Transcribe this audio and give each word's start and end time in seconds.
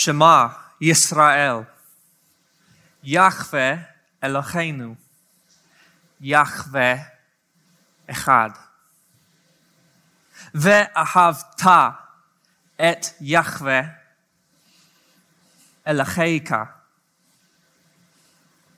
Shema 0.00 0.54
Yisrael. 0.80 1.66
Yahweh 3.02 3.78
Eloheinu. 4.22 4.96
Yahweh 6.22 7.00
Echad. 8.08 8.54
ואהבת 10.54 11.62
את 12.76 13.06
יחווה 13.20 13.80
אלוהיך 15.86 16.54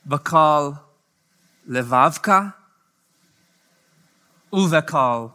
בכל 0.07 0.71
לבבך 1.67 2.29
ובכל 4.53 5.27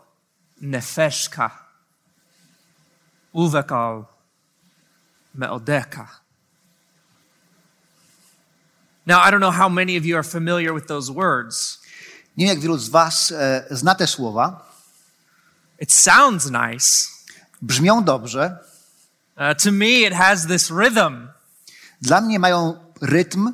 נפשך 0.62 1.40
ובכל 3.36 4.15
meodeka. 5.38 6.08
Now, 9.06 9.20
I 9.20 9.30
don't 9.32 9.40
know 9.40 9.52
how 9.52 9.70
many 9.70 9.98
of 9.98 10.06
you 10.06 10.18
are 10.18 10.24
familiar 10.24 10.74
with 10.74 10.88
those 10.88 11.12
words. 11.12 11.80
Nie 12.38 12.46
wiem, 12.48 12.56
jak 12.56 12.60
wielu 12.60 12.78
z 12.78 12.90
was 12.90 13.32
e, 13.32 13.66
zna 13.72 13.96
te 13.96 14.08
słowa. 14.08 14.66
It 15.80 15.92
sounds 15.92 16.50
nice. 16.50 17.08
Brzmią 17.62 18.04
dobrze. 18.04 18.58
Uh, 19.38 19.54
to 19.54 19.72
me 19.72 20.06
it 20.06 20.14
has 20.14 20.48
this 20.48 20.72
rhythm. 20.72 21.28
Dla 22.02 22.22
mnie 22.22 22.40
mają 22.40 22.80
rytm. 23.02 23.54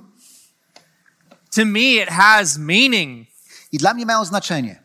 To 1.56 1.66
me 1.66 2.02
it 2.02 2.10
has 2.10 2.58
meaning. 2.58 3.28
I 3.72 3.78
dla 3.78 3.94
mnie 3.94 4.06
mają 4.06 4.26
znaczenie. 4.26 4.82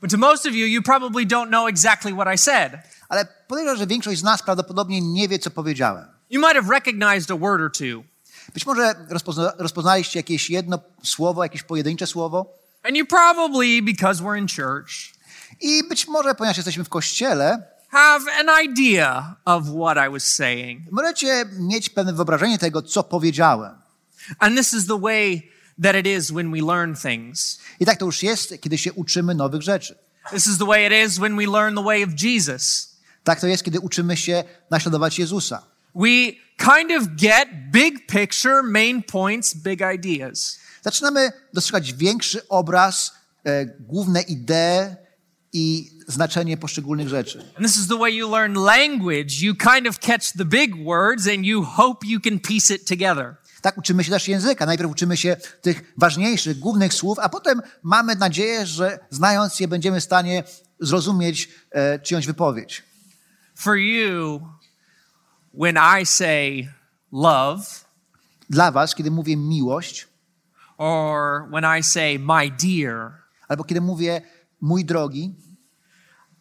But 0.00 0.10
to 0.10 0.18
most 0.18 0.46
of 0.46 0.54
you, 0.54 0.66
you 0.66 0.82
probably 0.82 1.26
don't 1.26 1.50
know 1.50 1.66
exactly 1.66 2.12
what 2.12 2.28
I 2.28 2.36
said. 2.36 2.82
Ale 3.08 3.26
podejrzewam, 3.48 3.78
że 3.78 3.86
większość 3.86 4.20
z 4.20 4.22
nas 4.22 4.42
prawdopodobnie 4.42 5.00
nie 5.00 5.28
wie, 5.28 5.38
co 5.38 5.50
powiedziałem. 5.50 6.04
You 6.30 6.40
might 6.40 6.54
have 6.54 6.70
recognized 6.74 7.30
a 7.30 7.36
word 7.36 7.60
or 7.62 7.72
two, 7.72 8.04
Być 8.54 8.66
może 8.66 8.94
rozpozna, 9.08 9.52
rozpoznaliście 9.58 10.18
jakieś 10.18 10.50
jedno 10.50 10.78
słowo, 11.02 11.42
jakieś 11.42 11.62
pojedyncze 11.62 12.06
słowo. 12.06 12.54
and 12.82 12.96
you 12.96 13.06
probably, 13.06 13.82
because 13.82 14.22
we're 14.22 14.38
in 14.38 14.46
church, 14.48 14.90
I 15.60 15.88
być 15.88 16.08
może, 16.08 16.34
ponieważ 16.34 16.56
jesteśmy 16.56 16.84
w 16.84 16.88
kościele, 16.88 17.62
have 17.88 18.20
an 18.40 18.64
idea 18.64 19.36
of 19.44 19.62
what 19.64 20.08
I 20.08 20.12
was 20.12 20.24
saying. 20.34 20.82
możecie 20.92 21.44
mieć 21.58 21.90
pewne 21.90 22.12
wyobrażenie 22.12 22.58
tego, 22.58 22.82
co 22.82 23.02
powiedziałem. 23.04 23.72
And 24.38 24.56
this 24.58 24.74
is 24.74 24.86
the 24.86 25.00
way 25.00 25.50
that 25.82 25.96
it 25.96 26.06
is 26.06 26.30
when 26.30 26.52
we 26.52 26.58
learn 26.74 26.94
things. 26.96 27.58
I 27.80 27.86
tak 27.86 27.98
to 27.98 28.06
już 28.06 28.22
jest, 28.22 28.60
kiedy 28.60 28.78
się 28.78 28.92
uczymy 28.92 29.34
nowych 29.34 29.62
rzeczy. 29.62 29.98
This 30.30 30.46
is 30.46 30.58
the 30.58 30.66
way 30.66 30.86
it 30.86 31.08
is 31.10 31.18
when 31.18 31.36
we 31.36 31.46
learn 31.46 31.76
the 31.76 31.82
way 31.84 32.04
of 32.04 32.10
Jesus. 32.22 32.95
Tak 33.26 33.40
to 33.40 33.46
jest, 33.46 33.64
kiedy 33.64 33.80
uczymy 33.80 34.16
się 34.16 34.44
naśladować 34.70 35.18
Jezusa. 35.18 35.62
We 35.94 36.32
kind 36.58 36.92
of 36.98 37.08
get 37.16 37.48
big 37.72 38.06
picture, 38.06 38.62
main 38.62 39.02
points, 39.02 39.54
big 39.54 39.80
ideas. 39.94 40.58
Zaczynamy 40.82 41.32
dostrzegać 41.54 41.92
większy 41.92 42.48
obraz, 42.48 43.12
e, 43.44 43.66
główne 43.66 44.22
idee 44.22 44.96
i 45.52 45.90
znaczenie 46.08 46.56
poszczególnych 46.56 47.08
rzeczy. 47.08 47.38
And 47.56 47.66
this 47.66 47.76
is 47.76 47.88
the 47.88 47.98
way 47.98 48.16
you 48.16 48.30
learn 48.30 48.54
language. 48.54 49.32
You 49.40 49.54
kind 49.54 49.88
of 49.88 49.98
catch 49.98 50.32
the 50.38 50.44
big 50.44 50.84
words 50.84 51.26
and 51.26 51.44
you 51.44 51.62
hope 51.62 52.06
you 52.06 52.20
can 52.20 52.38
piece 52.38 52.74
it 52.74 52.88
together. 52.88 53.36
Tak 53.62 53.78
uczymy 53.78 54.04
się 54.04 54.10
też 54.10 54.28
języka. 54.28 54.66
Najpierw 54.66 54.90
uczymy 54.90 55.16
się 55.16 55.36
tych 55.62 55.92
ważniejszych, 55.96 56.58
głównych 56.58 56.94
słów, 56.94 57.18
a 57.18 57.28
potem 57.28 57.62
mamy 57.82 58.16
nadzieję, 58.16 58.66
że 58.66 58.98
znając 59.10 59.60
je 59.60 59.68
będziemy 59.68 60.00
w 60.00 60.04
stanie 60.04 60.44
zrozumieć 60.80 61.48
e, 61.70 61.98
czyjąś 61.98 62.26
wypowiedź. 62.26 62.85
For 63.56 63.76
you, 63.76 64.40
when 65.52 65.76
I 65.76 66.04
say 66.04 66.68
love, 67.10 67.84
Dla 68.50 68.70
was, 68.70 68.94
kiedy 68.94 69.10
mówię 69.10 69.36
miłość, 69.36 70.06
or 70.78 71.48
when 71.50 71.64
I 71.78 71.82
say 71.82 72.18
my 72.18 72.50
dear, 72.50 73.12
albo 73.48 73.64
kiedy 73.64 73.80
mówię 73.80 74.20
mój 74.60 74.84
drogi, 74.84 75.34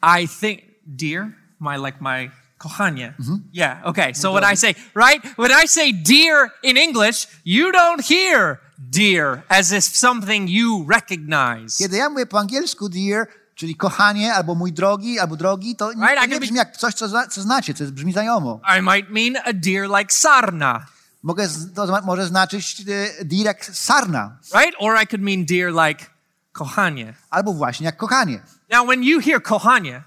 I 0.01 0.27
think, 0.27 0.61
dear, 0.85 1.31
my 1.59 1.77
like 1.77 1.97
my 2.01 2.31
kochanie. 2.57 3.13
Mhm. 3.19 3.39
Yeah, 3.53 3.85
okay. 3.85 4.13
So 4.13 4.31
when 4.33 4.43
I 4.53 4.55
say, 4.57 4.75
right? 4.95 5.37
When 5.37 5.51
I 5.51 5.67
say 5.67 5.93
dear 5.93 6.51
in 6.63 6.77
English, 6.77 7.27
you 7.45 7.71
don't 7.71 8.01
hear 8.01 8.59
dear 8.77 9.43
as 9.49 9.71
if 9.71 9.83
something 9.83 10.49
you 10.49 10.85
recognize. 10.89 11.77
kiedy 11.77 11.97
ja 11.97 12.09
mówię 12.09 12.25
po 12.25 12.39
angielsku 12.39 12.89
dear, 12.89 13.27
czyli 13.55 13.75
kochanie, 13.75 14.33
albo 14.33 14.55
mój 14.55 14.73
drogi, 14.73 15.19
albo 15.19 15.35
drogi, 15.35 15.75
to 15.75 15.93
nie, 15.93 16.15
to 16.15 16.25
nie 16.25 16.39
brzmi 16.39 16.57
jak 16.57 16.77
coś, 16.77 16.93
co, 16.93 17.07
zna, 17.07 17.27
co 17.27 17.41
znacie, 17.41 17.73
co 17.73 17.83
brzmi 17.85 18.11
znajomo. 18.11 18.61
I 18.79 18.81
might 18.81 19.09
mean 19.09 19.35
a 19.45 19.53
dear 19.53 19.89
like 19.99 20.13
sarna, 20.13 20.85
Mogę, 21.23 21.47
to 21.75 22.01
może 22.01 22.27
znaczyć 22.27 22.81
e, 23.19 23.25
dear 23.25 23.45
jak 23.45 23.65
sarna, 23.65 24.37
right? 24.53 24.75
Or 24.79 25.03
I 25.03 25.07
could 25.07 25.21
mean 25.21 25.45
dear 25.45 25.71
like 25.87 26.05
kochanie. 26.51 27.13
albo 27.29 27.53
właśnie 27.53 27.85
jak 27.85 27.97
kochanie. 27.97 28.39
Now, 28.69 28.87
when 28.87 29.03
you 29.03 29.21
hear 29.21 29.41
kochanie, 29.43 30.03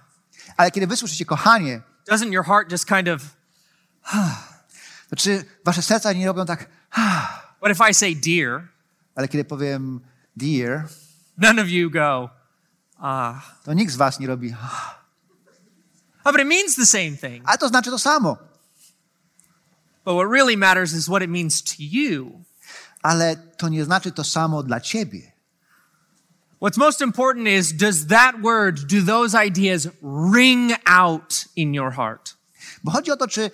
Ale 0.57 0.71
kiedy 0.71 0.87
wysłyszycie 0.87 1.25
kochanie, 1.25 1.83
doesn't 2.11 2.33
your 2.33 2.45
heart 2.45 2.73
just 2.73 2.87
kind 2.87 3.09
of, 3.09 3.23
to 5.11 5.17
czy 5.17 5.45
wasze 5.65 5.83
serca 5.83 6.13
nie 6.13 6.27
robią 6.27 6.47
tak, 6.47 6.67
what 7.61 7.73
if 7.73 7.91
I 7.91 7.95
say 7.95 8.15
dear? 8.15 8.69
ale 9.15 9.29
kiedy 9.29 9.45
powiem 9.45 10.01
dear, 10.37 10.89
None 11.39 11.63
of 11.63 11.69
you 11.69 11.91
go, 11.91 12.31
ah. 12.99 13.43
to 13.65 13.73
nikt 13.73 13.93
z 13.93 13.97
was 13.97 14.21
nie 14.21 14.27
robi, 14.27 14.55
Oh, 16.25 16.33
but 16.33 16.41
it 16.41 16.47
means 16.47 16.77
the 16.77 16.87
same 16.87 17.17
thing. 17.17 17.43
ale 17.47 17.59
to 17.59 17.69
znaczy 17.69 17.91
to 17.91 17.99
samo. 17.99 18.37
But 20.05 20.15
what 20.15 20.31
really 20.31 20.57
matters 20.57 20.93
is 20.93 21.09
what 21.09 21.23
it 21.23 21.31
means 21.31 21.63
to 21.63 21.75
you. 21.79 22.45
Ale 23.03 23.37
to 23.57 23.69
nie 23.69 23.85
znaczy 23.85 24.13
to 24.13 24.25
samo 24.25 24.63
dla 24.63 24.81
ciebie. 24.81 25.33
What's 26.61 26.77
most 26.79 27.01
important 27.01 27.47
is 27.47 27.73
does 27.73 28.07
that 28.07 28.41
word, 28.43 28.87
do 28.87 29.03
those 29.03 29.35
ideas 29.35 29.89
ring 30.33 30.73
out 30.87 31.45
in 31.57 31.75
your 31.75 31.93
heart? 31.93 32.35
Bo 32.85 32.91
chodzi 32.91 33.11
o 33.11 33.17
to, 33.17 33.29
czy, 33.29 33.51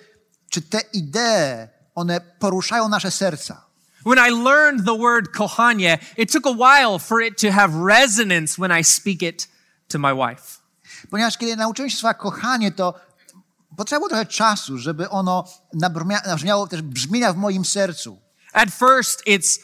czy 0.49 0.61
te 0.61 0.79
idee, 0.93 1.69
one 1.95 2.21
poruszają 2.39 2.89
nasze 2.89 3.11
serca. 3.11 3.64
When 4.05 4.19
I 4.19 4.29
learned 4.29 4.85
the 4.85 4.93
word 4.93 5.31
kochanie, 5.33 5.97
it 6.15 6.31
took 6.31 6.45
a 6.45 6.51
while 6.51 6.99
for 6.99 7.21
it 7.21 7.37
to 7.37 7.51
have 7.51 7.73
resonance 7.75 8.61
when 8.61 8.71
I 8.79 8.83
speak 8.83 9.23
it 9.23 9.47
to 9.89 9.99
my 9.99 10.13
wife. 10.13 10.59
Ponieważ 11.09 11.37
kiedy 11.37 11.55
nauczyłem 11.55 11.89
się 11.89 11.97
słowa 11.97 12.13
kochanie, 12.13 12.71
to 12.71 12.93
potrzeba 13.77 13.99
było 13.99 14.09
trochę 14.09 14.25
czasu, 14.25 14.77
żeby 14.77 15.09
ono 15.09 15.45
nabrzmia- 15.73 16.27
nabrzmiało 16.27 16.67
też 16.67 16.81
brzmienia 16.81 17.33
w 17.33 17.37
moim 17.37 17.65
sercu. 17.65 18.21
At 18.53 18.69
first, 18.69 19.23
it's 19.27 19.59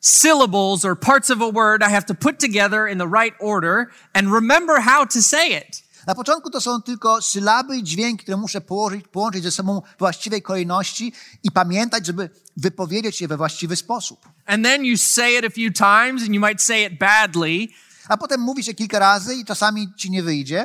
syllables 0.00 0.84
or 0.84 0.98
parts 0.98 1.30
of 1.30 1.40
a 1.42 1.50
word 1.52 1.82
I 1.82 1.90
have 1.90 2.04
to 2.06 2.14
put 2.14 2.38
together 2.38 2.86
in 2.86 2.98
the 2.98 3.08
right 3.08 3.34
order 3.40 3.86
and 4.14 4.32
remember 4.32 4.80
how 4.80 5.06
to 5.06 5.22
say 5.22 5.48
it. 5.52 5.82
Na 6.06 6.14
początku 6.14 6.50
to 6.50 6.60
są 6.60 6.82
tylko 6.82 7.22
sylaby 7.22 7.76
i 7.76 7.82
dźwięki, 7.82 8.22
które 8.22 8.36
muszę 8.36 8.60
położyć, 8.60 9.08
połączyć 9.08 9.42
ze 9.42 9.50
sobą 9.50 9.82
w 9.96 9.98
właściwej 9.98 10.42
kolejności 10.42 11.12
i 11.42 11.50
pamiętać, 11.50 12.06
żeby 12.06 12.30
wypowiedzieć 12.56 13.20
je 13.20 13.28
we 13.28 13.36
właściwy 13.36 13.76
sposób. 13.76 14.28
And 14.46 14.64
then 14.64 14.84
you 14.84 14.96
say 14.98 15.38
it 15.38 15.44
a 15.44 15.50
few 15.50 15.72
times 15.72 16.22
and 16.22 16.34
you 16.34 16.40
might 16.46 16.62
say 16.62 16.84
it 16.84 16.98
badly, 16.98 17.68
A 18.08 18.16
potem 18.16 18.40
mówisz 18.40 18.66
je 18.66 18.74
kilka 18.74 18.98
razy 18.98 19.34
i 19.34 19.44
czasami 19.44 19.94
ci 19.96 20.10
nie 20.10 20.22
wyjdzie, 20.22 20.60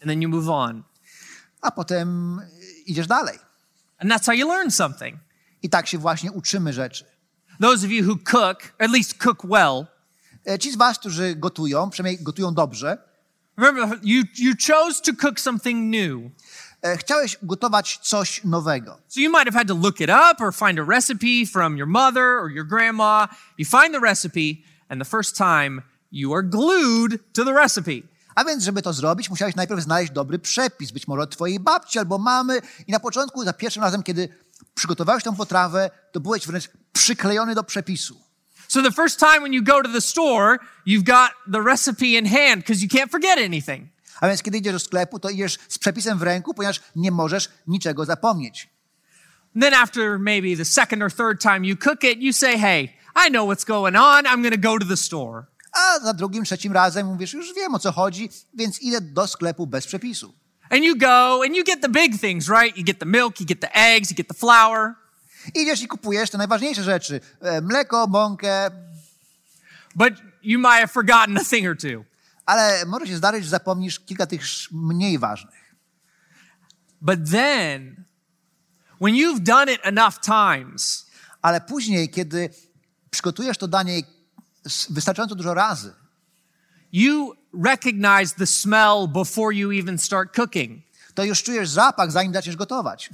and 0.00 0.04
then 0.04 0.22
you 0.22 0.28
move 0.28 0.48
on. 0.48 0.82
a 1.60 1.70
potem 1.70 2.40
idziesz 2.86 3.06
dalej. 3.06 3.38
And 3.98 4.10
that's 4.10 4.26
how 4.26 4.34
you 4.34 4.48
learn 4.48 4.70
something. 4.70 5.16
I 5.62 5.70
tak 5.70 5.86
się 5.86 5.98
właśnie 5.98 6.32
uczymy 6.32 6.72
rzeczy. 6.72 7.04
Those 7.60 7.86
of 7.86 7.92
you 7.92 8.06
who 8.10 8.16
cook, 8.24 8.58
at 8.78 8.90
least 8.90 9.14
cook 9.18 9.46
well, 9.46 9.86
E, 10.48 10.58
Ci 10.58 10.72
z 10.72 10.76
was, 10.76 10.98
którzy 10.98 11.36
gotują, 11.36 11.90
przynajmniej 11.90 12.24
gotują 12.24 12.54
dobrze, 12.54 12.98
remember 13.58 13.98
you, 14.02 14.24
you 14.34 14.54
chose 14.54 15.00
to 15.02 15.12
cook 15.12 15.40
something 15.40 15.90
new. 15.90 16.30
e, 16.82 16.96
chciałeś 16.96 17.38
gotować 17.42 17.98
coś 18.02 18.44
nowego. 18.44 18.98
So 19.08 19.20
you 19.20 19.30
might 19.30 19.44
have 19.44 19.58
had 19.58 19.68
to 19.68 19.74
look 19.74 20.00
it 20.00 20.10
up 20.10 20.44
or 20.44 20.54
find 20.54 20.78
a 20.78 20.84
recipe 20.84 21.46
from 21.52 21.76
your 21.76 21.88
mother 21.88 22.38
or 22.42 22.50
your 22.50 22.66
grandma. 22.66 23.28
You 23.58 23.66
find 23.66 23.94
the 23.94 24.00
recipe, 24.00 24.62
and 24.88 25.00
the 25.00 25.10
first 25.10 25.36
time 25.36 25.82
you 26.12 26.34
are 26.34 26.42
glued 26.42 27.20
to 27.32 27.44
the 27.44 27.52
recipe. 27.52 28.08
A 28.34 28.44
więc, 28.44 28.64
żeby 28.64 28.82
to 28.82 28.92
zrobić, 28.92 29.30
musiałeś 29.30 29.56
najpierw 29.56 29.80
znaleźć 29.80 30.12
dobry 30.12 30.38
przepis, 30.38 30.90
być 30.90 31.08
może 31.08 31.22
od 31.22 31.30
twojej 31.30 31.60
babci 31.60 31.98
albo 31.98 32.18
mamy. 32.18 32.60
I 32.86 32.92
na 32.92 33.00
początku, 33.00 33.44
za 33.44 33.52
pierwszym 33.52 33.82
razem, 33.82 34.02
kiedy 34.02 34.28
przygotowałeś 34.74 35.24
tę 35.24 35.36
potrawę, 35.36 35.90
to 36.12 36.20
byłeś 36.20 36.46
wręcz 36.46 36.70
przyklejony 36.92 37.54
do 37.54 37.64
przepisu. 37.64 38.27
So 38.68 38.82
the 38.82 38.90
first 38.90 39.18
time 39.18 39.42
when 39.42 39.52
you 39.52 39.62
go 39.62 39.82
to 39.82 39.88
the 39.88 40.00
store, 40.00 40.58
you've 40.84 41.04
got 41.04 41.30
the 41.52 41.62
recipe 41.62 42.16
in 42.16 42.26
hand 42.26 42.62
because 42.62 42.82
you 42.82 42.88
can't 42.88 43.10
forget 43.10 43.38
anything. 43.38 43.88
A 44.20 44.28
więc, 44.28 44.42
kiedy 44.42 44.58
idziesz 44.58 44.72
do 44.72 44.78
sklepu, 44.78 45.18
to 45.18 45.30
idziesz 45.30 45.58
z 45.68 45.78
przepisem 45.78 46.18
w 46.18 46.22
ręku, 46.22 46.54
ponieważ 46.54 46.80
nie 46.96 47.10
możesz 47.10 47.48
niczego 47.66 48.04
zapomnieć. 48.04 48.68
And 49.54 49.62
then 49.62 49.74
after 49.74 50.18
maybe 50.18 50.56
the 50.56 50.64
second 50.64 51.02
or 51.02 51.10
third 51.10 51.40
time 51.40 51.66
you 51.66 51.76
cook 51.76 52.04
it, 52.04 52.18
you 52.18 52.32
say, 52.32 52.58
hey, 52.58 52.88
I 53.26 53.30
know 53.30 53.46
what's 53.46 53.64
going 53.64 53.96
on. 53.96 54.26
I'm 54.26 54.42
going 54.42 54.62
to 54.62 54.70
go 54.70 54.78
to 54.78 54.86
the 54.86 54.96
store. 54.96 55.46
A 55.72 55.98
za 56.00 56.14
drugim, 56.14 56.44
trzecim 56.44 56.72
razem 56.72 57.06
mówisz, 57.06 57.32
już 57.32 57.54
wiem 57.54 57.74
o 57.74 57.78
co 57.78 57.92
chodzi, 57.92 58.30
więc 58.54 58.82
idę 58.82 59.00
do 59.00 59.26
sklepu 59.26 59.66
bez 59.66 59.86
przepisu. 59.86 60.34
And 60.70 60.84
you 60.84 60.96
go 60.96 61.42
and 61.44 61.56
you 61.56 61.64
get 61.64 61.80
the 61.80 61.88
big 61.88 62.20
things, 62.20 62.48
right? 62.48 62.76
You 62.76 62.84
get 62.84 62.98
the 62.98 63.06
milk, 63.06 63.40
you 63.40 63.46
get 63.46 63.60
the 63.60 63.74
eggs, 63.74 64.10
you 64.10 64.16
get 64.16 64.28
the 64.28 64.34
flour. 64.34 64.94
Idziesz 65.54 65.82
i 65.82 65.88
kupujesz 65.88 66.30
te 66.30 66.38
najważniejsze 66.38 66.82
rzeczy. 66.84 67.20
E, 67.40 67.60
Mleko, 67.60 68.06
mąkę, 68.06 68.70
But 69.94 70.14
you 70.42 70.58
might 70.58 70.74
have 70.80 70.88
forgotten 70.88 71.38
a 71.38 71.44
thing 71.44 71.68
or 71.68 71.76
two. 71.76 72.04
ale 72.46 72.86
może 72.86 73.06
się 73.06 73.16
zdarzyć, 73.16 73.44
że 73.44 73.50
zapomnisz 73.50 74.00
kilka 74.00 74.26
tych 74.26 74.42
mniej 74.72 75.18
ważnych. 75.18 75.74
But 77.00 77.30
then, 77.30 78.04
when 79.00 79.14
you've 79.14 79.40
done 79.40 79.72
it 79.72 79.80
enough 79.84 80.14
times, 80.20 81.06
Ale 81.42 81.60
później, 81.60 82.08
kiedy 82.10 82.50
przygotujesz 83.10 83.58
to 83.58 83.68
danie 83.68 84.02
wystarczająco 84.90 85.34
dużo 85.34 85.54
razy, 85.54 85.94
you 86.92 87.34
recognize 87.64 88.34
the 88.34 88.46
smell 88.46 89.08
before 89.14 89.54
you 89.56 89.70
even 89.72 89.98
start 89.98 90.36
cooking. 90.36 90.82
to 91.14 91.24
już 91.24 91.42
czujesz 91.42 91.68
zapach, 91.70 92.12
zanim 92.12 92.32
zaczniesz 92.32 92.56
gotować. 92.56 93.10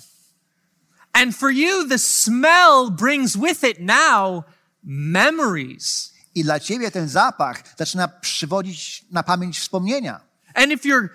And 1.14 1.36
for 1.36 1.50
you, 1.50 1.88
the 1.88 1.98
smell 1.98 2.90
brings 2.90 3.36
with 3.36 3.64
it 3.64 3.80
now 3.80 4.44
memories. 4.84 6.12
I 6.34 6.42
dla 6.42 6.60
ciebie 6.60 6.90
ten 6.90 7.08
zapach 7.08 7.62
zaczyna 7.78 8.08
przywodzić 8.08 9.04
na 9.10 9.22
pamięć 9.22 9.58
wspomnienia. 9.58 10.20
And 10.54 10.72
if 10.72 10.84
you're 10.84 11.08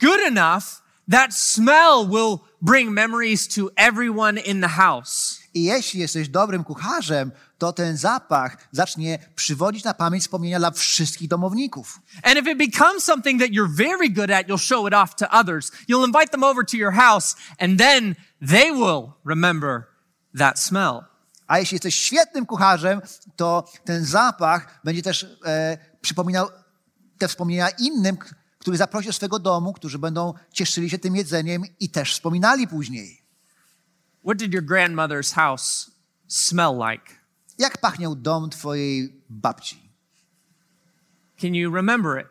good 0.00 0.20
enough, 0.20 0.82
that 1.10 1.34
smell 1.34 2.06
will 2.06 2.38
bring 2.60 2.90
memories 2.90 3.48
to 3.48 3.70
everyone 3.76 4.38
in 4.38 4.60
the 4.60 4.68
house. 4.68 5.38
I 5.54 5.64
jeśli 5.64 6.00
jesteś 6.00 6.28
dobrym 6.28 6.64
kucharzem, 6.64 7.32
to 7.58 7.72
ten 7.72 7.96
zapach 7.96 8.68
zacznie 8.72 9.18
przywodzić 9.34 9.84
na 9.84 9.94
pamięć 9.94 10.22
wspomnienia 10.24 10.58
dla 10.58 10.70
wszystkich 10.70 11.28
domowników. 11.28 12.00
And 12.22 12.38
if 12.38 12.50
it 12.50 12.58
becomes 12.58 13.04
something 13.04 13.40
that 13.40 13.50
you're 13.50 13.76
very 13.76 14.10
good 14.10 14.30
at, 14.30 14.48
you'll 14.48 14.66
show 14.68 14.88
it 14.88 14.94
off 14.94 15.14
to 15.16 15.26
others. 15.30 15.72
You'll 15.88 16.06
invite 16.06 16.30
them 16.30 16.44
over 16.44 16.64
to 16.64 16.76
your 16.76 16.92
house, 16.92 17.36
and 17.58 17.78
then 17.78 18.14
they 18.48 18.72
will 18.72 19.12
remember 19.24 19.82
that 20.38 20.58
smell. 20.60 21.00
A 21.46 21.58
jeśli 21.58 21.74
jesteś 21.74 21.94
świetnym 21.94 22.46
kucharzem, 22.46 23.00
to 23.36 23.64
ten 23.84 24.04
zapach 24.04 24.80
będzie 24.84 25.02
też 25.02 25.26
e, 25.44 25.78
przypominał 26.00 26.48
te 27.18 27.28
wspomnienia 27.28 27.68
innym, 27.68 28.16
k- 28.16 28.34
których 28.58 28.78
zaprosisz 28.78 29.16
swego 29.16 29.38
domu, 29.38 29.72
którzy 29.72 29.98
będą 29.98 30.34
cieszyli 30.52 30.90
się 30.90 30.98
tym 30.98 31.16
jedzeniem 31.16 31.62
i 31.80 31.90
też 31.90 32.12
wspominali 32.12 32.68
później. 32.68 33.22
What 34.24 34.36
did 34.38 34.54
your 34.54 34.64
grandmother's 34.64 35.34
house 35.34 35.90
smell 36.28 36.78
like? 36.90 37.14
Jak 37.58 37.78
pachniał 37.80 38.16
dom 38.16 38.50
twojej 38.50 39.22
babci? 39.28 39.88
Can 41.40 41.54
you 41.54 41.74
remember 41.74 42.20
it? 42.20 42.26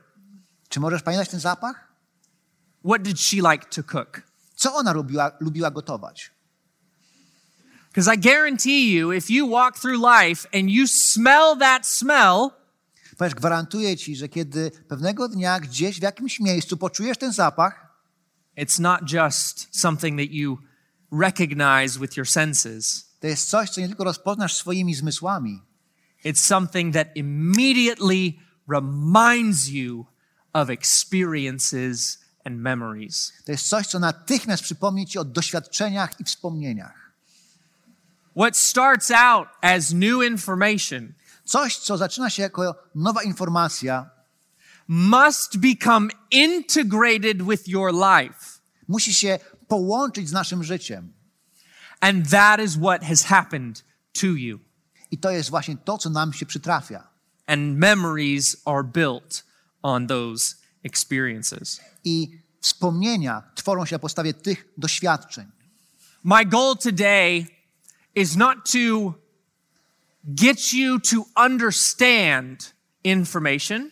Czy 0.70 0.80
możesz 0.80 1.02
pamiętać 1.04 1.30
ten 1.30 1.40
zapach? 1.40 1.88
What 2.86 3.02
did 3.02 3.20
she 3.20 3.36
like 3.52 3.66
to 3.70 3.84
cook? 3.84 4.22
Co 4.58 4.76
ona 4.76 4.92
lubiła, 4.94 5.32
lubiła 5.40 5.72
gotować? 5.72 6.32
Because 7.88 8.14
I 8.16 8.18
guarantee 8.18 8.94
you, 8.94 9.12
if 9.14 9.34
you 9.34 9.50
walk 9.50 9.80
through 9.80 9.98
life 9.98 10.48
and 10.54 10.70
you 10.70 10.88
smell 10.88 11.58
that 11.60 11.88
smell, 11.88 12.50
Ponieważ 13.18 13.36
gwarantuję 13.36 13.98
ci, 13.98 14.16
że 14.16 14.30
kiedy 14.30 14.72
pewnego 14.88 15.30
dnia 15.30 15.60
gdzieś 15.60 16.00
w 16.00 16.04
jakimś 16.04 16.40
miejscu 16.40 16.78
poczujesz 16.78 17.18
ten 17.18 17.34
zapach, 17.34 17.98
it's 18.58 18.80
not 18.80 19.12
just 19.14 19.68
something 19.72 20.20
that 20.20 20.32
you 20.32 20.58
recognize 21.12 22.00
with 22.00 22.18
your 22.18 22.28
senses. 22.28 23.16
to 23.20 23.28
jest 23.28 23.50
coś, 23.50 23.70
co 23.70 23.82
nie 23.82 23.88
tylko 23.88 24.04
rozpoznasz 24.04 24.56
swoimi 24.56 24.96
zmysłami, 24.96 25.62
It's 26.26 26.40
something 26.40 26.94
that 26.94 27.08
immediately 27.16 28.34
reminds 28.68 29.68
you 29.68 30.06
of 30.54 30.70
experiences 30.70 32.20
and 32.48 32.62
memories. 32.62 33.34
to 33.46 33.52
jest 33.52 33.70
coś, 33.70 33.88
co 33.88 34.00
natychmiast 34.00 34.64
przypomni 34.64 35.06
ci 35.06 35.20
o 35.20 35.26
doświadczeniach 35.26 36.20
i 36.20 36.24
wspomnieniach. 36.24 37.12
What 38.36 38.58
starts 38.58 39.12
out 39.12 39.48
as 39.62 39.94
new 39.94 40.24
information 40.24 41.14
Coś, 41.48 41.78
co 41.78 41.98
zaczyna 41.98 42.30
się 42.30 42.44
jako 42.44 42.76
nowa 42.96 43.24
informacja, 43.24 44.10
must 44.88 45.58
become 45.58 46.10
integrated 46.32 47.44
with 47.44 47.68
your 47.68 47.94
life. 47.94 48.60
musi 48.88 49.14
się 49.14 49.40
połączyć 49.68 50.30
z 50.30 50.32
naszym 50.32 50.64
życiem. 50.64 51.14
And 52.00 52.30
that 52.30 52.60
is 52.60 52.78
what 52.78 53.04
has 53.04 53.24
happened 53.24 53.84
to 54.22 54.28
you. 54.28 54.60
I 55.12 55.18
to 55.18 55.32
jest 55.32 55.50
właśnie 55.50 55.78
to, 55.78 55.98
co 55.98 56.10
nam 56.10 56.34
się 56.34 56.46
przytrafia. 56.46 57.08
And 57.48 57.78
memories 57.78 58.56
are 58.66 58.84
built 58.84 59.46
on 59.82 60.08
those 60.08 60.56
experiences. 60.88 61.82
I 62.04 62.42
wspomnienia 62.62 63.44
tworzą 63.56 63.86
się 63.86 63.96
na 63.96 64.00
podstawie 64.00 64.34
tych 64.34 64.66
doświadczeń. 64.78 65.48
My 66.24 66.46
goal 66.46 66.78
today 66.78 67.48
is 68.16 68.36
not 68.36 68.58
to 68.72 69.14
get 70.24 70.74
you 70.74 71.00
to 71.00 71.26
understand 71.46 72.76
information, 73.04 73.92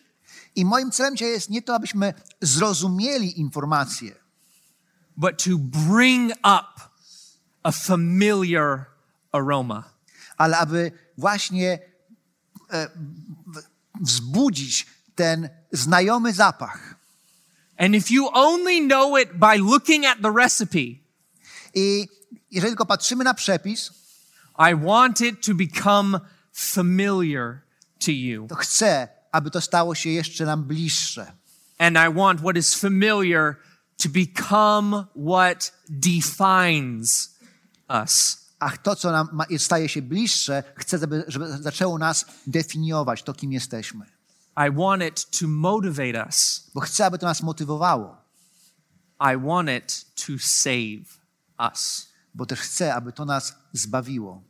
I 0.56 0.66
moim 0.66 0.92
celem 0.92 1.16
dzisiaj 1.16 1.32
jest 1.32 1.50
nie 1.50 1.62
to, 1.62 1.76
abyśmy 1.76 2.14
zrozumieli 2.42 3.40
informacje, 3.40 4.16
but 5.18 5.44
to 5.44 5.50
bring 5.58 6.32
up 6.32 6.82
a 7.64 7.72
familiar 7.72 8.86
aroma. 9.32 9.84
ale 10.38 10.58
aby 10.58 10.92
właśnie 11.18 11.80
e, 12.72 12.90
wzbudzić 14.02 14.88
ten 15.16 15.50
znajomy 15.72 16.34
zapach. 16.34 16.85
And 17.78 17.96
if 17.96 18.14
you 18.14 18.30
only 18.34 18.80
know 18.88 19.18
it 19.18 19.30
by 19.34 19.58
looking 19.58 20.06
at 20.06 20.22
the 20.22 20.32
recipe, 20.32 21.00
I 21.74 22.08
jeżeli 22.52 22.72
tylko 22.72 22.86
patrzymy 22.86 23.24
na 23.24 23.34
przepis, 23.34 23.92
I 24.58 24.76
want 24.86 25.22
it 25.22 25.46
to 25.46 25.54
become 25.54 26.20
familiar 26.54 27.62
to 28.00 28.12
you. 28.12 28.48
to 28.48 28.56
chcę, 28.56 29.08
aby 29.32 29.52
to 29.52 29.62
stało 29.62 29.96
się 29.96 30.10
jeszcze 30.10 30.46
nam 30.46 30.64
bliższe. 30.64 31.32
And 31.78 31.98
I 31.98 32.14
want 32.14 32.40
what 32.40 32.58
is 32.58 32.76
familiar 32.76 33.56
to 33.98 34.10
become 34.10 35.06
what 35.16 35.72
defines 35.90 37.36
us. 38.04 38.46
A 38.60 38.78
to, 38.78 38.96
co 38.96 39.12
nam 39.12 39.30
ma- 39.34 39.46
staje 39.58 39.90
się 39.90 40.02
bliższe, 40.02 40.64
chcę, 40.76 40.98
żeby, 40.98 41.24
żeby 41.28 41.48
zaczęło 41.48 41.98
nas 41.98 42.26
definiować 42.48 43.24
to, 43.24 43.34
kim 43.34 43.52
jesteśmy. 43.54 44.15
I 44.58 44.70
want 44.70 45.04
it 45.04 45.26
to 45.40 45.48
motivate 45.48 46.16
us. 46.28 46.70
Bo 46.74 46.82
chcę, 46.82 47.06
aby 47.06 47.18
to 47.18 47.26
nas 47.26 47.44
motywowało. 47.44 48.18
I 49.20 49.38
want 49.38 49.70
it 49.70 50.06
to 50.16 50.34
save 50.40 51.20
us. 51.60 52.08
Bo 52.34 52.46
też 52.46 52.60
chcę, 52.60 52.96
aby 52.96 53.12
to 53.12 53.26
nas 53.26 53.54
zbawiło. 53.74 54.44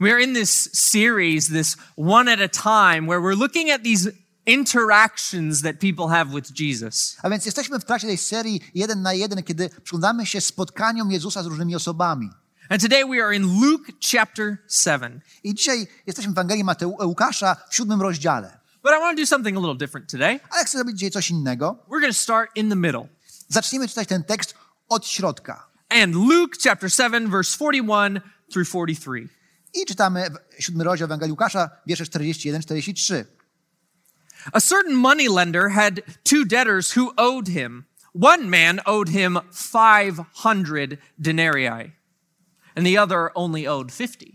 We're 0.00 0.20
in 0.20 0.34
this 0.34 0.70
series, 0.72 1.48
this 1.48 1.76
one 1.96 2.32
at 2.32 2.40
a 2.40 2.48
time, 2.48 3.06
where 3.06 3.20
we're 3.20 3.38
looking 3.38 3.70
at 3.70 3.82
these 3.82 4.12
interactions 4.46 5.62
that 5.62 5.78
people 5.78 6.08
have 6.08 6.34
with 6.34 6.60
Jesus. 6.60 7.16
A 7.22 7.30
więc 7.30 7.46
jesteśmy 7.46 7.78
w 7.78 7.84
trakcie 7.84 8.06
tej 8.06 8.18
serii 8.18 8.60
jeden 8.74 9.02
na 9.02 9.12
jeden, 9.12 9.42
kiedy 9.42 9.70
przyglądamy 9.82 10.26
się 10.26 10.40
spotkaniom 10.40 11.10
Jezusa 11.10 11.42
z 11.42 11.46
różnymi 11.46 11.76
osobami. 11.76 12.30
And 12.68 12.82
today 12.82 13.04
we 13.04 13.24
are 13.24 13.36
in 13.36 13.60
Luke 13.60 13.92
chapter 14.12 14.58
7. 14.68 15.20
I 15.44 15.54
dzisiaj 15.54 15.86
jesteśmy 16.06 16.32
w 16.32 16.34
Ewangelii 16.34 16.64
Mateu, 16.64 16.96
Łukasza 17.00 17.56
w 17.70 17.74
siódmym 17.74 18.02
rozdziale. 18.02 18.59
But 18.82 18.92
I 18.92 18.98
want 19.00 19.16
to 19.16 19.22
do 19.22 19.26
something 19.26 19.56
a 19.56 19.60
little 19.60 19.76
different 19.76 20.10
today. 20.10 20.40
Ale 20.50 20.64
chcę 20.64 20.78
zrobić 20.78 20.98
dzisiaj 20.98 21.10
coś 21.10 21.30
innego. 21.30 21.76
We're 21.88 22.00
going 22.00 22.14
to 22.14 22.20
start 22.22 22.50
in 22.56 22.68
the 22.70 22.76
middle. 22.76 23.08
Zaczniemy 23.48 23.88
czytać 23.88 24.08
ten 24.08 24.24
tekst 24.24 24.54
od 24.88 25.06
środka. 25.06 25.66
And 25.88 26.14
Luke 26.14 26.56
chapter 26.64 26.92
7, 26.92 27.30
verse 27.30 27.56
41 27.58 28.20
through 28.52 28.68
43. 28.68 29.28
I 29.74 29.86
czytamy 29.86 30.30
w- 30.30 30.62
siódmy 30.62 30.84
rozdział 30.84 31.04
Ewangelii 31.06 31.30
Łukasza, 31.32 31.70
wiersze 31.86 32.04
41-43. 32.04 33.24
A 34.52 34.60
certain 34.60 34.94
moneylender 34.96 35.70
had 35.70 36.00
two 36.24 36.44
debtors 36.46 36.96
who 36.96 37.12
owed 37.16 37.48
him. 37.48 37.84
One 38.22 38.44
man 38.48 38.80
owed 38.84 39.08
him 39.08 39.38
500 39.72 40.98
denarii, 41.18 41.92
and 42.76 42.86
the 42.86 43.02
other 43.02 43.30
only 43.34 43.68
owed 43.68 43.92
50. 43.92 44.30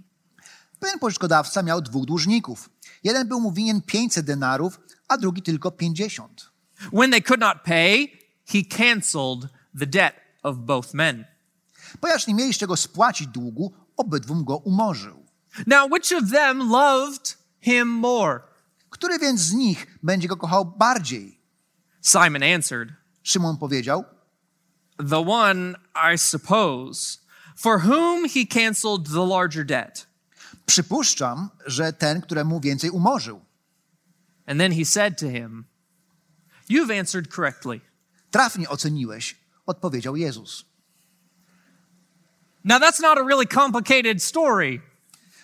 Pewien 0.80 1.00
pożyczkodawca 1.00 1.64
miał 1.64 1.82
dwóch 1.82 2.06
dłużników. 2.06 2.70
Jeden 3.06 3.28
był 3.28 3.42
mu 3.42 3.52
winien 3.52 3.82
500 3.82 4.26
denarów, 4.26 4.80
a 5.08 5.18
drugi 5.18 5.42
tylko 5.42 5.72
50. 5.72 6.52
When 6.94 7.12
they 7.12 7.22
could 7.22 7.40
not 7.40 7.58
pay, 7.64 8.08
he 8.46 8.64
canceled 8.78 9.50
the 9.80 9.86
debt 9.86 10.16
of 10.44 10.58
both 10.58 10.94
men. 10.94 11.26
Ponieważ 12.00 12.28
nie 12.28 12.34
mieli 12.34 12.54
z 12.54 12.58
czego 12.58 12.78
spłacić 12.78 13.28
długu, 13.28 13.74
obydwum 13.98 14.44
go 14.44 14.58
umorzył. 14.58 15.26
Now, 15.68 15.92
which 15.92 16.24
of 16.24 16.32
them 16.32 16.70
loved 16.70 17.38
him 17.62 17.88
more? 17.88 18.40
Który 18.90 19.20
więc 19.20 19.42
z 19.42 19.54
nich 19.54 20.00
będzie 20.04 20.28
go 20.28 20.38
kochał 20.38 20.66
bardziej? 20.66 21.42
Simon 22.02 22.44
answered, 22.44 22.90
Szymon 23.24 23.58
powiedział, 23.58 24.04
The 25.10 25.28
one, 25.28 25.74
I 26.14 26.18
suppose, 26.18 27.20
for 27.58 27.80
whom 27.80 28.30
he 28.30 28.46
canceled 28.46 29.06
the 29.14 29.26
larger 29.28 29.66
debt. 29.66 30.08
Przypuszczam, 30.66 31.50
że 31.66 31.94
ten, 31.94 32.22
któremu 32.22 32.60
więcej 32.60 32.90
umorzył. 32.90 33.46
And 34.46 34.60
then 34.60 34.72
he 34.72 34.86
said 34.86 35.20
to 35.20 35.30
him, 35.30 35.66
You've 36.70 37.00
answered 37.00 37.28
correctly. 37.36 37.82
Trafnie 38.32 38.70
oceniłeś, 38.70 39.36
odpowiedział 39.66 40.16
Jezus. 40.16 40.66
Now, 42.64 42.82
that's 42.82 43.02
not 43.02 43.18
a 43.18 43.24
really 43.24 43.46
complicated 43.46 44.24
story. 44.24 44.82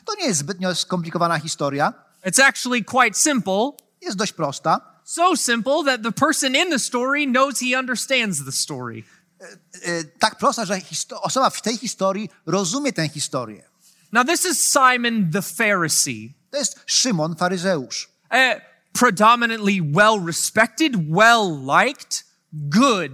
To 0.06 0.16
nie 0.16 0.26
jest 0.26 0.40
zbytnio 0.40 0.76
skomplikowana 0.76 1.40
historia, 1.40 1.94
It's 2.26 2.40
actually 2.44 2.84
quite 2.84 3.14
simple. 3.20 3.72
jest 4.02 4.18
dość 4.18 4.34
prosta. 4.34 5.02
So 5.04 5.38
simple 5.38 5.84
that 5.86 6.04
the 6.04 6.12
person 6.12 6.56
in 6.56 6.70
the 6.70 6.80
story 6.80 7.26
knows 7.26 7.60
he 7.60 7.80
understands 7.80 8.46
the 8.46 8.52
story. 8.52 9.04
E, 9.86 10.04
tak 10.04 10.38
prosta, 10.38 10.66
że 10.66 10.82
osoba 11.22 11.50
w 11.50 11.62
tej 11.62 11.78
historii 11.78 12.30
rozumie 12.46 12.94
tę 12.94 13.10
historię. 13.10 13.71
Now, 14.12 14.24
this 14.26 14.46
is 14.46 14.70
Simon 14.72 15.32
the 15.32 15.42
Pharisee, 15.42 16.34
To 16.52 16.58
jest 16.58 16.80
Szymon, 16.86 17.36
faryzeusz. 17.36 18.10
a 18.30 18.56
predominantly 18.94 19.82
well 19.82 20.20
respected, 20.26 20.96
well 21.16 21.50
liked, 21.82 22.24
good 22.54 23.12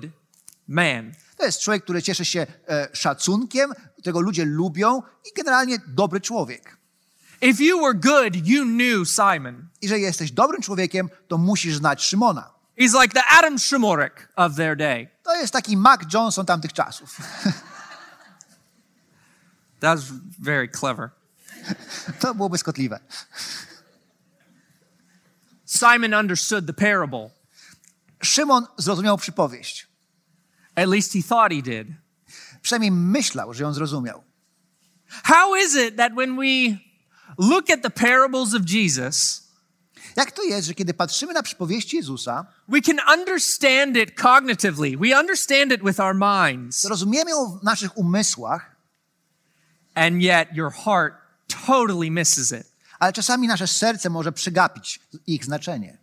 man. 0.68 1.12
To 1.38 1.46
jest 1.46 1.62
człowiek, 1.62 1.84
który 1.84 2.02
cieszy 2.02 2.26
się 2.26 2.48
e, 2.70 2.88
szacunkiem, 2.94 3.74
którego 4.00 4.20
ludzie 4.22 4.46
lubią 4.46 5.02
i 5.26 5.30
generalnie 5.36 5.78
dobry 5.88 6.22
człowiek. 6.22 6.78
If 7.42 7.64
you 7.64 7.82
were 7.82 7.94
good, 7.94 8.48
you 8.48 8.64
knew 8.66 9.10
Simon. 9.10 9.68
I 9.82 9.88
że 9.88 10.00
jesteś 10.00 10.32
dobrym 10.32 10.62
człowiekiem, 10.62 11.10
to 11.28 11.38
musisz 11.38 11.76
znać 11.76 12.04
Szymona. 12.04 12.50
He's 12.80 13.02
like 13.02 13.14
the 13.14 13.24
Adam 13.40 13.60
Shmurek 13.60 14.30
of 14.36 14.56
their 14.56 14.78
day. 14.78 15.08
To 15.24 15.36
jest 15.36 15.54
taki 15.54 15.78
Mac 15.78 16.02
Johnson 16.14 16.46
tamtych 16.46 16.74
czasów. 16.74 17.18
That's 19.80 20.12
very 20.40 20.70
clever. 20.70 21.10
To 22.20 22.36
było 22.36 22.50
błyskotliwe. 22.50 23.00
Simon 25.66 26.14
understood 26.14 26.66
the 26.66 26.74
parable. 26.74 27.30
Szymon 28.24 28.68
zrozumiał 28.78 29.18
przypowieść. 29.18 29.88
At 30.76 30.88
least 30.90 31.14
he 31.14 31.24
thought 31.24 31.54
he 31.54 31.62
did. 31.62 31.88
Przynajmniej 32.62 32.92
myślał, 32.92 33.54
że 33.54 33.64
ją 33.64 33.74
zrozumiał. 33.74 34.24
How 35.24 35.56
is 35.56 35.76
it 35.76 35.98
that 35.98 36.14
when 36.14 36.36
we 36.36 36.78
look 37.38 37.70
at 37.70 37.82
the 37.82 37.90
parables 37.90 38.54
of 38.54 38.62
Jesus, 38.70 39.48
Jak 40.18 40.32
to 40.32 40.44
jest, 40.44 40.68
że 40.68 40.74
kiedy 40.74 40.94
patrzymy 40.94 41.34
na 41.34 41.44
przypowieści 41.44 41.98
Jezusa, 41.98 42.46
we 42.68 42.82
can 42.82 42.98
understand 43.20 43.98
it 43.98 44.22
cognitively? 44.22 44.98
We 44.98 45.20
understand 45.20 45.72
it 45.72 45.82
with 45.84 46.00
our 46.00 46.16
minds, 46.16 46.86
rozumiemy 46.86 47.32
ją 47.32 47.60
w 47.60 47.64
naszych 47.64 47.98
umysłach, 47.98 48.76
and 49.98 50.22
yet 50.22 50.48
your 50.54 50.72
heart 50.72 51.14
totally 51.66 52.12
misses 52.12 52.52
it. 52.52 52.68
ale 53.00 53.14
czasami 53.14 53.48
nasze 53.48 53.68
serce 53.68 54.10
może 54.10 54.32
przegapić 54.32 55.00
ich 55.28 55.46
znaczenie. 55.46 55.98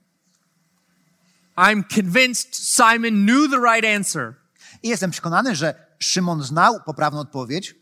I'm 1.57 1.85
convinced 1.95 2.57
Simon 2.57 3.27
knew 3.27 3.51
the 3.51 3.59
right 3.61 3.97
answer. 3.97 4.35
I 4.83 4.89
jestem 4.89 5.11
przekonany, 5.11 5.57
że 5.57 5.75
Szymon 5.99 6.43
znał 6.43 6.81
poprawną 6.87 7.21
odpowiedź, 7.21 7.75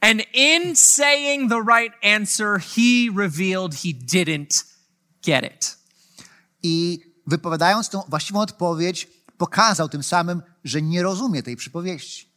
And 0.00 0.22
in 0.34 0.76
saying 0.76 1.50
the 1.50 1.60
right 1.78 1.94
answer, 2.20 2.58
he 2.60 3.08
revealed 3.16 3.74
he 3.74 3.88
didn't 3.94 4.64
get 5.26 5.44
it. 5.44 5.76
i 6.62 7.00
wypowiadając 7.26 7.88
tą 7.88 8.02
właściwą 8.08 8.40
odpowiedź, 8.40 9.08
pokazał 9.38 9.88
tym 9.88 10.02
samym, 10.02 10.42
że 10.64 10.82
nie 10.82 11.02
rozumie 11.02 11.42
tej 11.42 11.56
przypowieści. 11.56 12.33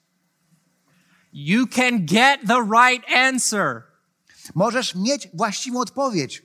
You 1.39 1.67
can 1.67 2.05
get 2.05 2.47
the 2.47 2.61
right 2.61 3.03
answer 3.15 3.83
Możesz 4.55 4.95
mieć 4.95 5.27
właściwą 5.33 5.79
odpowiedź 5.79 6.41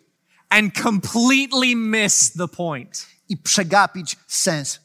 and 0.48 0.74
completely 0.82 1.76
miss 1.76 2.32
the 2.32 2.48
point. 2.48 3.06
i 3.28 3.36
przegapić 3.36 4.16
sens. 4.26 4.80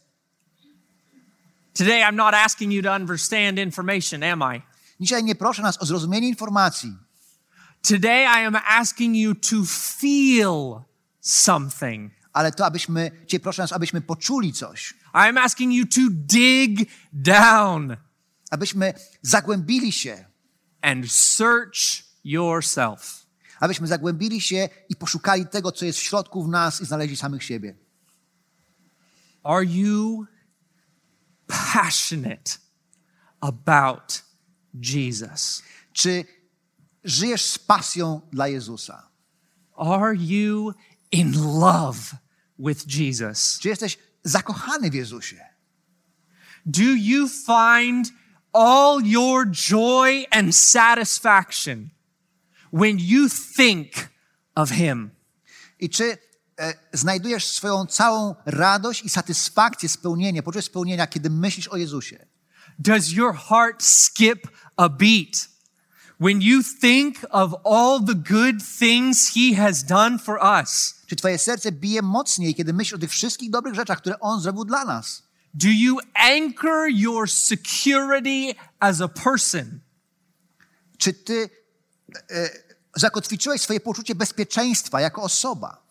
Today, 1.74 2.02
I'm 2.02 2.16
not 2.16 2.34
asking 2.34 2.74
you 2.74 2.84
to 2.84 2.96
understand 2.96 3.60
information, 3.60 4.24
am 4.24 4.56
I? 4.56 4.62
Dzisiaj 5.00 5.24
nie 5.24 5.36
proszę 5.36 5.62
nas 5.62 5.82
o 5.82 5.86
zrozumienie 5.86 6.28
informacji. 6.28 6.94
Today, 7.82 8.24
I 8.24 8.46
am 8.46 8.56
asking 8.56 9.16
you 9.16 9.36
to 9.36 9.56
feel 10.00 10.82
something. 11.22 12.12
ale 12.34 12.52
to 12.52 12.66
abyśmy, 12.66 13.12
Cię 13.28 13.40
proszę 13.40 13.62
nas, 13.62 13.74
abyśmy 13.74 14.02
poczuli 14.02 14.54
coś, 14.54 14.94
I 15.14 15.30
am 15.30 15.38
asking 15.38 15.74
you 15.74 15.86
to 15.86 16.02
dig 16.12 16.90
down 17.14 17.98
abyśmy 18.50 18.94
zagłębili 19.22 19.92
się, 19.92 20.26
and 20.82 21.12
search 21.12 22.04
yourself. 22.24 23.28
abyśmy 23.60 23.88
zagłębili 23.88 24.42
się 24.42 24.70
i 24.90 24.96
poszukali 24.96 25.48
tego, 25.48 25.72
co 25.72 25.86
jest 25.86 26.00
w 26.00 26.04
środku 26.04 26.44
w 26.44 26.48
nas 26.48 26.82
i 26.82 26.86
znaleźli 26.86 27.18
samych 27.18 27.44
siebie. 27.44 27.76
Are 29.44 29.66
you 29.66 30.26
passionate 31.74 32.52
about 33.40 34.24
Jesus? 34.74 35.64
Czy 35.94 36.26
żyjesz 37.04 37.46
z 37.46 37.60
pasją 37.60 38.22
dla 38.32 38.48
Jezusa? 38.48 39.10
Are 39.78 40.16
you 40.16 40.74
in 41.12 41.32
love 41.60 42.00
with 42.60 42.98
Jesus? 42.98 43.60
Czy 43.60 43.70
jesteś 43.70 43.98
zakochany 44.24 44.92
w 44.92 44.94
Jezusie? 44.94 45.46
Do 46.66 46.84
you 46.84 47.30
find 47.30 48.14
all 48.58 49.02
your 49.04 49.46
joy 49.46 50.26
and 50.32 50.56
satisfaction 50.56 51.90
when 52.72 52.98
you 53.00 53.30
think 53.30 54.10
of 54.56 54.70
Him? 54.70 55.12
I 55.80 55.90
czy 55.90 56.18
e, 56.60 56.74
znajdujesz 56.94 57.48
swoją 57.48 57.86
całą 57.86 58.36
radość 58.46 59.04
i 59.04 59.10
satysfakcję, 59.10 59.90
spełnienie, 59.90 60.44
poczucie 60.44 60.62
spełnienia, 60.62 61.08
kiedy 61.08 61.30
myślisz 61.30 61.68
o 61.68 61.78
Jezusie? 61.78 62.26
Does 62.80 63.12
your 63.12 63.36
heart 63.36 63.84
skip 63.84 64.48
a 64.76 64.90
beat 64.90 65.50
when 66.20 66.42
you 66.42 66.64
think 66.82 67.26
of 67.30 67.54
all 67.66 68.00
the 68.06 68.16
good 68.16 68.64
things 68.80 69.34
He 69.34 69.56
has 69.56 69.84
done 69.84 70.20
for 70.20 70.40
us? 70.62 70.96
Czy 71.08 71.16
twoje 71.16 71.38
serce 71.38 71.72
bije 71.72 72.02
mocniej, 72.02 72.56
kiedy 72.56 72.74
myślisz 72.74 72.94
o 72.94 72.98
tych 72.98 73.12
wszystkich 73.12 73.50
dobrych 73.50 73.76
rzeczach, 73.76 73.98
które 73.98 74.20
On 74.20 74.42
zrobił 74.42 74.66
dla 74.66 74.86
nas? 74.86 75.27
Do 75.58 75.70
you 75.70 76.00
anchor 76.14 76.90
your 76.90 77.30
security 77.30 78.56
as 78.80 79.02
a 79.02 79.08
person 79.08 79.80
Czy 80.98 81.14
ty 81.14 81.50
e, 82.32 82.50
zakotwiczyłeś 82.96 83.62
swoje 83.62 83.80
poczucie 83.80 84.16
bezpieczeństwa 84.16 85.02
jako 85.02 85.22
osoba 85.22 85.88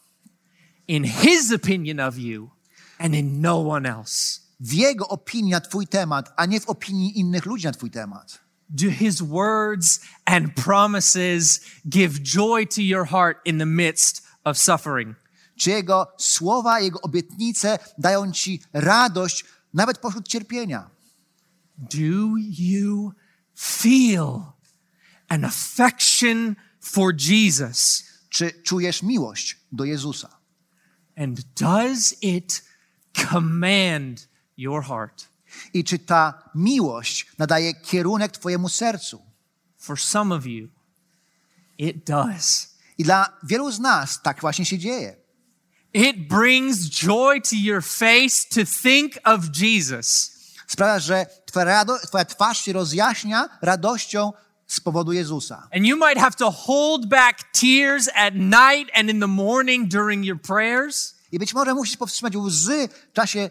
in 0.88 1.04
His 1.04 1.52
opinion 1.52 2.00
of 2.00 2.18
you 2.18 2.50
and 2.98 3.14
in 3.14 3.40
no 3.40 3.68
one 3.68 3.88
else? 3.88 4.46
w 4.60 4.72
Jego 4.72 5.08
opinii 5.08 5.50
na 5.50 5.60
twój 5.60 5.86
temat, 5.86 6.32
a 6.36 6.46
nie 6.46 6.60
w 6.60 6.68
opinii 6.68 7.18
innych 7.18 7.46
ludzi 7.46 7.66
na 7.66 7.72
twój 7.72 7.90
temat? 7.90 8.38
Do 8.68 8.90
His 8.90 9.22
words 9.22 10.00
and 10.24 10.54
promises 10.54 11.60
give 11.88 12.22
joy 12.22 12.66
to 12.66 12.80
your 12.80 13.06
heart 13.06 13.38
in 13.44 13.58
the 13.58 13.66
midst 13.66 14.22
of 14.44 14.58
suffering? 14.58 15.16
Czy 15.56 15.70
Jego 15.70 16.06
słowa, 16.18 16.80
Jego 16.80 17.00
obietnice 17.00 17.78
dają 17.98 18.32
ci 18.32 18.62
radość 18.72 19.44
nawet 19.76 19.98
pośród 19.98 20.28
cierpienia? 20.28 20.90
Do 21.78 22.36
you 22.58 23.12
feel 23.54 24.42
an 25.28 25.44
affection 25.44 26.56
for 26.80 27.14
Jesus? 27.28 28.04
Czy 28.28 28.62
czujesz 28.62 29.02
miłość 29.02 29.60
do 29.72 29.84
Jezusa? 29.84 30.38
And 31.16 31.40
does 31.60 32.14
it 32.22 32.64
command 33.30 34.28
your 34.56 34.84
heart? 34.84 35.28
I 35.74 35.84
czy 35.84 35.98
ta 35.98 36.50
miłość 36.54 37.26
nadaje 37.38 37.74
kierunek 37.74 38.32
twojemu 38.32 38.68
sercu? 38.68 39.22
For 39.76 40.00
some 40.00 40.34
of 40.34 40.46
you, 40.46 40.68
it 41.78 42.06
does. 42.06 42.76
I 42.98 43.04
dla 43.04 43.38
wielu 43.42 43.72
z 43.72 43.80
nas 43.80 44.22
tak 44.22 44.40
właśnie 44.40 44.64
się 44.64 44.78
dzieje. 44.78 45.25
It 45.96 46.28
brings 46.28 46.88
joy 46.90 47.40
to 47.40 47.56
your 47.56 47.82
face 47.82 48.44
to 48.48 48.64
think 48.82 49.18
of 49.24 49.50
Jesus. 49.52 50.30
Sprawia, 50.66 50.98
że 50.98 51.26
twoja, 51.46 51.66
rado- 51.66 52.06
twoja 52.06 52.24
twarz 52.24 52.60
się 52.64 52.72
rozjaśnia 52.72 53.48
radością 53.62 54.32
z 54.66 54.80
powodu 54.80 55.12
Jezusa. 55.12 55.68
And 55.74 55.86
you 55.86 55.96
might 55.96 56.18
have 56.18 56.36
to 56.36 56.50
hold 56.50 57.08
back 57.08 57.52
tears 57.52 58.08
at 58.14 58.34
night 58.34 58.90
and 58.94 59.10
in 59.10 59.20
the 59.20 59.26
morning 59.26 59.88
during 59.88 60.24
your 60.24 60.40
prayers. 60.40 61.14
I 61.32 61.38
być 61.38 61.54
może 61.54 61.74
musisz 61.74 61.96
powstrzymać 61.96 62.36
łzy 62.36 62.88
w 63.10 63.12
czasie 63.12 63.50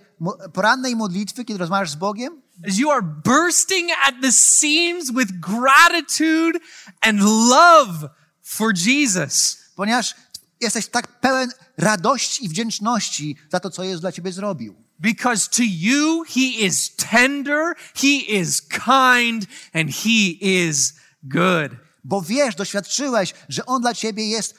porannej 0.53 0.95
modlitwy, 0.95 1.45
kiedy 1.45 1.59
rozmawiasz 1.59 1.89
z 1.89 1.95
Bogiem, 1.95 2.41
as 2.67 2.77
you 2.77 2.91
are 2.91 3.01
bursting 3.01 3.91
at 4.07 4.15
the 4.21 4.31
seams 4.31 5.11
with 5.11 5.31
gratitude 5.39 6.59
and 7.01 7.19
love 7.21 8.09
for 8.43 8.73
Jesus. 8.85 9.57
ponieważ 9.75 10.15
jesteś 10.61 10.87
tak 10.87 11.19
pełen 11.19 11.51
radości 11.77 12.45
i 12.45 12.49
wdzięczności 12.49 13.35
za 13.51 13.59
to, 13.59 13.69
co 13.69 13.83
Jezus 13.83 14.01
dla 14.01 14.11
ciebie 14.11 14.31
zrobił. 14.31 14.75
Because 14.99 15.49
to 15.49 15.63
you, 15.63 16.23
he 16.23 16.65
is 16.65 16.95
tender, 16.95 17.75
he 17.95 18.07
is 18.07 18.61
kind, 18.61 19.45
and 19.73 19.91
he 19.91 20.29
is 20.41 20.93
good. 21.23 21.71
Bo 22.03 22.21
wiesz, 22.21 22.55
doświadczyłeś, 22.55 23.33
że 23.49 23.65
On 23.65 23.81
dla 23.81 23.93
ciebie 23.93 24.29
jest 24.29 24.55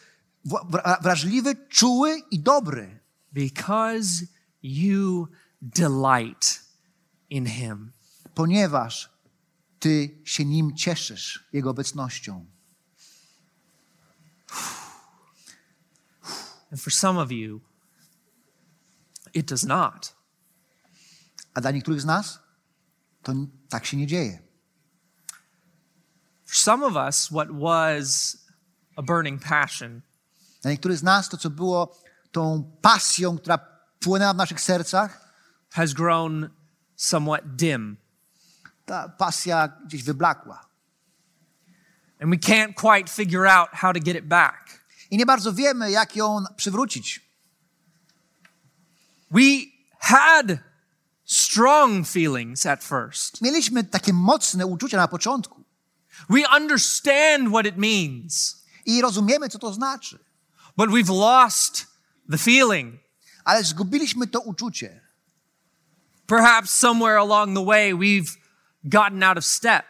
wra- 0.46 0.70
wra- 0.70 1.02
wrażliwy, 1.02 1.56
czuły 1.68 2.22
i 2.30 2.40
dobry. 2.40 3.00
Because 3.32 4.26
you 4.62 5.28
delight 5.62 6.60
in 7.30 7.46
him. 7.46 7.92
Ponieważ 8.34 9.10
ty 9.78 10.18
się 10.24 10.44
Nim 10.44 10.76
cieszysz, 10.76 11.48
Jego 11.52 11.70
obecnością. 11.70 12.46
And 16.70 16.80
for 16.80 16.92
some 16.92 17.20
of 17.20 17.32
you, 17.32 17.60
it 19.34 19.46
does 19.46 19.64
not. 19.64 20.14
A 21.54 21.60
dla 21.60 21.70
niektórych 21.70 22.00
z 22.00 22.04
nas 22.04 22.38
to 23.22 23.32
tak 23.68 23.86
się 23.86 23.96
nie 23.96 24.06
dzieje. 24.06 24.38
For 26.44 26.56
some 26.56 26.86
of 26.86 26.96
us, 26.96 27.28
what 27.28 27.48
was 27.50 28.36
a 28.96 29.02
burning 29.02 29.42
passion 29.42 30.02
Dla 30.62 30.70
niektórych 30.70 30.98
z 30.98 31.02
nas 31.02 31.28
to, 31.28 31.36
co 31.36 31.50
było 31.50 31.96
tą 32.32 32.72
pasją, 32.82 33.38
która 33.38 33.58
płynęła 34.00 34.34
w 34.34 34.36
naszych 34.36 34.60
sercach, 34.60 35.34
has 35.70 35.92
grown 35.92 36.48
somewhat 36.96 37.56
dim. 37.56 37.96
ta 38.86 39.08
pasja 39.08 39.68
gdzieś 39.86 40.02
wyblakła. 40.02 40.66
And 42.20 42.30
we 42.30 42.36
can't 42.36 42.74
quite 42.74 43.10
figure 43.10 43.46
out 43.46 43.68
how 43.72 43.92
to 43.92 44.00
get 44.00 44.16
it 44.16 44.24
back. 44.24 44.85
I 45.10 45.16
nie 45.16 45.26
bardzo 45.26 45.52
wiemy, 45.52 45.90
jak 45.90 46.16
ją 46.16 46.44
przywrócić. 46.56 47.20
We 49.30 49.40
had 49.98 50.46
strong 51.24 52.08
feelings 52.08 52.66
at 52.66 52.84
first. 52.84 53.42
Mieliśmy 53.42 53.84
takie 53.84 54.12
mocne 54.12 54.66
uczucia 54.66 54.96
na 54.96 55.08
początku 55.08 55.66
We 56.28 56.44
understand 56.48 57.48
what 57.48 57.66
it 57.66 57.76
means, 57.76 58.62
i 58.86 59.02
rozumiemy, 59.02 59.48
co 59.48 59.58
to 59.58 59.72
znaczy, 59.72 60.18
but 60.76 60.90
we've 60.90 61.08
lost 61.08 61.86
the 62.30 62.38
feeling. 62.38 62.98
ale 63.44 63.64
zgubiliśmy 63.64 64.26
to 64.26 64.40
uczucie. 64.40 65.00
Perhaps 66.26 66.70
somewhere 66.70 67.18
along 67.18 67.56
the 67.56 67.64
way 67.64 67.94
we've 67.94 68.36
gotten 68.84 69.22
out 69.22 69.38
of 69.38 69.46
step. 69.46 69.84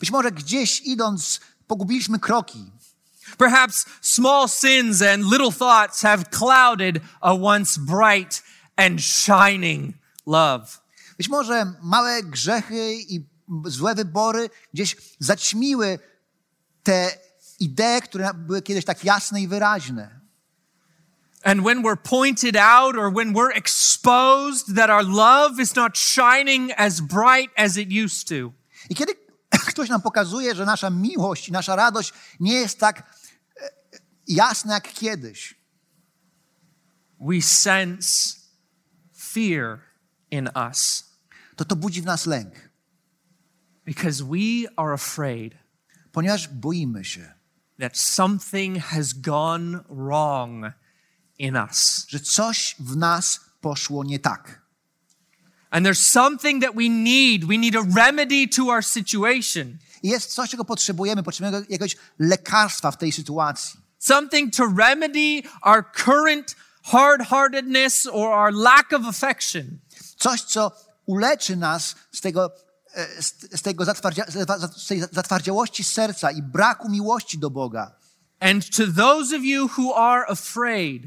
Być 0.00 0.10
może 0.10 0.32
gdzieś 0.32 0.80
idąc, 0.80 1.40
pogubiliśmy 1.66 2.18
kroki. 2.18 2.70
Perhaps 3.38 3.86
small 4.00 4.48
sins 4.48 5.02
and 5.02 5.24
little 5.24 5.52
thoughts 5.52 6.02
have 6.02 6.30
clouded 6.30 7.00
a 7.20 7.34
once 7.34 7.76
bright 7.76 8.42
and 8.76 9.00
shining 9.00 9.94
love. 10.26 10.80
Być 11.18 11.28
może 11.28 11.72
małe 11.82 12.22
grzechy 12.22 12.94
i 12.94 13.20
złe 13.64 13.94
wybory 13.94 14.50
gdzieś 14.74 14.96
zaćmiły 15.18 15.98
te 16.82 17.10
idee, 17.60 18.00
które 18.02 18.34
były 18.34 18.62
kiedyś 18.62 18.84
tak 18.84 19.04
jasne 19.04 19.40
i 19.40 19.48
wyraźne. 19.48 20.20
And 21.44 21.62
when 21.62 21.82
we're 21.82 21.96
pointed 21.96 22.56
out 22.56 22.96
or 22.96 23.12
when 23.12 23.34
we're 23.34 23.52
exposed 23.54 24.76
that 24.76 24.90
our 24.90 25.04
love 25.04 25.62
is 25.62 25.76
not 25.76 25.98
shining 25.98 26.72
as 26.76 27.00
bright 27.00 27.50
as 27.56 27.76
it 27.76 27.88
used 27.92 28.28
to, 28.28 28.52
I 28.90 28.94
kiedy 28.94 29.12
ktoś 29.70 29.88
nam 29.88 30.02
pokazuje, 30.02 30.54
że 30.54 30.64
nasza 30.64 30.90
miłość 30.90 31.48
i 31.48 31.52
nasza 31.52 31.76
radość 31.76 32.12
nie 32.40 32.54
jest 32.54 32.78
tak 32.78 33.02
e, 34.28 34.34
jasna 34.34 34.74
jak 34.74 34.92
kiedyś, 34.92 35.54
we 37.20 37.42
sense 37.42 38.36
fear 39.16 39.80
in 40.30 40.48
us 40.68 41.04
to 41.56 41.64
to 41.64 41.76
budzi 41.76 42.02
w 42.02 42.04
nas 42.04 42.26
lęk, 42.26 42.54
because 43.84 44.24
we 44.24 44.68
are 44.76 44.92
afraid 44.92 45.64
ponieważ 46.14 46.48
boimy 46.48 47.04
się, 47.04 47.34
that 47.80 47.98
something 47.98 48.78
has 48.78 49.12
gone 49.12 49.84
wrong 49.88 50.64
in 51.38 51.56
us. 51.56 52.06
że 52.08 52.20
coś 52.20 52.76
w 52.78 52.96
nas 52.96 53.40
poszło 53.60 54.04
nie 54.04 54.18
tak. 54.18 54.64
And 55.70 55.86
there's 55.86 56.06
something 56.06 56.62
that 56.62 56.74
we 56.74 56.88
need. 56.88 57.44
We 57.44 57.58
need 57.58 57.76
a 57.76 57.82
remedy 57.96 58.48
to 58.48 58.62
our 58.66 58.84
situation, 58.84 59.78
I 60.02 60.08
jest 60.08 60.34
coś, 60.34 60.50
czego 60.50 60.64
potrzebujemy, 60.64 61.22
potrzebujemy 61.22 61.66
jakiegoś 61.68 61.96
lekarstwa 62.18 62.90
w 62.90 62.98
tej 62.98 63.12
sytuacji. 63.12 63.80
Something 64.06 64.50
to 64.50 64.66
remedy 64.66 65.44
our 65.62 65.82
current 65.82 66.54
hard 66.82 67.22
heartedness 67.22 68.06
or 68.06 68.32
our 68.32 68.52
lack 68.52 68.92
of 68.92 69.06
affection. 69.06 69.80
Coś, 70.16 70.40
co 70.40 70.72
uleczy 71.06 71.56
nas 71.56 71.94
z 72.12 72.20
tego, 72.20 72.50
e, 72.94 73.22
z, 73.22 73.62
tego 73.62 73.84
zatwardzia, 73.84 74.24
z 74.76 74.86
tej 74.86 75.00
zatwardziałości 75.12 75.84
serca 75.84 76.30
i 76.30 76.42
braku 76.42 76.90
miłości 76.90 77.38
do 77.38 77.50
Boga. 77.50 77.92
And 78.40 78.76
to 78.76 78.86
those 78.86 79.36
of 79.36 79.42
you 79.42 79.68
who 79.78 79.94
are 79.94 80.26
afraid 80.28 81.02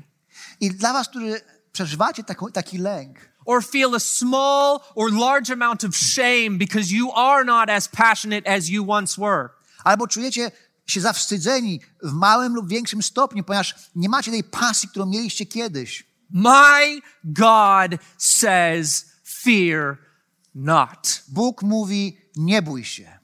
I 0.59 0.71
dla 0.71 0.93
was, 0.93 1.07
którzy 1.07 1.41
przeżywacie 1.71 2.23
taką, 2.23 2.51
taki 2.51 2.77
lęk, 2.77 3.17
or 3.45 3.65
feel 3.65 3.95
a 3.95 3.99
small 3.99 4.79
or 4.95 5.13
large 5.13 5.53
amount 5.53 5.83
of 5.83 5.95
shame 5.95 6.57
because 6.57 6.91
you 6.91 7.11
are 7.11 7.45
not 7.45 7.69
as 7.69 7.87
passionate 7.87 8.47
as 8.47 8.69
you 8.69 8.91
once 8.91 9.21
were, 9.21 9.49
albo 9.83 10.07
czujecie 10.07 10.51
się 10.87 11.01
zawstydzeni 11.01 11.79
w 12.03 12.11
małym 12.13 12.55
lub 12.55 12.67
większym 12.69 13.03
stopniu, 13.03 13.43
ponieważ 13.43 13.75
nie 13.95 14.09
macie 14.09 14.31
tej 14.31 14.43
pasji, 14.43 14.89
którą 14.89 15.05
mieliście 15.05 15.45
kiedyś. 15.45 16.07
my 16.29 17.01
God 17.23 17.91
says, 18.17 19.05
fear 19.43 19.97
not. 20.55 21.23
Bóg 21.27 21.61
mówi, 21.63 22.17
nie 22.35 22.61
bój 22.61 22.83
się, 22.85 23.17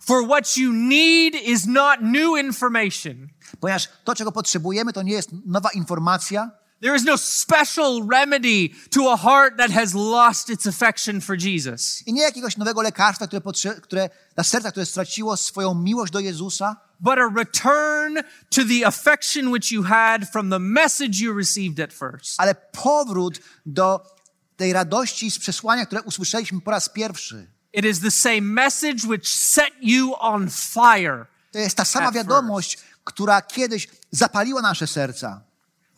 For 0.00 0.24
what 0.28 0.56
you 0.56 0.72
need 0.72 1.34
is 1.34 1.66
not 1.66 2.00
new 2.00 2.38
information. 2.44 3.28
ponieważ 3.60 3.88
to, 4.04 4.14
czego 4.14 4.32
potrzebujemy, 4.32 4.92
to 4.92 5.02
nie 5.02 5.12
jest 5.12 5.30
nowa 5.46 5.70
informacja, 5.70 6.50
There 6.82 6.96
is 6.96 7.04
no 7.04 7.18
special 7.18 8.08
remedy 8.12 8.68
to 8.90 9.12
a 9.12 9.16
heart 9.16 9.56
that 9.58 9.70
has 9.70 9.94
lost 9.94 10.50
its 10.50 10.66
affection 10.66 11.20
for 11.20 11.36
Jesus. 11.42 12.02
i 12.06 12.12
nie 12.12 12.22
jakiegoś 12.22 12.56
nowego 12.56 12.82
lekarstwa, 12.82 13.26
które, 13.26 13.40
potrze- 13.40 13.80
które 13.80 14.10
dla 14.34 14.44
serca, 14.44 14.70
które 14.70 14.86
straciło 14.86 15.36
swoją 15.36 15.74
miłość 15.74 16.12
do 16.12 16.20
Jezusa, 16.20 16.76
but 17.00 17.18
a 17.18 17.28
return 17.36 18.14
to 18.50 18.64
the 18.64 18.86
affection 18.86 19.52
which 19.52 19.72
you 19.72 19.82
had 19.82 20.28
from 20.32 20.50
the 20.50 20.58
message 20.58 21.20
you 21.20 21.38
received 21.38 21.80
at 21.80 21.92
first. 21.92 22.40
ale 22.40 22.54
powrót 22.54 23.40
do 23.66 24.14
tej 24.56 24.72
radości 24.72 25.30
z 25.30 25.38
przesłania, 25.38 25.86
które 25.86 26.02
usłyszeliśmy 26.02 26.60
po 26.60 26.70
raz 26.70 26.88
pierwszy. 26.88 27.46
It 27.72 27.84
is 27.84 28.00
the 28.00 28.10
same 28.10 28.40
message 28.40 29.08
which 29.08 29.28
set 29.28 29.70
you 29.80 30.14
on 30.18 30.50
fire. 30.50 31.26
To 31.50 31.58
jest 31.58 31.76
ta 31.76 31.84
sama 31.84 32.12
wiadomość, 32.12 32.78
która 33.04 33.42
kiedyś 33.42 33.88
zapaliła 34.10 34.62
nasze 34.62 34.86
serca. 34.86 35.42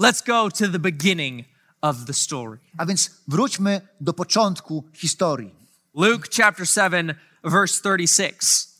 Let's 0.00 0.26
go 0.26 0.50
to 0.50 0.68
the 0.72 0.78
beginning 0.78 1.46
of 1.80 1.96
the 2.06 2.14
story. 2.14 2.58
A 2.78 2.86
więc 2.86 3.10
wróćmy 3.28 3.80
do 4.00 4.12
początku 4.12 4.84
historii. 4.92 5.54
Luke 5.94 6.28
chapter 6.36 6.68
7, 6.68 7.14
verse 7.44 7.82
36. 7.82 8.75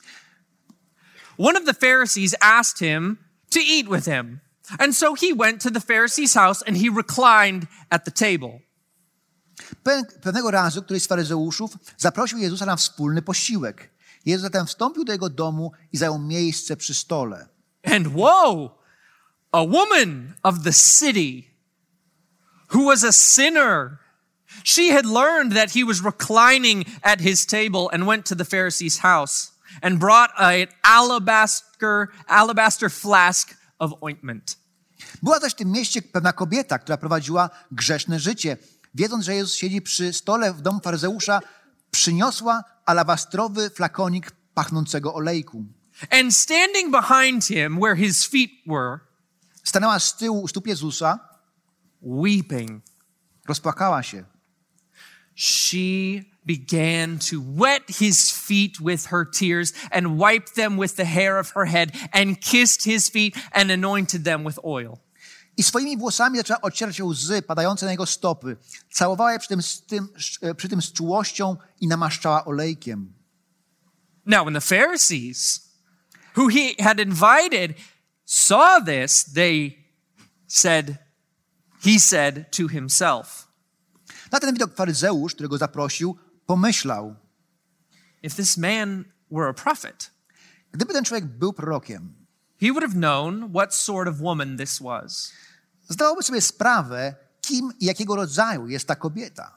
One 1.38 1.56
of 1.56 1.64
the 1.64 1.74
Pharisees 1.74 2.34
asked 2.40 2.78
him 2.80 3.18
to 3.50 3.60
eat 3.60 3.88
with 3.88 4.06
him. 4.06 4.40
And 4.78 4.96
so 4.96 5.14
he 5.14 5.32
went 5.32 5.62
to 5.62 5.70
the 5.70 5.80
Pharisee's 5.80 6.34
house 6.34 6.62
and 6.66 6.76
he 6.76 6.88
reclined 6.88 7.66
at 7.90 8.04
the 8.04 8.10
table. 8.10 8.60
Pe- 9.84 10.20
Pewnego 10.22 10.50
razu 10.50 10.82
któryś 10.82 11.02
z 11.02 11.06
faryzeuszów 11.06 11.70
zaprosił 11.98 12.38
Jezusa 12.38 12.66
na 12.66 12.76
wspólny 12.76 13.22
posiłek. 13.22 13.90
Jezus 14.24 14.42
zatem 14.42 14.66
wstąpił 14.66 15.04
do 15.04 15.12
jego 15.12 15.30
domu 15.30 15.72
i 15.92 15.96
zajął 15.96 16.18
miejsce 16.18 16.76
przy 16.76 16.94
stole. 16.94 17.48
And 17.84 18.08
whoa, 18.08 18.78
a 19.52 19.64
woman 19.64 20.34
of 20.42 20.62
the 20.64 20.72
city 20.72 21.44
who 22.74 22.84
was 22.84 23.04
a 23.04 23.12
sinner. 23.12 23.98
She 24.64 24.92
had 24.92 25.06
learned 25.06 25.54
that 25.54 25.70
he 25.70 25.84
was 25.84 26.02
reclining 26.02 26.84
at 27.02 27.20
his 27.20 27.46
table 27.46 27.88
and 27.92 28.06
went 28.06 28.26
to 28.26 28.36
the 28.36 28.44
Pharisee's 28.44 28.98
house 28.98 29.52
and 29.82 29.98
brought 29.98 30.30
an 30.36 30.66
alabaster, 30.82 32.08
alabaster 32.26 32.90
flask 32.90 33.54
of 33.78 33.92
ointment. 34.00 34.56
Była 35.22 35.40
też 35.40 35.52
w 35.52 35.56
tym 35.56 35.72
mieście 35.72 36.02
pewna 36.02 36.32
kobieta, 36.32 36.78
która 36.78 36.96
prowadziła 36.96 37.50
grzeszne 37.72 38.20
życie. 38.20 38.56
Wiedząc, 38.94 39.24
że 39.24 39.34
Jezus 39.34 39.54
siedzi 39.54 39.82
przy 39.82 40.12
stole 40.12 40.52
w 40.52 40.60
domu 40.60 40.80
faryzeusza, 40.80 41.40
przyniosła 41.90 42.64
alabastrowy 42.86 43.70
flakonik 43.70 44.30
pachnącego 44.54 45.14
olejku. 45.14 45.64
And 46.10 46.34
standing 46.34 46.90
behind 46.90 47.44
him 47.44 47.78
where 47.80 47.96
his 47.96 48.24
feet 48.26 48.50
were 48.66 48.98
Stanęła 49.66 49.98
z 49.98 50.16
tyłu 50.16 50.42
u 50.42 50.48
stóp 50.48 50.66
Jezusa, 50.66 51.18
weeping. 52.02 52.84
Rozpłakała 53.48 54.02
się. 54.02 54.24
She 55.34 56.24
began 56.46 57.18
to 57.18 57.40
wet 57.40 57.82
his 57.88 58.30
feet 58.30 58.80
with 58.80 59.06
her 59.06 59.24
tears 59.24 59.72
and 59.90 60.18
wiped 60.18 60.54
them 60.54 60.78
with 60.78 60.96
the 60.96 61.04
hair 61.04 61.38
of 61.38 61.50
her 61.50 61.66
head 61.66 61.92
and 62.12 62.40
kissed 62.40 62.84
his 62.84 63.08
feet 63.08 63.36
and 63.52 63.70
anointed 63.70 64.24
them 64.24 64.44
with 64.44 64.58
oil. 64.64 65.00
I 65.58 65.62
swoimi 65.62 65.96
włosami 65.96 66.38
zaczęła 66.38 66.60
ocierać 66.60 67.00
łzy 67.00 67.42
padające 67.42 67.86
na 67.86 67.92
jego 67.92 68.06
stopy. 68.06 68.56
Całowała 68.90 69.32
je 69.32 69.38
przy 69.38 69.48
tym, 69.48 69.60
tym, 69.86 70.08
przy 70.56 70.68
tym 70.68 70.82
z 70.82 70.92
czułością 70.92 71.56
i 71.80 71.88
namaszczała 71.88 72.44
olejkiem. 72.44 73.12
Now, 74.26 74.42
when 74.42 74.54
the 74.54 74.60
Pharisees, 74.60 75.60
who 76.36 76.48
he 76.48 76.74
had 76.84 77.00
invited, 77.00 77.74
saw 78.24 78.84
this, 78.84 79.24
they 79.24 79.84
said, 80.46 80.98
he 81.84 81.98
said 82.00 82.50
to 82.52 82.68
himself, 82.68 83.46
Na 84.32 84.40
ten 84.40 84.52
widok 84.52 84.74
faryzeusz, 84.74 85.34
którego 85.34 85.58
zaprosił, 85.58 86.16
pomyślał, 86.46 87.16
if 88.22 88.36
this 88.36 88.56
man 88.56 89.04
were 89.30 89.48
a 89.48 89.54
prophet, 89.54 90.10
gdyby 90.72 90.92
ten 90.92 91.04
człowiek 91.04 91.24
był 91.26 91.52
prorokiem, 91.52 92.14
he 92.60 92.66
would 92.66 92.82
have 92.82 92.94
known 92.94 93.50
what 93.52 93.74
sort 93.74 94.08
of 94.08 94.20
woman 94.20 94.56
this 94.58 94.78
was. 94.78 95.32
zdawałby 95.88 96.22
sobie 96.22 96.40
sprawę, 96.40 97.14
kim 97.40 97.72
i 97.80 97.84
jakiego 97.84 98.16
rodzaju 98.16 98.68
jest 98.68 98.88
ta 98.88 98.94
kobieta, 98.96 99.56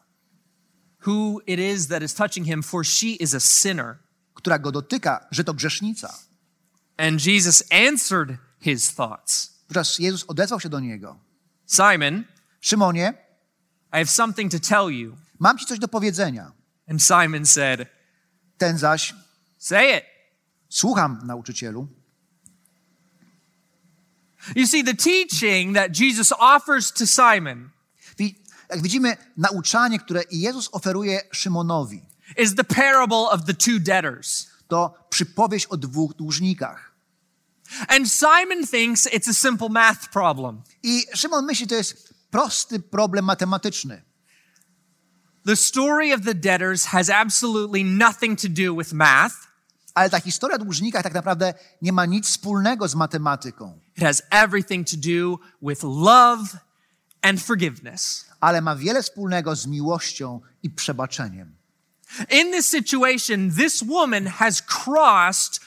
Who 1.08 1.40
it 1.48 1.60
is 1.60 1.88
that 1.88 2.04
is 2.04 2.14
touching 2.14 2.46
him, 2.48 2.64
for 2.64 2.86
she 2.86 3.08
is 3.08 3.34
a 3.34 3.40
sinner. 3.40 3.98
która 4.34 4.60
go 4.60 4.72
dotyka, 4.72 5.28
że 5.32 5.44
to 5.44 5.54
grzesznica. 5.54 6.14
And 6.98 7.26
Jesus 7.26 7.64
answered 7.72 8.38
his 8.60 8.96
thoughts. 8.96 9.60
Wówczas 9.68 10.00
Jezus 10.00 10.24
odezwał 10.28 10.60
się 10.60 10.70
do 10.70 10.80
niego. 10.80 11.20
Simon, 11.68 12.24
Szymonie, 12.62 13.14
I 13.94 13.98
have 13.98 14.06
something 14.06 14.52
to 14.52 14.60
tell 14.60 14.90
you. 14.92 15.16
mam 15.40 15.58
ci 15.58 15.66
coś 15.66 15.80
do 15.80 15.88
powiedzenia. 15.88 16.52
And 16.90 17.04
Simon 17.04 17.46
said, 17.46 17.88
Ten 18.58 18.78
zaś, 18.78 19.14
Say 19.58 19.98
it. 19.98 20.04
słucham, 20.70 21.20
nauczycielu. 21.26 21.88
You 24.56 24.68
see, 24.68 24.84
the 24.84 24.96
teaching 24.96 25.76
that 25.76 25.92
Jesus 26.00 26.32
offers 26.40 26.92
to 26.92 27.06
Simon 27.08 27.70
Jak 28.70 28.82
widzimy, 28.82 29.18
nauczanie, 29.38 30.00
które 30.00 30.22
Jezus 30.32 30.70
oferuje 30.72 31.22
Szymonowi, 31.32 32.02
is 32.38 32.56
the 32.56 32.64
parable 32.64 33.18
of 33.32 33.46
the 33.46 33.54
two 33.54 33.80
debtors. 33.80 34.48
to 34.68 35.08
przypowieść 35.10 35.66
o 35.66 35.78
dwóch 35.78 36.14
dłużnikach. 36.14 36.92
And 37.88 38.12
Simon 38.12 38.68
thinks 38.68 39.08
it's 39.08 39.30
a 39.30 39.34
simple 39.34 39.70
math 39.70 40.10
problem. 40.10 40.62
I 40.84 41.06
Szymon 41.16 41.46
myśli, 41.46 41.68
to 41.68 41.76
jest 41.76 42.14
prosty 42.32 42.80
problem 42.80 43.26
matematyczny. 43.26 44.02
The 45.46 45.56
story 45.56 46.14
of 46.14 46.22
the 46.24 46.34
debtors 46.34 46.86
has 46.86 47.10
absolutely 47.10 47.84
nothing 47.84 48.38
to 48.42 48.48
do 48.50 48.76
with 48.76 48.94
math. 48.94 49.34
Ale 49.96 50.10
ta 50.10 50.20
historia 50.20 50.56
o 50.56 50.60
dłużnikach 50.60 51.04
tak 51.04 51.14
naprawdę 51.14 51.54
nie 51.82 51.92
ma 51.94 52.06
nic 52.06 52.28
wspólnego 52.28 52.88
z 52.88 52.96
matematyką, 52.96 53.80
It 53.98 54.04
has 54.04 54.22
everything 54.32 54.88
to 54.88 54.98
do 54.98 55.40
with 55.62 55.84
love 55.84 56.58
and 57.22 57.42
forgiveness. 57.42 58.26
ale 58.42 58.62
ma 58.62 58.76
wiele 58.76 59.04
wspólnego 59.04 59.56
z 59.56 59.68
miłością 59.68 60.42
i 60.64 60.70
przebaczeniem. 60.70 61.56
In 62.30 62.52
this 62.52 62.66
situation, 62.70 63.52
this 63.52 63.84
woman 63.84 64.28
has 64.28 64.62
crossed 64.62 65.60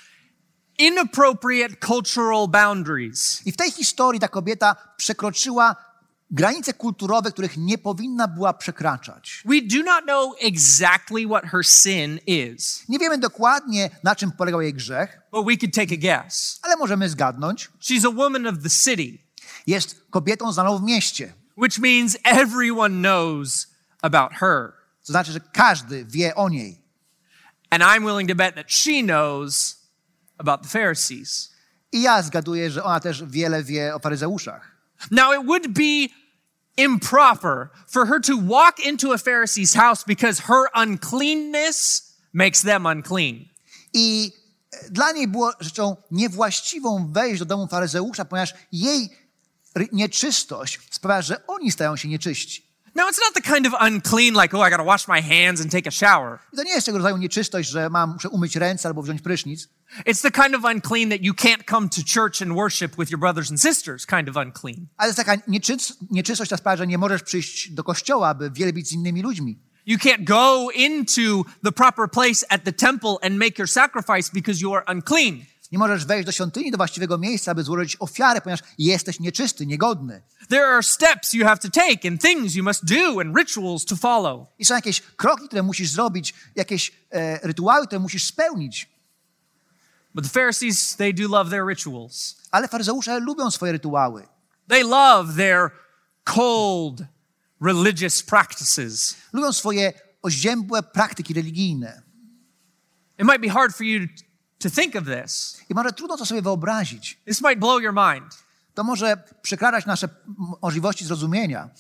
inappropriate 0.79 1.77
cultural 1.87 2.49
boundaries. 2.49 3.43
I 3.47 3.53
w 3.53 3.57
tej 3.57 3.71
historii 3.71 4.21
ta 4.21 4.29
kobieta 4.29 4.77
przekroczyła 4.97 5.77
granice 6.33 6.73
kulturowe, 6.75 7.33
których 7.33 7.57
nie 7.57 7.79
powinna 7.79 8.29
była 8.29 8.53
przekraczać. 8.55 9.43
We 9.45 9.61
do 9.63 9.83
not 9.85 10.05
know 10.05 10.35
exactly 10.41 11.27
what 11.27 11.45
her 11.45 11.65
sin 11.67 12.19
is, 12.27 12.85
Nie 12.89 12.99
wiemy 12.99 13.19
dokładnie, 13.19 13.91
na 14.03 14.17
czym 14.17 14.33
polegał 14.33 14.61
jej 14.63 14.75
grzech, 14.75 15.21
but 15.33 15.47
we 15.47 15.57
could 15.57 15.75
take 15.75 15.95
a 15.95 15.99
guess. 16.23 16.59
ale 16.63 16.77
możemy 16.77 17.09
zgadnąć. 17.09 17.71
She's 17.81 18.07
a 18.07 18.11
woman 18.11 18.47
of 18.47 18.55
the 18.63 18.71
city, 18.71 19.19
Jest 19.67 19.97
kobietą 20.11 20.53
znaną 20.53 20.79
w 20.79 20.83
mieście. 20.83 21.33
which 21.57 21.79
means 21.79 22.17
everyone 22.25 23.01
knows 23.01 23.67
about 24.03 24.33
her. 24.33 24.73
To 25.07 25.13
znaczy, 25.13 25.33
że 25.33 25.41
każdy 25.41 26.05
wie 26.05 26.35
o 26.35 26.49
niej. 26.49 26.83
And 27.71 27.83
I'm 27.83 28.01
willing 28.07 28.29
to 28.29 28.35
bet 28.35 28.55
that 28.55 28.67
she 28.73 29.03
knows 29.03 29.77
about 30.39 30.63
the 30.63 30.69
Pharisees. 30.69 31.53
I 31.93 32.03
ja 32.03 32.23
zgaduję, 32.23 32.71
że 32.71 32.85
ona 32.85 33.01
też 33.01 33.25
wiele 33.25 33.65
wie 33.65 33.95
o 33.95 33.99
faryzeuszach. 33.99 34.73
Now, 35.11 35.35
it 35.41 35.47
would 35.47 35.69
be 35.69 36.09
improper 36.77 37.71
for 37.87 38.07
her 38.07 38.21
to 38.21 38.37
walk 38.37 38.81
into 38.87 39.13
a 39.13 39.19
Pharisee's 39.19 39.75
house 39.75 40.05
because 40.05 40.41
her 40.41 40.69
uncleanness 40.75 42.13
makes 42.33 42.63
them 42.63 42.87
unclean. 42.87 43.49
I 43.95 44.33
e, 44.73 44.91
dla 44.91 45.13
niej 45.13 45.29
było 45.29 45.53
rzeczą 45.61 45.97
niewłaściwą 46.11 47.13
wejść 47.13 47.39
do 47.39 47.45
domu 47.45 47.67
faryzeusza, 47.67 48.25
ponieważ 48.25 48.55
jej 48.73 49.11
nieczystość 49.93 50.81
sprawia, 50.91 51.23
że 51.23 51.47
oni 51.47 51.73
stają 51.73 51.97
się 51.97 52.09
nieczyści. 52.09 52.72
Now, 52.95 53.09
it's 53.09 53.19
not 53.19 53.35
the 53.35 53.41
kind 53.55 53.67
of 53.67 53.73
unclean 53.81 54.35
like, 54.35 54.55
oh, 54.57 54.61
I 54.61 54.71
gotta 54.71 54.85
wash 54.85 55.09
my 55.09 55.23
hands 55.23 55.61
and 55.61 55.71
take 55.73 55.87
a 55.87 55.91
shower. 55.91 56.39
To 56.57 56.63
nie 56.63 56.71
jest 56.75 56.87
tego 56.87 56.99
rodzaju 56.99 57.17
nieczystość, 57.17 57.71
że 57.71 57.91
mam, 57.91 58.13
muszę 58.13 58.29
umyć 58.29 58.57
ręce 58.57 58.89
albo 58.89 59.03
wziąć 59.03 59.23
prysznic. 59.23 59.69
It's 60.07 60.23
the 60.23 60.31
kind 60.31 60.55
of 60.55 60.65
unclean 60.65 61.11
that 61.11 61.21
you 61.23 61.35
can't 61.35 61.65
come 61.71 61.89
to 61.89 62.03
church 62.15 62.43
and 62.43 62.53
worship 62.53 62.97
with 62.97 63.11
your 63.11 63.21
brothers 63.21 63.51
and 63.51 63.61
sisters, 63.61 64.07
kind 64.07 64.29
of 64.29 64.37
unclean. 64.37 64.87
Ale 64.97 65.09
jest 65.09 65.17
taka 65.17 65.37
nieczys- 65.37 65.93
nieczystość, 66.11 66.49
która 66.49 66.59
sprawia, 66.59 66.77
że 66.77 66.87
nie 66.87 66.99
możesz 66.99 67.23
przyjść 67.23 67.71
do 67.71 67.85
kościoła, 67.85 68.29
aby 68.29 68.51
wielbić 68.51 68.89
z 68.89 68.93
innymi 68.93 69.23
ludźmi. 69.23 69.59
You 69.87 69.99
can't 69.99 70.25
go 70.25 70.69
into 70.75 71.45
the 71.65 71.73
proper 71.73 72.09
place 72.11 72.45
at 72.49 72.65
the 72.65 72.73
temple 72.73 73.15
and 73.23 73.37
make 73.37 73.59
your 73.59 73.69
sacrifice 73.69 74.31
because 74.35 74.61
you 74.61 74.75
are 74.75 74.85
unclean. 74.93 75.45
Nie 75.73 75.79
możesz 75.79 76.05
wejść 76.05 76.27
do 76.27 76.33
świątyni, 76.33 76.71
do 76.71 76.77
właściwego 76.77 77.19
miejsca, 77.19 77.51
aby 77.51 77.63
złożyć 77.63 77.97
ofiarę, 78.01 78.41
ponieważ 78.41 78.61
jesteś 78.79 79.21
nieczysty, 79.21 79.67
niegodny. 79.67 80.23
There 80.49 80.67
are 80.67 80.83
steps 80.83 81.33
you 81.33 81.45
have 81.45 81.59
to 81.59 81.71
take 81.71 82.09
and 82.09 82.23
things 82.23 82.55
you 82.55 82.65
must 82.65 82.85
do 82.85 83.21
and 83.21 83.37
rituals 83.37 83.85
to 83.85 83.97
follow. 83.97 84.47
I 84.59 84.65
są 84.65 84.75
jakieś 84.75 85.01
kroki, 85.01 85.47
które 85.47 85.63
musisz 85.63 85.91
zrobić, 85.91 86.35
jakieś 86.57 86.93
e, 87.11 87.39
rytuały, 87.47 87.87
które 87.87 87.99
musisz 87.99 88.25
spełnić. 88.25 88.89
But 90.15 90.25
the 90.25 90.31
Pharisees, 90.31 90.97
they 90.97 91.13
do 91.15 91.29
love 91.29 91.51
their 91.51 91.67
rituals. 91.67 92.37
Ale 92.51 92.69
faryzeusze 92.69 93.21
lubią 93.21 93.51
swoje 93.51 93.73
rytuały. 93.73 94.29
They 94.69 94.85
love 94.85 95.37
their 95.37 95.71
cold 96.25 97.03
religious 97.61 98.23
practices. 98.23 99.17
Lubią 99.33 99.53
swoje 99.53 99.93
oziębłe 100.23 100.83
praktyki 100.83 101.35
religijne. 101.35 102.03
It 103.19 103.27
might 103.27 103.41
be 103.41 103.49
hard 103.49 103.77
for 103.77 103.87
you 103.87 104.09
to 104.63 104.71
think 104.71 104.97
of 104.97 105.05
this. 105.05 105.61
I 105.69 105.75
może 105.75 105.93
trudno 105.93 106.17
to 106.17 106.27
sobie 106.27 106.43
wyobrazić. 106.43 107.21
This 107.27 107.43
might 107.43 107.59
blow 107.59 107.83
your 107.83 107.95
mind. 107.95 108.43
To 108.75 108.85
może 108.85 109.17
przekradać 109.43 109.87
nasze 109.87 110.09
możliwości 110.63 111.05
zrozumienia, 111.05 111.71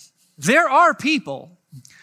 There 0.46 0.68
are 0.70 0.94
people 0.94 1.56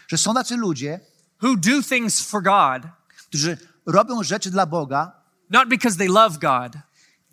że 0.08 0.18
są 0.18 0.34
tacy 0.34 0.58
ludzie, 0.58 1.00
who 1.44 1.56
do 1.56 1.84
things 1.89 2.22
for 2.22 2.44
God, 2.44 2.92
którzy 3.28 3.58
robią 3.86 4.24
rzeczy 4.24 4.52
dla 4.52 4.65
Boga 4.65 5.12
not 5.50 5.70
because 5.70 5.98
they 5.98 6.08
love 6.08 6.38
God, 6.39 6.74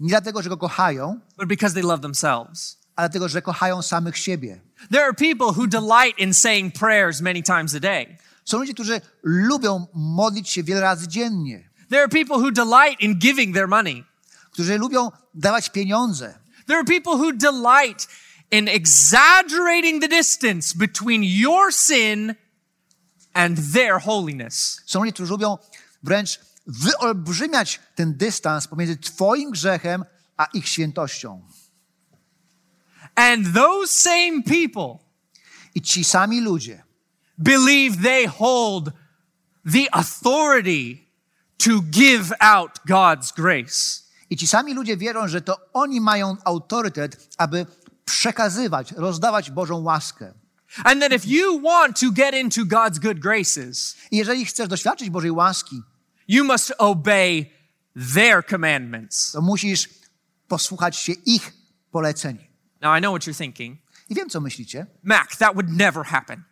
nie 0.01 0.09
dlatego, 0.09 0.43
że 0.43 0.49
Go 0.49 0.57
kochają, 0.57 1.21
but 1.37 1.49
because 1.49 1.75
they 1.75 1.83
love 1.83 2.03
themselves. 2.03 2.79
ale 2.97 3.09
dlatego, 3.09 3.29
że 3.29 3.43
kochają 3.43 3.83
samych 3.83 4.19
siebie. 4.19 4.61
There 4.91 5.05
are 5.05 5.15
people 5.15 5.47
who 5.47 5.67
delight 5.67 6.19
in 6.19 6.35
saying 6.35 6.75
prayers 6.75 7.21
many 7.21 7.43
times 7.43 7.75
a 7.75 7.81
day. 7.81 8.17
Są 8.45 8.59
ludzie, 8.59 8.75
którzy 8.75 9.01
lubią 9.23 9.87
modlić 9.95 10.49
się 10.49 10.63
wiele 10.63 10.81
razy 10.81 11.09
dziennie, 11.09 11.71
There 11.89 12.03
are 12.03 12.09
people 12.09 12.37
who 12.37 12.51
delight 12.51 13.01
in 13.01 13.19
giving 13.19 13.55
their 13.55 13.69
money. 13.69 14.05
którzy 14.51 14.79
lubią 14.79 15.13
dawać 15.35 15.71
pieniądze, 15.71 16.35
There 16.67 16.79
are 16.79 16.85
people 16.85 17.13
who 17.13 17.33
delight 17.33 18.09
in 18.51 18.69
exaggerating 18.69 20.01
the 20.01 20.09
distance 20.09 20.75
between 20.75 21.23
your 21.23 21.73
sin 21.73 22.35
and 23.33 23.73
their 23.73 24.01
holiness. 24.01 24.83
Są 24.87 25.01
ludzie, 25.01 25.13
którzy 25.13 25.33
lubią 25.33 25.59
wręcz 26.03 26.41
wyolbrzymiać 26.67 27.81
ten 27.95 28.15
dystans 28.17 28.69
pomiędzy 28.69 28.97
Twoim 28.97 29.51
grzechem 29.51 30.05
a 30.37 30.45
ich 30.45 30.69
świętością. 30.69 31.43
And 33.15 33.55
those 33.55 33.93
same 33.93 34.43
people 34.43 34.99
I 35.75 35.83
ci 35.83 36.05
sami 36.05 36.41
ludzie 36.41 36.83
believe 37.39 38.03
they 38.03 38.27
hold 38.27 38.93
the 39.65 39.89
authority 39.93 41.06
to 41.59 41.83
give 41.91 42.33
out 42.41 42.71
God's 42.89 43.33
grace. 43.33 44.03
I 44.31 44.37
ci 44.37 44.47
sami 44.47 44.75
ludzie 44.75 44.97
wierzą, 44.97 45.29
że 45.29 45.41
to 45.41 45.57
oni 45.73 46.01
mają 46.01 46.37
autorytet, 46.45 47.29
aby 47.39 47.67
przekazywać, 48.05 48.93
rozdawać 48.93 49.51
Bożą 49.51 49.83
łaskę. 49.83 50.33
And 50.85 51.01
that 51.01 51.13
if 51.13 51.29
you 51.29 51.61
want 51.61 52.01
to 52.01 52.11
get 52.11 52.35
into 52.35 52.65
God's 52.65 52.99
good 52.99 53.19
graces, 53.19 53.97
I 54.11 54.17
jeżeli 54.17 54.45
chcesz 54.45 54.69
doświadczyć 54.69 55.11
Bożej 55.11 55.31
łaski, 55.31 55.83
you 56.29 56.45
must 56.45 56.73
obey 56.79 57.53
their 58.15 58.47
commandments. 58.51 59.33
to 59.33 59.41
musisz 59.41 59.89
posłuchać 60.49 60.97
się 60.97 61.13
ich 61.13 61.53
poleceń. 61.91 62.39
Now, 62.81 62.99
I 62.99 63.01
know 63.01 63.13
what 63.13 63.27
you're 63.27 63.39
thinking. 63.39 63.79
I 64.09 64.15
wiem, 64.15 64.29
co 64.31 64.41
myślicie. 64.41 64.87
Mac, 65.03 65.37
that 65.39 65.55
would 65.55 65.69
never 65.71 66.05
happen. 66.05 66.43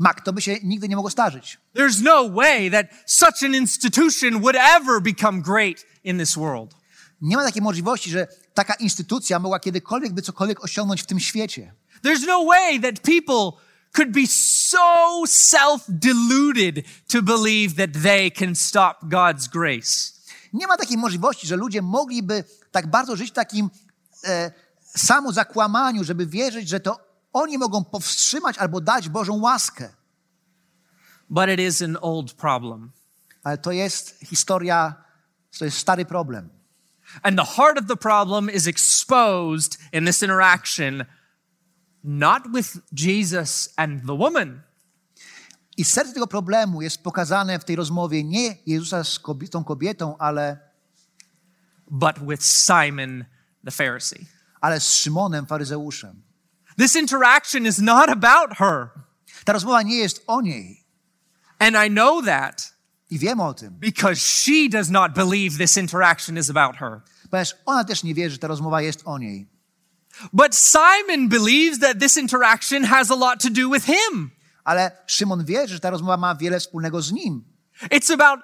Mak, 0.00 0.20
to 0.20 0.32
by 0.32 0.42
się 0.42 0.56
nigdy 0.62 0.88
nie 0.88 0.96
mogło 0.96 1.10
zdarzyć. 1.10 1.58
There's 1.74 2.02
no 2.02 2.30
way 2.30 2.70
that 2.70 2.86
such 3.06 3.42
an 3.42 3.54
institution 3.54 4.40
would 4.40 4.56
ever 4.56 5.02
become 5.02 5.42
great 5.42 5.86
in 6.04 6.18
this 6.18 6.34
world. 6.34 6.74
Nie 7.20 7.36
ma 7.36 7.44
takiej 7.44 7.62
możliwości, 7.62 8.10
że 8.10 8.26
taka 8.54 8.74
instytucja 8.74 9.38
mogła 9.38 9.60
kiedykolwiek 9.60 10.12
by 10.12 10.22
cokolwiek 10.22 10.64
osiągnąć 10.64 11.02
w 11.02 11.06
tym 11.06 11.20
świecie. 11.20 11.74
There's 12.04 12.26
no 12.26 12.44
way 12.44 12.80
that 12.80 13.00
people 13.00 13.60
could 13.92 14.10
be 14.12 14.26
so 14.26 15.22
self 15.26 15.84
deluded 15.88 16.84
to 17.12 17.22
believe 17.22 17.74
that 17.74 18.02
they 18.02 18.30
can 18.30 18.54
stop 18.54 18.96
God's 19.02 19.48
grace. 19.48 20.12
Nie 20.52 20.66
ma 20.66 20.76
takiej 20.76 20.98
możliwości, 20.98 21.46
że 21.46 21.56
ludzie 21.56 21.82
mogliby 21.82 22.44
tak 22.70 22.86
bardzo 22.86 23.16
żyć 23.16 23.30
w 23.30 23.34
takim 23.34 23.70
e, 24.24 24.52
samozakłamaniu, 24.96 26.04
żeby 26.04 26.26
wierzyć, 26.26 26.68
że 26.68 26.80
to 26.80 27.09
oni 27.32 27.58
mogą 27.58 27.84
powstrzymać 27.84 28.58
albo 28.58 28.80
dać 28.80 29.08
Bożą 29.08 29.40
łaskę. 29.40 29.88
But 31.30 31.48
it 31.48 31.60
is 31.60 31.82
an 31.82 31.98
old 32.00 32.32
problem. 32.32 32.92
Ale 33.44 33.58
to 33.58 33.72
jest 33.72 34.20
historia, 34.20 34.94
to 35.58 35.64
jest 35.64 35.78
stary 35.78 36.04
problem. 36.04 36.48
And 37.22 37.36
the 37.36 37.44
heart 37.44 37.78
of 37.78 37.86
the 37.86 37.96
problem 37.96 38.50
is 38.50 38.66
exposed 38.66 39.78
in 39.92 40.06
this 40.06 40.22
interaction, 40.22 41.04
not 42.04 42.42
with 42.54 42.78
Jesus 42.92 43.72
and 43.76 44.06
the 44.06 44.16
woman, 44.16 44.62
I 45.76 45.84
serce 45.84 46.12
tego 46.12 46.26
problemu 46.26 46.82
jest 46.82 47.02
pokazane 47.02 47.58
w 47.58 47.64
tej 47.64 47.76
rozmowie 47.76 48.24
nie 48.24 48.56
Jezusa 48.66 49.04
z 49.04 49.18
kobietą, 49.18 49.64
kobietą 49.64 50.18
ale, 50.18 50.58
but 51.90 52.18
with 52.18 52.44
Simon 52.44 53.24
the 53.64 53.70
Pharisee. 53.70 54.26
ale 54.60 54.80
z 54.80 54.92
Szymonem, 54.92 55.46
faryzeuszem. 55.46 56.22
This 56.80 56.96
interaction 56.96 57.66
is 57.66 57.78
not 57.78 58.08
about 58.08 58.56
her. 58.56 58.90
Ta 59.44 59.52
rozmowa 59.52 59.82
nie 59.82 59.96
jest 59.96 60.22
o 60.26 60.40
niej. 60.40 60.86
And 61.58 61.76
I 61.76 61.90
know 61.90 62.24
that 62.24 62.72
I 63.10 63.18
wiem 63.18 63.40
o 63.40 63.54
tym, 63.54 63.76
because 63.78 64.18
she 64.20 64.68
does 64.68 64.90
not 64.90 65.14
believe 65.14 65.58
this 65.58 65.76
interaction 65.76 66.38
is 66.38 66.50
about 66.50 66.76
her. 66.76 67.02
ponieważ 67.30 67.54
ona 67.66 67.84
też 67.84 68.02
nie 68.02 68.14
wierzy, 68.14 68.32
że 68.32 68.38
ta 68.38 68.48
rozmowa 68.48 68.82
jest 68.82 69.02
o 69.04 69.18
niej. 69.18 69.48
But 70.32 70.54
Simon 70.54 71.28
believes 71.28 71.78
that 71.78 71.98
this 72.00 72.16
interaction 72.16 72.84
has 72.84 73.10
a 73.10 73.16
lot 73.16 73.42
to 73.42 73.50
do 73.50 73.70
with 73.70 73.84
him. 73.84 74.30
Ale 74.64 74.90
Szymon 75.06 75.44
wierzy, 75.44 75.74
że 75.74 75.80
ta 75.80 75.90
rozmowa 75.90 76.16
ma 76.16 76.34
wiele 76.34 76.60
wspólnego 76.60 77.02
z 77.02 77.12
nim. 77.12 77.44
It's 77.90 78.14
about 78.14 78.40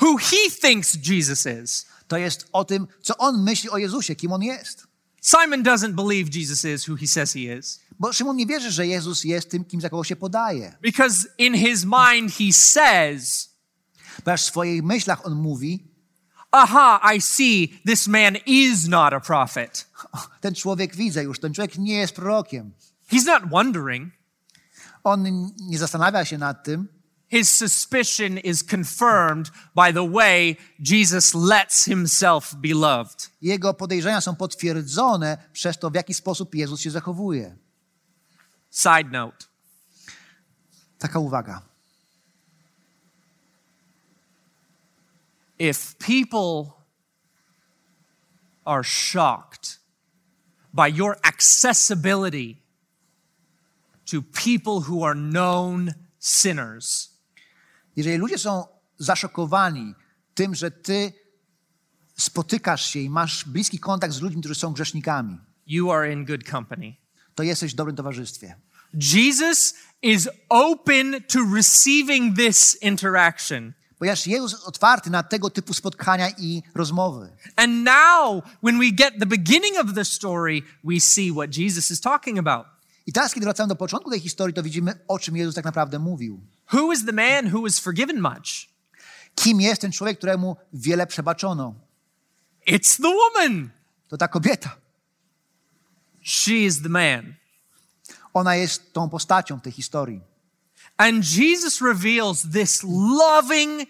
who 0.00 0.16
he 0.16 0.50
thinks 0.60 0.96
Jesus 1.08 1.46
is. 1.46 1.86
To 2.08 2.16
jest 2.16 2.48
o 2.52 2.64
tym, 2.64 2.86
co 3.02 3.16
on 3.16 3.42
myśli 3.42 3.70
o 3.70 3.78
Jezusie, 3.78 4.14
kim 4.14 4.32
on 4.32 4.42
jest. 4.42 4.93
Simon 5.26 5.62
doesn't 5.62 5.94
believe 5.94 6.28
Jesus 6.38 6.64
is 6.64 6.88
who 6.88 6.96
he 6.96 7.06
says 7.06 7.32
he 7.32 7.40
is 7.58 7.80
Bo 7.98 8.12
Szymon 8.12 8.36
nie 8.36 8.46
wierzy, 8.46 8.70
że 8.70 8.86
Jezus 8.86 9.24
jest 9.24 9.50
tym, 9.50 9.64
kim 9.64 9.80
za 9.80 9.88
kogo 9.90 10.04
się 10.04 10.16
podaje. 10.16 10.76
because 10.82 11.26
in 11.38 11.54
his 11.54 11.84
mind 11.84 12.32
he 12.38 12.52
says, 12.52 13.50
Ponieważ 14.24 14.42
w 14.42 14.44
swoich 14.44 14.82
myślach 14.82 15.26
on 15.26 15.34
mówi, 15.34 15.84
Aha, 16.52 17.00
I 17.16 17.20
see 17.20 17.80
this 17.86 18.06
man 18.06 18.36
is 18.46 18.88
not 18.88 19.12
a 19.12 19.20
prophet. 19.20 19.86
"O, 20.12 20.18
ten 20.40 20.54
człowiek 20.54 20.96
widzę 20.96 21.22
już, 21.24 21.40
ten 21.40 21.54
człowiek 21.54 21.78
nie 21.78 21.94
jest 21.94 22.14
prorokiem. 22.14 22.72
He's 23.12 23.26
not 23.26 23.50
wondering. 23.50 24.12
On 25.04 25.50
nie 25.60 25.78
zastanawia 25.78 26.24
się 26.24 26.38
nad 26.38 26.64
tym, 26.64 26.88
His 27.34 27.50
suspicion 27.50 28.38
is 28.38 28.62
confirmed 28.62 29.50
by 29.74 29.92
the 29.92 30.04
way 30.04 30.56
Jesus 30.80 31.34
lets 31.34 31.84
himself 31.84 32.54
be 32.54 32.74
loved. 32.74 33.30
jego 33.42 33.74
podejrzenia 33.74 34.20
są 34.20 34.36
potwierdzone 34.36 35.38
przez 35.52 35.78
to, 35.78 35.90
w 35.90 35.94
jaki 35.94 36.14
sposób 36.14 36.54
Jezus 36.54 36.80
się 36.80 36.90
zachowuje. 36.90 37.56
Side 38.70 39.10
note 39.10 39.46
Taka 40.98 41.18
uwaga. 41.18 41.62
if 45.58 45.98
people 45.98 46.76
are 48.64 48.84
shocked 48.84 49.78
by 50.72 50.86
your 50.86 51.16
accessibility 51.24 52.62
to 54.06 54.22
people 54.22 54.82
who 54.82 55.02
are 55.02 55.14
known 55.14 55.94
sinners, 56.18 57.13
Jeżeli 57.96 58.16
ludzie 58.16 58.38
są 58.38 58.64
zaszokowani 58.98 59.94
tym, 60.34 60.54
że 60.54 60.70
ty 60.70 61.12
spotykasz 62.16 62.90
się 62.90 62.98
i 62.98 63.10
masz 63.10 63.44
bliski 63.44 63.78
kontakt 63.78 64.14
z 64.14 64.20
ludźmi, 64.20 64.40
którzy 64.40 64.54
są 64.54 64.72
grzesznikami, 64.72 65.38
you 65.66 65.92
are 65.92 66.12
in 66.12 66.24
good 66.24 66.50
company. 66.50 66.94
to 67.34 67.42
jesteś 67.42 67.72
w 67.72 67.76
dobrym 67.76 67.96
towarzystwie. 67.96 68.56
Jesus 68.94 69.74
is 70.02 70.28
open 70.48 71.22
to 71.28 71.38
receiving 71.54 72.36
this 72.36 72.78
interaction. 72.82 73.72
Ponieważ 73.98 74.26
Jezus 74.26 74.54
otwarty 74.64 75.10
na 75.10 75.22
tego 75.22 75.50
typu 75.50 75.74
spotkania 75.74 76.30
i 76.38 76.62
rozmowy. 76.74 77.32
And 77.56 77.84
now, 77.84 78.44
when 78.62 78.78
we 78.78 78.90
get 78.90 79.18
the 79.18 79.26
beginning 79.26 79.78
of 79.84 79.94
the 79.94 80.04
story, 80.04 80.62
we 80.84 81.00
see 81.00 81.32
what 81.32 81.56
Jesus 81.56 81.90
is 81.90 82.00
talking 82.00 82.38
about. 82.38 82.66
I 83.06 83.12
teraz, 83.12 83.34
kiedy 83.34 83.46
wracamy 83.46 83.68
do 83.68 83.76
początku 83.76 84.10
tej 84.10 84.20
historii, 84.20 84.54
to 84.54 84.62
widzimy, 84.62 84.92
o 85.08 85.18
czym 85.18 85.36
Jezus 85.36 85.54
tak 85.54 85.64
naprawdę 85.64 85.98
mówił. 85.98 86.40
Who 86.74 86.92
is 86.92 87.04
the 87.04 87.12
man 87.12 87.54
who 87.54 87.62
was 87.62 87.78
forgiven 87.78 88.20
much? 88.20 88.68
Kim 89.34 89.60
jest 89.60 89.80
ten 89.80 89.92
człowiek, 89.92 90.18
któremu 90.18 90.56
wiele 90.72 91.06
przebaczono? 91.06 91.74
It's 92.66 92.96
the 93.02 93.14
woman. 93.14 93.70
To 94.08 94.16
ta 94.16 94.28
kobieta. 94.28 94.76
She 96.22 96.52
is 96.52 96.82
the 96.82 96.88
man. 96.88 97.34
Ona 98.34 98.56
jest 98.56 98.92
tą 98.92 99.08
postacią 99.08 99.58
w 99.58 99.62
tej 99.62 99.72
historii. 99.72 100.20
And 100.96 101.24
Jesus 101.36 101.80
reveals 101.80 102.42
this 102.52 102.82
loving, 103.18 103.88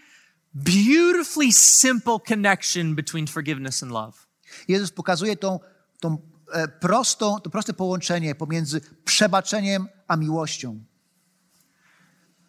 beautifully 0.54 1.52
simple 1.52 2.18
connection 2.28 2.94
between 2.94 3.26
forgiveness 3.26 3.82
and 3.82 3.92
love. 3.92 4.18
Jezus 4.68 4.90
pokazuje 4.90 5.36
tą, 5.36 5.60
tą 6.00 6.18
e, 6.52 6.68
prostą, 6.68 7.40
to 7.40 7.50
proste 7.50 7.74
połączenie 7.74 8.34
pomiędzy 8.34 8.80
przebaczeniem 9.04 9.88
a 10.08 10.16
miłością. 10.16 10.84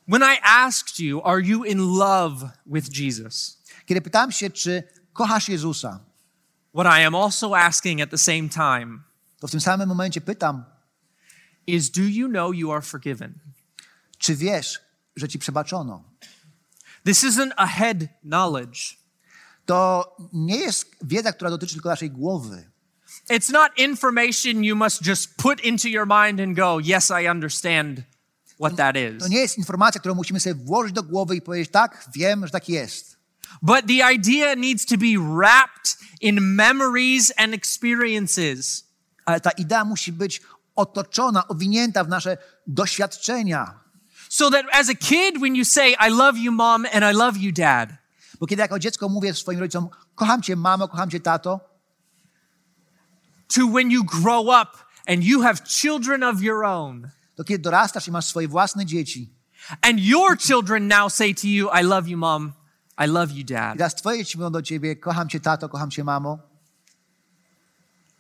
When 0.08 0.24
I 0.24 0.38
asked 0.44 1.00
you, 1.00 1.22
Are 1.24 1.42
you 1.42 1.66
in 1.66 1.80
love 1.80 2.50
with 2.66 2.90
Jesus? 3.00 3.64
Kiedy 3.86 4.02
pytałem 4.02 4.32
się, 4.32 4.50
czy 4.50 4.84
kochasz 5.14 5.50
Jezusa, 5.50 6.00
What 6.74 7.00
I 7.00 7.06
am 7.06 7.16
also 7.16 7.58
asking 7.58 8.02
at 8.02 8.10
the 8.10 8.18
same 8.18 8.50
time 8.50 9.00
to 9.40 9.48
w 9.48 9.52
tym 9.52 9.62
samym 9.62 9.90
momencie 9.90 10.22
pytam, 10.22 10.66
is 11.68 11.92
Do 11.92 12.02
you 12.02 12.28
know 12.30 12.56
you 12.56 12.72
are 12.72 12.82
forgiven? 12.82 13.34
czy 14.18 14.36
wiesz, 14.36 14.80
że 15.16 15.28
ci 15.28 15.40
przebaczono? 15.40 16.04
This 17.06 17.24
isn't 17.24 17.52
a 17.58 17.68
head 17.68 17.98
knowledge. 18.22 18.80
To 19.66 20.16
nie 20.34 20.58
jest 20.58 20.96
wiedza, 21.02 21.34
która 21.34 21.50
dotyczy 21.50 21.74
tylko 21.74 21.90
naszej 21.90 22.12
głowy. 22.12 22.70
It's 23.30 23.52
not 23.52 23.72
information 23.78 24.64
you 24.64 24.76
must 24.76 25.06
just 25.06 25.36
put 25.36 25.64
into 25.64 25.88
your 25.88 26.08
mind 26.08 26.40
and 26.42 26.56
go, 26.58 26.80
Yes, 26.80 27.12
I 27.22 27.30
understand 27.30 28.02
what 28.60 28.76
that 28.76 28.96
is. 28.96 29.24
To 29.24 29.28
nie 29.28 29.40
jest 29.40 29.58
informacja, 29.58 30.00
którą 30.00 30.16
musimy 30.16 30.40
sobie 30.40 30.56
włożyć 30.56 30.94
do 30.94 31.04
głowy 31.04 31.36
i 31.36 31.42
powiedzieć, 31.42 31.72
tak, 31.72 32.06
wiem, 32.16 32.46
że 32.46 32.52
tak 32.52 32.70
jest. 32.70 33.18
But 33.62 33.88
the 33.88 34.14
idea 34.14 34.56
needs 34.56 34.86
to 34.86 34.98
be 34.98 35.36
wrapped 35.38 35.98
in 36.22 36.42
memories 36.42 37.32
and 37.38 37.54
experiences. 37.54 38.86
Ale 39.26 39.42
ta 39.42 39.52
idea 39.52 39.86
musi 39.86 40.12
być 40.12 40.42
otoczona, 40.76 41.48
owinięta 41.48 42.04
w 42.04 42.08
nasze 42.08 42.38
doświadczenia. 42.68 43.80
So 44.30 44.52
that 44.52 44.66
as 44.72 44.90
a 44.90 44.96
kid, 44.96 45.38
when 45.40 45.56
you 45.56 45.66
say, 45.66 45.96
I 46.08 46.10
love 46.10 46.38
you, 46.38 46.52
mom, 46.52 46.86
and 46.86 47.04
I 47.04 47.14
love 47.14 47.38
you, 47.38 47.52
dad, 47.52 47.90
Bo 48.40 48.48
kiedy 48.48 48.62
jako 48.62 48.80
dziecko 48.80 49.10
mówię 49.10 49.34
swoim 49.34 49.60
rodzicom, 49.60 49.90
kocham 50.16 50.42
cię 50.42 50.56
mamo, 50.56 50.88
kocham 50.88 51.10
cię 51.10 51.20
tato, 51.20 51.60
to 53.48 53.68
when 53.68 53.92
you 53.92 54.04
grow 54.04 54.48
up 54.48 54.78
and 55.08 55.24
you 55.24 55.42
have 55.42 55.64
children 55.66 56.24
of 56.24 56.42
your 56.42 56.66
own, 56.66 57.10
to 57.36 57.44
kiedy 57.44 57.64
dorastasz 57.64 58.08
i 58.08 58.12
masz 58.12 58.26
swoje 58.26 58.48
własne 58.48 58.86
dzieci, 58.86 59.30
and 59.82 60.00
your 60.00 60.38
children 60.38 60.88
now 60.88 61.14
say 61.14 61.36
to 61.36 61.48
you, 61.48 61.70
I 61.82 61.84
love 61.84 62.10
you, 62.10 62.18
mom, 62.18 62.54
I 63.06 63.08
love 63.08 63.32
you, 63.32 63.40
i 63.40 63.46
dad, 63.46 63.78
teraz 63.78 63.96
twoje 63.96 64.18
dzieci 64.18 64.38
mówią 64.38 64.52
do 64.52 64.62
ciebie, 64.62 64.96
kocham 64.96 65.30
cię 65.30 65.40
tato, 65.40 65.70
kocham 65.70 65.92
cię 65.92 66.04
mamo, 66.04 66.40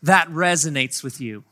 that 0.06 0.28
resonates 0.36 1.02
with 1.02 1.22
you. 1.22 1.44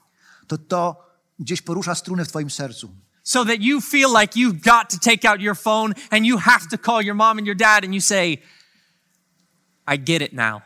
to 0.48 0.58
to 0.58 1.14
gdzieś 1.40 1.62
porusza 1.62 1.96
struny 1.96 2.26
w 2.26 2.28
twoim 2.28 2.50
sercu. 2.50 2.96
So 3.24 3.46
that 3.46 3.62
you 3.62 3.82
feel 3.82 4.10
like 4.22 4.40
you've 4.40 4.62
got 4.62 4.90
to 4.90 5.00
take 5.00 5.30
out 5.30 5.42
your 5.42 5.56
phone 5.56 5.94
and 6.12 6.26
you 6.26 6.38
have 6.38 6.68
to 6.68 6.78
call 6.78 7.02
your 7.02 7.16
mom 7.16 7.38
and 7.38 7.48
your 7.48 7.58
dad 7.58 7.84
and 7.84 7.94
you 7.94 8.02
say, 8.02 8.38
I 9.88 9.98
get 9.98 10.22
it 10.22 10.34
now. 10.34 10.62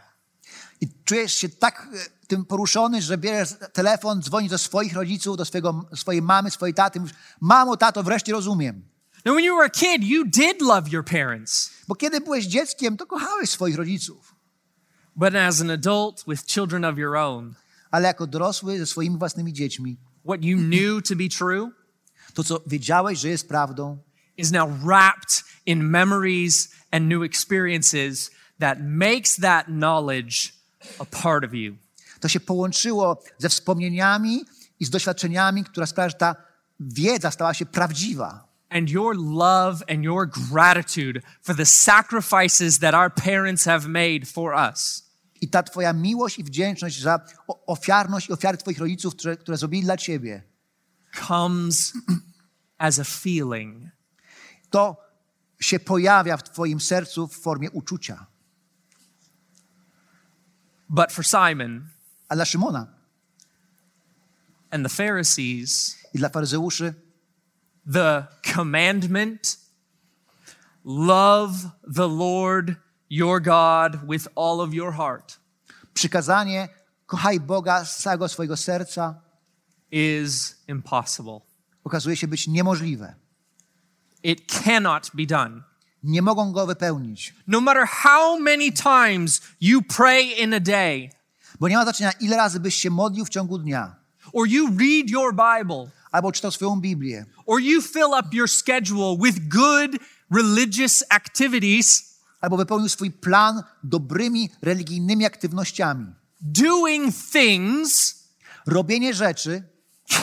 I 0.82 0.88
czujesz 1.06 1.34
się 1.34 1.50
tak 1.50 1.88
e, 1.94 2.17
tym 2.28 2.46
poruszony, 2.46 3.02
że 3.02 3.18
bierzesz 3.18 3.56
telefon, 3.74 4.22
dzwonisz 4.22 4.52
do 4.52 4.58
swoich 4.58 4.94
rodziców, 4.94 5.38
do 5.38 5.46
swojego, 5.46 5.90
swojej 5.96 6.22
mamy, 6.22 6.52
swojej 6.52 6.74
taty, 6.74 7.00
mówisz, 7.00 7.16
mamo, 7.42 7.78
tato, 7.78 8.04
wreszcie 8.04 8.32
rozumiem. 8.32 8.86
Now, 9.26 9.36
when 9.36 9.46
you 9.46 9.56
were 9.56 9.66
a 9.66 9.70
kid, 9.70 10.04
you 10.04 10.26
did 10.26 10.62
love 10.62 10.90
your 10.90 11.06
parents. 11.06 11.72
Bo 11.88 11.96
kiedy 11.96 12.22
byłeś 12.22 12.46
dzieckiem, 12.46 12.98
to 12.98 13.06
kochałeś 13.06 13.50
swoich 13.50 13.76
rodziców. 13.76 14.36
But 15.16 15.36
as 15.36 15.62
an 15.62 15.70
adult 15.70 16.24
with 16.28 16.46
children 16.46 16.86
of 16.86 16.98
your 16.98 17.16
own, 17.16 17.56
Ale 17.92 18.08
jako 18.08 18.28
dorosły 18.28 18.78
ze 18.80 18.86
swoimi 18.86 19.18
własnymi 19.18 19.54
dziećmi, 19.54 19.98
what 20.26 20.44
you 20.44 20.58
knew 20.58 21.04
to 21.04 21.16
be 21.16 21.30
true, 21.30 21.72
To, 22.34 22.44
co 22.44 22.62
wiedziałeś, 22.68 23.20
że 23.20 23.30
jest 23.30 23.48
prawdą, 23.48 23.98
is 24.38 24.52
now 24.52 24.70
wrapped 24.84 25.44
in 25.66 25.84
memories 25.84 26.70
and 26.92 27.08
new 27.08 27.24
experiences 27.24 28.32
that 28.60 28.78
makes 28.82 29.36
that 29.36 29.66
knowledge 29.66 30.54
a 31.00 31.06
part 31.06 31.44
of 31.44 31.54
you. 31.54 31.78
To 32.20 32.28
się 32.28 32.40
połączyło 32.40 33.24
ze 33.38 33.50
wspomnieniami 33.50 34.46
i 34.80 34.86
z 34.86 34.90
doświadczeniami, 34.90 35.64
która 35.64 35.86
sprawia, 35.86 36.10
że 36.10 36.16
ta 36.16 36.36
wiedza 36.80 37.32
stała 37.32 37.54
się 37.54 37.66
prawdziwa. 37.66 38.48
And 38.70 38.90
your 38.90 39.16
love 39.16 39.84
and 39.90 40.04
your 40.04 40.30
gratitude 40.30 41.22
for 41.42 41.56
the 41.56 41.66
sacrifices 41.66 42.80
that 42.80 42.96
our 42.96 43.14
parents 43.14 43.66
have 43.66 43.88
made 43.88 44.26
for 44.26 44.54
us 44.54 45.08
I 45.42 45.50
ta 45.50 45.64
twoja 45.64 45.94
miłość 45.94 46.40
i 46.40 46.44
wdzięczność 46.44 47.02
za 47.02 47.20
ofiarność 47.48 48.30
i 48.30 48.34
ofiary 48.34 48.58
twoich 48.58 48.80
rodziców, 48.80 49.16
które, 49.16 49.38
które 49.38 49.58
zrobili 49.58 49.84
dla 49.84 49.98
ciebie, 49.98 50.44
comes 51.28 51.94
as 52.78 53.00
a 53.00 53.04
feeling. 53.04 53.84
to 54.70 55.08
się 55.60 55.80
pojawia 55.80 56.38
w 56.38 56.44
twoim 56.44 56.80
sercu 56.80 57.28
w 57.28 57.34
formie 57.34 57.72
uczucia. 57.72 58.26
But 60.90 61.12
for 61.12 61.26
Simon 61.26 61.90
A 62.30 62.36
dla 62.36 62.46
Szymona 62.46 62.88
and 64.72 64.86
the 64.86 64.90
Pharisees, 64.90 65.96
i 66.14 66.18
dla 66.18 66.30
faryzeuszy 66.30 66.94
the 67.94 68.28
commandment 68.54 69.58
love 70.84 71.72
the 71.96 72.08
Lord 72.08 72.76
your 73.10 73.42
God 73.42 74.10
with 74.10 74.28
all 74.36 74.62
of 74.62 74.74
your 74.74 74.94
heart 74.94 75.40
przykazanie 75.94 76.70
kochaj 77.06 77.40
Boga 77.40 77.86
z 77.86 77.98
całego 77.98 78.28
swojego 78.28 78.58
serca 78.58 79.22
is 79.92 80.64
impossible. 80.68 81.40
okazuje 81.84 82.16
się 82.16 82.28
być 82.28 82.48
niemożliwe. 82.48 83.16
It 84.24 84.64
cannot 84.64 85.12
be 85.14 85.26
done. 85.26 85.64
Nie 86.04 86.22
mogą 86.22 86.52
go 86.52 86.68
wypełnić, 86.68 87.36
No 87.48 87.62
matter 87.62 87.88
how 87.88 88.40
many 88.40 88.72
times 88.72 89.42
you 89.62 89.82
pray 89.82 90.24
in 90.44 90.54
a 90.54 90.60
day, 90.60 91.10
bo 91.60 91.68
nie 91.68 91.76
ma 91.76 91.84
znaczenia, 91.84 92.12
ile 92.12 92.38
razy 92.38 92.60
byś 92.60 92.76
się 92.76 92.90
modlił 92.90 93.26
w 93.26 93.30
ciągu 93.30 93.58
dnia, 93.58 93.96
or 94.34 94.48
you 94.48 94.68
read 94.68 95.10
your 95.10 95.36
Bible, 95.36 95.92
albo 96.12 96.32
czytał 96.32 96.52
swoją 96.52 96.82
Biblię, 96.82 97.26
or 97.46 97.62
you 97.62 97.82
fill 97.82 98.12
up 98.20 98.30
your 98.32 98.50
schedule 98.50 99.18
with 99.24 99.48
good 99.48 100.02
religious 100.32 101.04
activities, 101.10 102.18
albo 102.42 102.58
wypełnił 102.58 102.90
swój 102.90 103.12
plan 103.12 103.64
dobrymi 103.84 104.50
religijnymi 104.62 105.26
aktywnościami. 105.26 106.14
doing 106.42 107.16
things 107.32 108.18
Robienie 108.68 109.14
rzeczy 109.14 109.64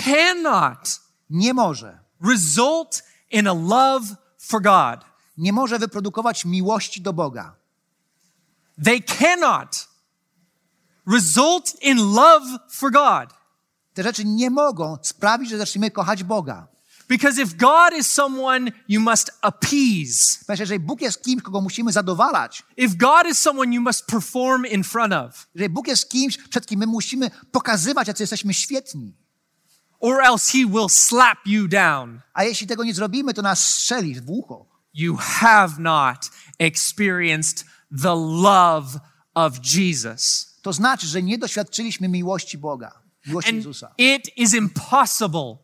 cannot 0.04 1.00
nie 1.30 1.54
może, 1.54 1.98
result 2.20 3.02
in 3.30 3.48
a 3.48 3.54
love 3.54 4.16
for 4.38 4.62
God. 4.62 5.04
nie 5.36 5.52
może 5.52 5.78
wyprodukować 5.78 6.44
miłości 6.44 7.00
do 7.02 7.12
Boga. 7.12 7.56
They 8.84 9.02
cannot 9.02 9.88
result 11.06 11.82
in 11.82 11.98
love 11.98 12.58
for 12.70 12.90
God. 12.90 13.34
Te 13.94 14.02
rzeczy 14.02 14.24
nie 14.24 14.50
mogą 14.50 14.98
sprawić, 15.02 15.50
że 15.50 15.58
zaczniemy 15.58 15.90
kochać 15.90 16.24
Boga. 16.24 16.68
Because 17.08 17.42
if 17.42 17.56
God 17.56 17.92
is 17.98 18.06
someone 18.06 18.72
you 18.88 19.00
must 19.00 19.30
appease, 19.42 20.38
Ponieważ 20.46 20.60
jeżeli 20.60 20.80
Bóg 20.80 21.00
jest 21.00 21.22
kimś, 21.22 21.42
kogo 21.42 21.60
musimy 21.60 21.92
zadowalać, 21.92 22.62
if 22.76 22.96
God 22.96 23.26
is 23.30 23.38
someone 23.38 23.74
you 23.74 23.82
must 23.82 24.06
perform 24.06 24.66
in 24.66 24.84
front 24.84 25.12
of, 25.12 25.46
jeżeli 25.54 25.74
Bóg 25.74 25.88
jest 25.88 26.08
kimś, 26.08 26.38
przed 26.38 26.66
kim 26.66 26.80
my 26.80 26.86
musimy 26.86 27.30
pokazywać, 27.52 28.08
jacy 28.08 28.22
jesteśmy 28.22 28.54
świetni, 28.54 29.14
or 30.00 30.22
else 30.22 30.52
he 30.52 30.66
will 30.66 30.88
slap 30.88 31.38
you 31.46 31.68
down, 31.68 32.20
a 32.34 32.44
jeśli 32.44 32.66
tego 32.66 32.84
nie 32.84 32.94
zrobimy, 32.94 33.34
to 33.34 33.42
nas 33.42 33.64
strzeli 33.64 34.20
w 34.20 34.30
ucho. 34.30 34.66
you 34.94 35.16
have 35.16 35.78
not 35.78 36.30
experienced 36.58 37.64
the 37.90 38.14
love 38.14 39.00
of 39.34 39.60
Jesus. 39.60 40.53
To 40.64 40.72
znaczy, 40.72 41.06
że 41.06 41.22
nie 41.22 41.38
doświadczyliśmy 41.38 42.08
miłości 42.08 42.58
Boga, 42.58 42.92
miłości 43.26 43.50
And 43.50 43.56
Jezusa. 43.56 43.94
it 43.98 44.30
is 44.36 44.54
impossible, 44.54 45.56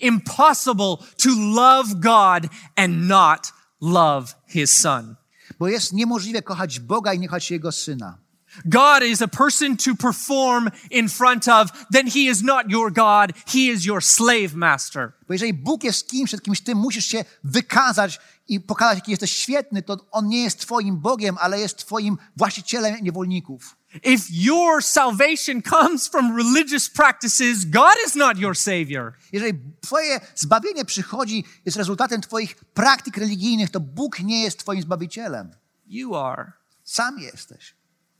impossible 0.00 0.96
to 1.22 1.28
love 1.36 1.94
God 1.94 2.50
and 2.76 3.08
not 3.08 3.52
love 3.80 4.34
his 4.48 4.80
son. 4.80 5.14
Bo 5.58 5.68
jest 5.68 5.92
niemożliwe 5.92 6.42
kochać 6.42 6.80
Boga 6.80 7.14
i 7.14 7.18
nie 7.18 7.28
kochać 7.28 7.50
Jego 7.50 7.72
Syna. 7.72 8.18
God 8.64 9.02
is 9.02 9.22
a 9.22 9.28
person 9.28 9.76
to 9.76 9.94
perform 9.94 10.68
in 10.90 11.08
front 11.08 11.48
of, 11.48 11.86
then 11.92 12.10
he 12.10 12.18
is 12.18 12.42
not 12.42 12.70
your 12.70 12.92
God, 12.92 13.32
he 13.46 13.58
is 13.58 13.84
your 13.84 14.04
slave 14.04 14.54
master. 14.54 15.12
Bo 15.28 15.34
jeżeli 15.34 15.54
Bóg 15.54 15.84
jest 15.84 16.08
kimś, 16.10 16.30
przed 16.30 16.42
kimś 16.42 16.60
ty 16.60 16.74
musisz 16.74 17.06
się 17.06 17.24
wykazać 17.44 18.20
i 18.48 18.60
pokazać, 18.60 18.98
jaki 18.98 19.10
jesteś 19.10 19.36
świetny, 19.36 19.82
to 19.82 19.96
On 20.10 20.28
nie 20.28 20.42
jest 20.42 20.60
twoim 20.60 21.00
Bogiem, 21.00 21.36
ale 21.40 21.60
jest 21.60 21.78
twoim 21.78 22.18
właścicielem 22.36 22.96
niewolników. 23.02 23.77
If 24.02 24.30
your 24.30 24.82
salvation 24.82 25.62
comes 25.62 26.06
from 26.08 26.34
religious 26.34 26.88
practices, 26.90 27.64
God 27.64 27.96
is 28.04 28.14
not 28.14 28.36
your 28.36 28.54
savior. 28.54 29.14
Jeżeli 29.32 29.52
twoje 29.80 30.20
zbawienie 30.34 30.84
przychodzi, 30.84 31.44
jest 31.64 31.76
rezultatem 31.76 32.20
twoich 32.20 32.54
praktyk 32.54 33.16
religijnych, 33.16 33.70
to 33.70 33.80
Bóg 33.80 34.20
nie 34.20 34.42
jest 34.42 34.58
twoim 34.58 34.82
Zbawicielem. 34.82 35.50
You 35.86 36.14
are. 36.14 36.52
Sam 36.84 37.18
jesteś. 37.18 37.74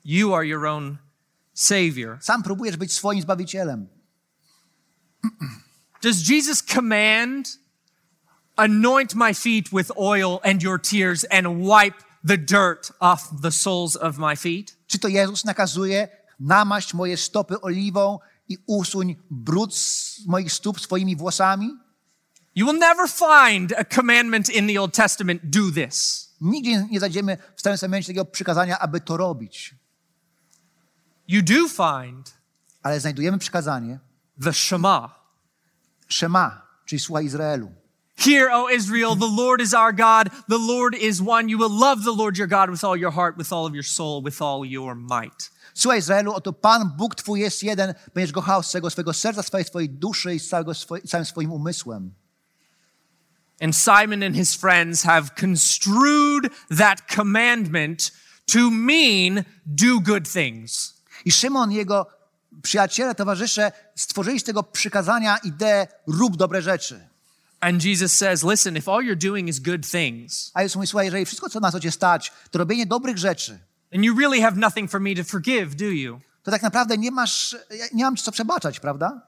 You 0.04 0.34
are 0.34 0.46
your 0.46 0.66
own 0.66 0.98
savior. 1.54 2.18
Sam 2.20 2.42
próbujesz 2.42 2.76
być 2.76 2.92
swoim 2.92 3.22
Zbawicielem. 3.22 3.88
Does 6.02 6.28
Jesus 6.28 6.62
command, 6.62 7.58
anoint 8.56 9.14
my 9.14 9.34
feet 9.34 9.72
with 9.72 9.90
oil 9.98 10.40
and 10.44 10.62
your 10.62 10.78
tears 10.78 11.24
and 11.24 11.46
wipe 11.60 12.02
the 12.24 12.38
dirt 12.38 12.90
off 13.00 13.28
the 13.42 13.50
soles 13.50 13.96
of 13.96 14.18
my 14.18 14.36
feet? 14.36 14.77
Czy 14.88 14.98
to 14.98 15.08
Jezus 15.08 15.44
nakazuje, 15.44 16.08
namaść 16.40 16.94
moje 16.94 17.16
stopy 17.16 17.60
oliwą 17.60 18.18
i 18.48 18.58
usuń 18.66 19.16
brud 19.30 19.76
z 19.76 20.26
moich 20.26 20.52
stóp 20.52 20.80
swoimi 20.80 21.16
włosami? 21.16 21.76
You 22.54 22.66
will 22.66 22.78
never 22.78 23.08
find 23.08 23.72
a 23.72 23.84
commandment 23.84 24.50
in 24.50 24.68
the 24.68 24.80
Old 24.80 24.94
Testament, 24.94 25.40
do 25.44 25.60
this. 25.74 26.28
Nigdzie 26.40 26.86
nie 26.90 26.98
znajdziemy 26.98 27.36
w 27.56 27.60
Starym 27.60 27.74
Testamencie 27.74 28.06
takiego 28.06 28.24
przykazania, 28.24 28.78
aby 28.78 29.00
to 29.00 29.16
robić. 29.16 29.74
You 31.28 31.42
do 31.42 31.68
find 31.68 32.38
Ale 32.82 33.00
znajdujemy 33.00 33.38
przykazanie 33.38 33.98
the 34.44 34.52
Shema. 34.52 35.18
Szema, 36.08 36.66
czyli 36.84 37.00
słucha 37.00 37.20
Izraelu. 37.20 37.72
Hear, 38.18 38.50
O 38.50 38.68
Israel, 38.68 39.14
the 39.14 39.28
Lord 39.28 39.60
is 39.60 39.72
our 39.72 39.92
God. 39.92 40.30
The 40.48 40.58
Lord 40.58 40.94
is 40.96 41.22
one. 41.22 41.48
You 41.48 41.56
will 41.56 41.70
love 41.70 42.02
the 42.02 42.12
Lord 42.12 42.36
your 42.36 42.48
God 42.48 42.68
with 42.68 42.82
all 42.82 42.96
your 42.96 43.12
heart, 43.12 43.36
with 43.36 43.52
all 43.52 43.64
of 43.64 43.74
your 43.74 43.84
soul, 43.84 44.22
with 44.22 44.42
all 44.42 44.64
your 44.64 44.96
might. 44.96 45.50
Słuchaj 45.74 45.98
Izraelu, 45.98 46.34
oto 46.34 46.52
Pan, 46.52 46.92
Bóg 46.96 47.14
Twój 47.14 47.40
jest 47.40 47.62
jeden, 47.62 47.94
będziesz 48.14 48.32
go 48.32 48.42
kochał 48.42 48.62
z 48.62 48.70
całego 48.70 48.90
swojego 48.90 49.12
serca, 49.12 49.42
z 49.42 49.50
całej 49.50 49.64
swojej 49.64 49.90
duszy 49.90 50.34
i 50.34 50.40
z 50.40 50.48
całego 50.48 50.74
swoj, 50.74 51.02
całym 51.02 51.24
swoim 51.24 51.52
umysłem. 51.52 52.14
And 53.60 53.76
Simon 53.76 54.22
and 54.22 54.36
his 54.36 54.54
friends 54.54 55.02
have 55.02 55.30
construed 55.40 56.52
that 56.78 57.00
commandment 57.16 58.12
to 58.52 58.70
mean 58.70 59.44
do 59.66 60.00
good 60.00 60.32
things. 60.32 61.02
I 61.24 61.32
Szymon 61.32 61.72
jego 61.72 62.06
przyjaciele, 62.62 63.14
towarzysze 63.14 63.72
stworzyli 63.94 64.40
z 64.40 64.44
tego 64.44 64.62
przykazania 64.62 65.36
ideę 65.36 65.86
rób 66.06 66.36
dobre 66.36 66.62
rzeczy. 66.62 67.07
And 67.60 67.84
Jesus 67.84 68.12
says, 68.12 68.44
listen, 68.44 68.76
if 68.76 68.88
all 68.88 69.02
you're 69.04 69.28
doing 69.28 69.48
is 69.48 69.60
good 69.60 69.90
things, 69.90 70.50
A 70.54 70.62
Jezus 70.62 70.76
mówi, 70.76 70.86
słuchaj, 70.86 71.06
jeżeli 71.06 71.24
wszystko, 71.24 71.48
co 71.50 71.60
na 71.60 71.72
co 71.72 71.80
cię 71.80 71.90
stać, 71.90 72.32
to 72.50 72.58
robienie 72.58 72.86
dobrych 72.86 73.18
rzeczy, 73.18 73.58
then 73.90 74.04
you 74.04 74.18
really 74.18 74.40
have 74.42 74.56
nothing 74.56 74.90
for 74.90 75.00
me 75.00 75.14
to 75.14 75.24
forgive, 75.24 75.74
do 75.74 75.84
you? 75.84 76.20
to 76.42 76.50
tak 76.50 76.62
naprawdę 76.62 76.98
nie 76.98 77.10
masz, 77.10 77.56
nie 77.92 78.04
mam 78.04 78.16
ci 78.16 78.22
co 78.24 78.32
przebaczać, 78.32 78.80
prawda? 78.80 79.22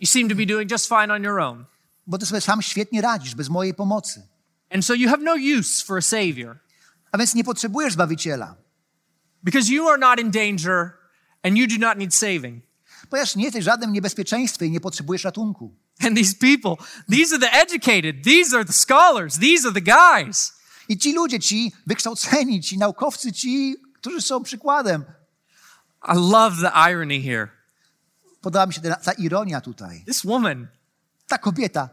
You 0.00 0.06
seem 0.06 0.28
to 0.28 0.34
be 0.34 0.46
doing 0.46 0.70
just 0.70 0.88
fine 0.88 1.14
on 1.14 1.22
your 1.22 1.40
own. 1.40 1.64
Bo 2.06 2.18
ty 2.18 2.26
sobie 2.26 2.40
sam 2.40 2.62
świetnie 2.62 3.02
radzisz, 3.02 3.34
bez 3.34 3.48
mojej 3.48 3.74
pomocy. 3.74 4.22
And 4.70 4.84
so 4.84 4.94
you 4.94 5.08
have 5.08 5.22
no 5.22 5.34
use 5.58 5.84
for 5.84 5.98
a 5.98 6.02
savior 6.02 6.58
A 7.12 7.18
więc 7.18 7.34
nie 7.34 7.44
potrzebujesz 7.44 7.92
Zbawiciela. 7.92 8.54
because 9.42 9.72
you 9.72 9.88
are 9.88 9.98
not 9.98 10.20
in 10.20 10.30
danger 10.30 10.92
and 11.42 11.58
you 11.58 11.66
do 11.66 11.86
not 11.86 11.98
need 11.98 12.14
saving. 12.14 12.64
Ponieważ 13.10 13.36
nie 13.36 13.44
jesteś 13.44 13.64
w 13.64 13.64
żadnym 13.64 13.92
niebezpieczeństwie 13.92 14.66
i 14.66 14.70
nie 14.70 14.80
potrzebujesz 14.80 15.24
ratunku. 15.24 15.74
And 16.04 16.16
these 16.16 16.34
people, 16.34 16.78
these 17.08 17.32
are 17.32 17.38
the 17.38 17.52
educated, 17.52 18.24
these 18.24 18.54
are 18.54 18.64
the 18.64 18.72
scholars, 18.72 19.38
these 19.38 19.66
are 19.66 19.72
the 19.72 19.80
guys. 19.80 20.52
I 20.88 20.96
ci 20.96 21.12
ludzie, 21.12 21.40
ci 21.40 21.72
wykształceni, 21.86 22.60
ci 22.60 22.78
naukowcy, 22.78 23.32
ci, 23.32 23.76
którzy 24.00 24.22
są 24.22 24.42
przykładem. 24.42 25.04
I 26.02 26.14
love 26.14 26.60
the 26.60 26.72
irony 26.90 27.20
here. 27.20 27.48
Podoba 28.40 28.66
mi 28.66 28.74
się 28.74 28.80
ta, 28.80 28.96
ta 28.96 29.12
ironia 29.12 29.60
tutaj. 29.60 30.04
This 30.06 30.24
woman, 30.24 30.68
Ta 31.28 31.38
kobieta, 31.38 31.90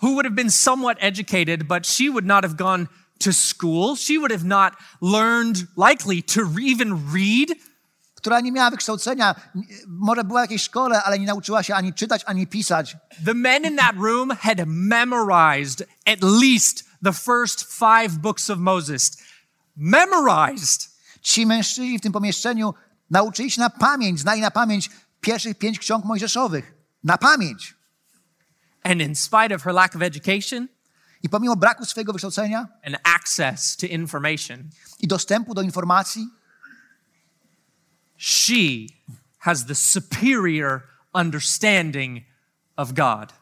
who 0.00 0.14
would 0.14 0.26
have 0.26 0.34
been 0.34 0.50
somewhat 0.50 0.98
educated, 1.00 1.68
but 1.68 1.86
she 1.86 2.10
would 2.10 2.26
not 2.26 2.44
have 2.44 2.56
gone 2.56 2.88
to 3.20 3.32
school. 3.32 3.94
She 3.94 4.18
would 4.18 4.32
have 4.32 4.44
not 4.44 4.74
learned, 5.00 5.68
likely, 5.76 6.22
to 6.22 6.44
re- 6.44 6.64
even 6.64 7.12
read. 7.12 7.56
Która 8.22 8.40
nie 8.40 8.52
miała 8.52 8.70
wykształcenia, 8.70 9.34
może 9.86 10.24
była 10.24 10.40
w 10.40 10.44
jakiejś 10.44 10.62
szkole, 10.62 11.02
ale 11.02 11.18
nie 11.18 11.26
nauczyła 11.26 11.62
się 11.62 11.74
ani 11.74 11.94
czytać, 11.94 12.22
ani 12.26 12.46
pisać. 12.46 12.96
The 13.24 13.34
men 13.34 13.64
in 13.64 13.76
that 13.76 13.96
room 13.96 14.30
had 14.30 14.66
memorized 14.66 15.88
at 16.06 16.22
least 16.22 16.84
the 17.04 17.12
first 17.12 17.72
five 17.72 18.18
books 18.18 18.50
of 18.50 18.58
Moses. 18.58 19.16
Memorized. 19.76 20.90
Ci 21.22 21.46
mężczyźni 21.46 21.98
w 21.98 22.00
tym 22.00 22.12
pomieszczeniu 22.12 22.74
nauczyli 23.10 23.50
się 23.50 23.60
na 23.60 23.70
pamięć, 23.70 24.20
znali 24.20 24.40
na 24.40 24.50
pamięć 24.50 24.90
pierwszych 25.20 25.58
pięć 25.58 25.78
ksiąg 25.78 26.04
mojżeszowych. 26.04 26.74
Na 27.04 27.18
pamięć. 27.18 27.74
And 28.82 29.00
in 29.00 29.16
spite 29.16 29.54
of 29.54 29.62
her 29.62 29.74
lack 29.74 29.96
of 29.96 30.02
education 30.02 30.68
I 31.22 31.28
pomimo 31.28 31.56
braku 31.56 31.84
swojego 31.84 32.12
wykształcenia 32.12 32.68
and 32.86 32.96
access 33.02 33.76
to 33.76 33.86
information, 33.86 34.70
i 35.00 35.06
dostępu 35.06 35.54
do 35.54 35.62
informacji, 35.62 36.28
she 38.22 38.86
has 39.38 39.64
the 39.64 39.74
superior 39.74 40.82
understanding 41.14 42.24
of 42.76 42.92
God 42.94 43.32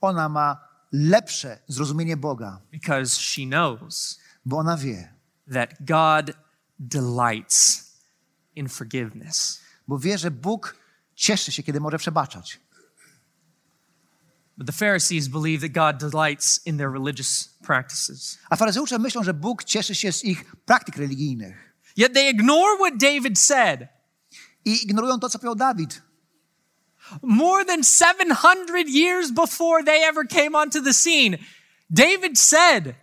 ona 0.00 0.28
ma 0.28 0.56
lepsze 0.92 1.58
zrozumienie 1.68 2.16
Boga, 2.16 2.60
because 2.70 3.20
she 3.20 3.46
knows 3.46 4.18
bo 4.44 4.58
ona 4.58 4.76
wie, 4.76 5.08
that 5.52 5.84
God 5.84 6.30
delights 6.78 7.90
in 8.56 8.68
forgiveness. 8.68 9.60
bo 9.88 9.98
wie, 9.98 10.18
że 10.18 10.30
Bóg 10.30 10.76
cieszy 11.14 11.52
się, 11.52 11.62
kiedy 11.62 11.80
może 11.80 11.98
przebaczać. 11.98 12.60
But 14.56 14.66
the 14.66 14.72
Pharisees 14.72 15.28
believe 15.28 15.60
that 15.62 15.72
God 15.72 16.10
delights 16.10 16.66
in 16.66 16.78
their 16.78 16.92
religious 16.92 17.58
practices. 17.62 18.38
A 18.50 18.56
faryzeusze 18.56 18.98
myślą, 18.98 19.24
że 19.24 19.34
Bóg 19.34 19.64
cieszy 19.64 19.94
się 19.94 20.12
z 20.12 20.24
ich 20.24 20.44
praktyk 20.64 20.96
religijnych 20.96 21.70
Yet 21.96 22.14
they 22.14 22.28
ignore 22.28 22.76
what 22.78 22.98
David 22.98 23.38
said. 23.38 23.88
I 24.64 24.82
ignorują 24.84 25.18
to, 25.20 25.30
co 25.30 25.38
powiedział 25.38 25.54
Dawid. 25.54 26.02
More 27.22 27.64
than 27.64 27.82
700 27.84 28.88
years 28.88 29.30
before 29.30 29.84
they 29.84 30.08
ever 30.08 30.28
came 30.28 30.58
onto 30.58 30.82
the 30.82 30.94
scene, 30.94 31.38
David 31.90 32.38
said, 32.38 32.94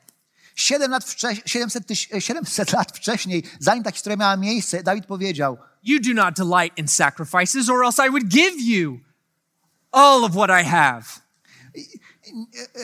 Siedem 0.55 0.91
lat 0.91 1.03
wcześniej, 1.05 1.43
700, 1.45 1.88
tyś- 1.88 2.22
700 2.22 2.72
lat 2.74 2.97
wcześniej, 2.97 3.43
zanim 3.60 3.84
ta 3.84 3.91
historia 3.91 4.18
miała 4.18 4.38
miejsce, 4.38 4.84
Dawid 4.84 5.05
powiedział: 5.05 5.58
You 5.84 5.99
do 5.99 6.14
not 6.14 6.36
delight 6.36 6.78
in 6.78 6.88
sacrifices, 6.88 7.70
or 7.70 7.86
else 7.86 8.08
I 8.08 8.10
would 8.10 8.24
give 8.28 8.62
you 8.62 8.99
all 9.91 10.24
of 10.24 10.32
what 10.32 10.49
I 10.62 10.64
have. 10.66 11.03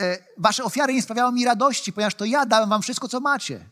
e, 0.02 0.18
Wasze 0.38 0.64
ofiary 0.64 0.94
nie 0.94 1.02
sprawiały 1.02 1.32
mi 1.34 1.46
radości, 1.46 1.94
ponieważ 1.94 2.16
to 2.16 2.26
ja 2.26 2.46
dałem 2.46 2.70
wam 2.70 2.82
wszystko, 2.82 3.08
co 3.08 3.20
macie. 3.20 3.66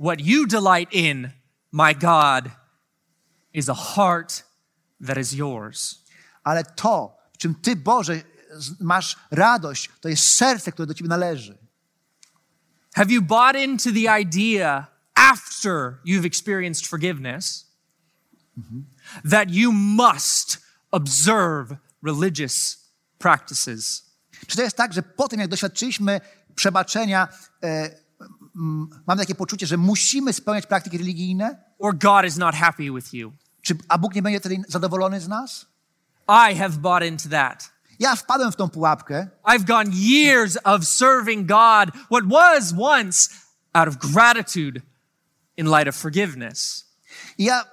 What 0.00 0.20
you 0.20 0.46
delight 0.46 0.92
in, 0.92 1.30
my 1.72 1.94
God, 1.94 2.44
is 3.54 3.68
a 3.68 3.74
heart 3.74 4.44
that 5.06 5.18
is 5.18 5.32
yours. 5.32 6.04
Ale 6.44 6.64
to, 6.64 7.16
w 7.32 7.38
czym 7.38 7.54
ty, 7.54 7.76
Boże, 7.76 8.22
masz 8.80 9.16
radość, 9.30 9.90
to 10.00 10.08
jest 10.08 10.36
serce, 10.36 10.72
które 10.72 10.86
do 10.86 10.94
ciebie 10.94 11.08
należy. 11.08 11.58
Have 12.94 13.12
you 13.12 13.22
bought 13.22 13.56
into 13.56 13.90
the 13.92 14.20
idea 14.20 14.86
after 15.14 15.98
you've 16.04 16.26
experienced 16.26 16.86
forgiveness 16.86 17.66
that 19.30 19.50
you 19.50 19.72
must 19.72 20.58
observe 20.90 21.76
religious 22.02 22.78
practices? 23.18 24.12
Czy 24.46 24.56
to 24.56 24.62
jest 24.62 24.76
tak, 24.76 24.92
że 24.92 25.02
po 25.02 25.28
tym, 25.28 25.40
jak 25.40 25.48
doświadczyliśmy 25.48 26.20
przebaczenia, 26.54 27.28
e, 27.62 27.90
mamy 29.06 29.20
takie 29.20 29.34
poczucie, 29.34 29.66
że 29.66 29.76
musimy 29.76 30.32
spełniać 30.32 30.66
praktyki 30.66 30.98
religijne? 30.98 31.64
Or 31.78 31.98
God 31.98 32.24
is 32.26 32.36
not 32.36 32.54
happy 32.54 32.90
with 32.90 33.14
you? 33.14 33.32
Czy, 33.62 33.74
a 33.88 33.98
Bóg 33.98 34.14
nie 34.14 34.22
będzie 34.22 34.40
wtedy 34.40 34.56
zadowolony 34.68 35.20
z 35.20 35.28
nas? 35.28 35.66
I 36.28 36.56
have 36.56 36.70
bought 36.70 37.06
into 37.06 37.28
that. 37.28 37.72
Ja 37.98 38.16
wpadłem 38.16 38.52
w 38.52 38.56
tą 38.56 38.68
pułapkę. 38.68 39.28
I've 39.44 39.64
gone 39.64 39.90
years 39.94 40.58
of 40.64 40.84
serving 40.84 41.48
God, 41.48 41.90
what 42.10 42.24
was 42.30 42.74
once 42.80 43.30
out 43.72 43.88
of 43.88 43.96
gratitude 44.12 44.80
in 45.56 45.66
light 45.66 45.88
of 45.88 45.96
forgiveness. 45.96 46.84
I 47.38 47.44
ja 47.44 47.60
e, 47.62 47.66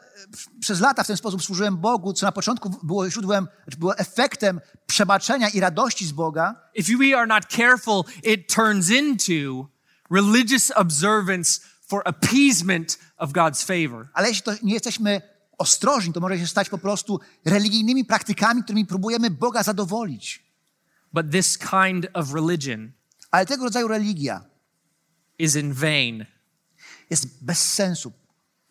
przez 0.60 0.80
lata 0.80 1.04
w 1.04 1.08
ten 1.08 1.18
sposób 1.18 1.44
służyłem 1.44 1.78
Bogu, 1.78 2.14
co 2.14 2.26
na 2.26 2.32
początku 2.32 2.70
było 2.84 3.10
źródłem, 3.10 3.48
czy 3.72 3.78
było 3.78 3.98
efektem 3.98 4.62
przebaczenia 4.86 5.50
i 5.50 5.60
radości 5.60 6.06
z 6.06 6.12
Boga, 6.12 6.56
If 6.76 6.98
we 6.98 7.18
are 7.18 7.28
not 7.28 7.46
careful, 7.46 8.04
it 8.24 8.54
turns 8.54 8.90
into 8.90 9.68
religious 10.12 10.72
observance 10.76 11.62
for 11.88 12.02
appeasement 12.06 13.00
of 13.18 13.32
God's 13.32 13.66
favor. 13.66 14.08
ale 14.14 14.28
jeśli 14.28 14.44
to 14.44 14.52
nie 14.64 14.74
jesteśmy 14.74 15.22
ostrożni, 15.60 16.14
to 16.14 16.20
może 16.20 16.38
się 16.40 16.48
stać 16.48 16.70
po 16.70 16.78
prostu 16.78 17.20
religijnymi 17.46 18.06
praktykami, 18.06 18.64
którymi 18.64 18.86
próbujemy 18.86 19.30
Boga 19.30 19.64
zadowolić. 19.64 20.44
But 21.14 21.32
this 21.32 21.58
kind 21.58 22.08
of 22.14 22.34
religion 22.34 22.92
Ale 23.32 23.46
tego 23.46 23.64
rodzaju 23.64 23.88
religia 23.88 24.46
is 25.40 25.56
in 25.56 25.74
vain. 25.74 26.26
jest 27.10 27.44
bez 27.44 27.74
sensu, 27.74 28.14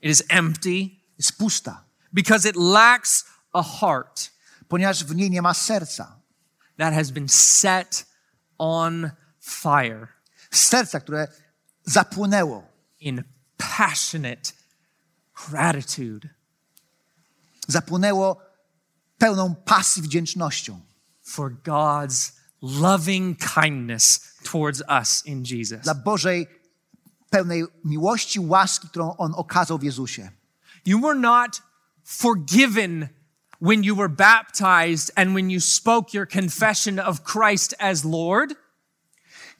It 0.03 0.11
is 0.11 0.22
empty 0.28 0.91
jest 1.18 1.39
pusta, 1.39 1.84
because 2.12 2.49
it 2.51 2.57
lacks 2.57 3.24
a 3.53 3.62
heart 3.62 4.30
ponieważ 4.68 5.05
w 5.05 5.14
niej 5.14 5.30
nie 5.30 5.43
ma 5.43 5.55
serca. 5.55 6.20
that 6.78 6.95
has 6.95 7.11
been 7.11 7.28
set 7.28 8.07
on 8.59 9.11
fire 9.41 10.09
Serca, 10.51 11.01
które 11.01 11.28
zapłonęło 11.84 12.66
in 13.01 13.24
passionate 13.57 14.53
gratitude 15.49 16.28
zapłonęło 17.69 18.41
pełną 19.19 19.55
pasji 19.55 20.03
wdzięcznością 20.03 20.81
for 21.23 21.53
God's 21.62 22.33
loving 22.62 23.39
kindness 23.55 24.21
towards 24.53 24.83
us 24.89 25.27
in 25.27 25.45
Jesus. 25.45 25.81
dla 25.81 25.95
Bożej 25.95 26.47
pełnej 27.31 27.64
miłości, 27.85 28.41
łaski, 28.41 28.89
którą 28.89 29.16
On 29.16 29.33
okazał 29.35 29.79
w 29.79 29.83
Jezusie. 29.83 30.31
You 30.87 31.01
were 31.01 31.19
not 31.19 31.62
forgiven 32.05 33.09
when 33.61 33.85
you 33.85 33.97
were 33.97 34.09
baptized 34.09 35.12
and 35.16 35.31
when 35.33 35.51
you 35.51 35.61
spoke 35.61 36.14
your 36.14 36.29
confession 36.29 36.99
of 36.99 37.21
Christ 37.23 37.75
as 37.79 38.05
Lord. 38.05 38.55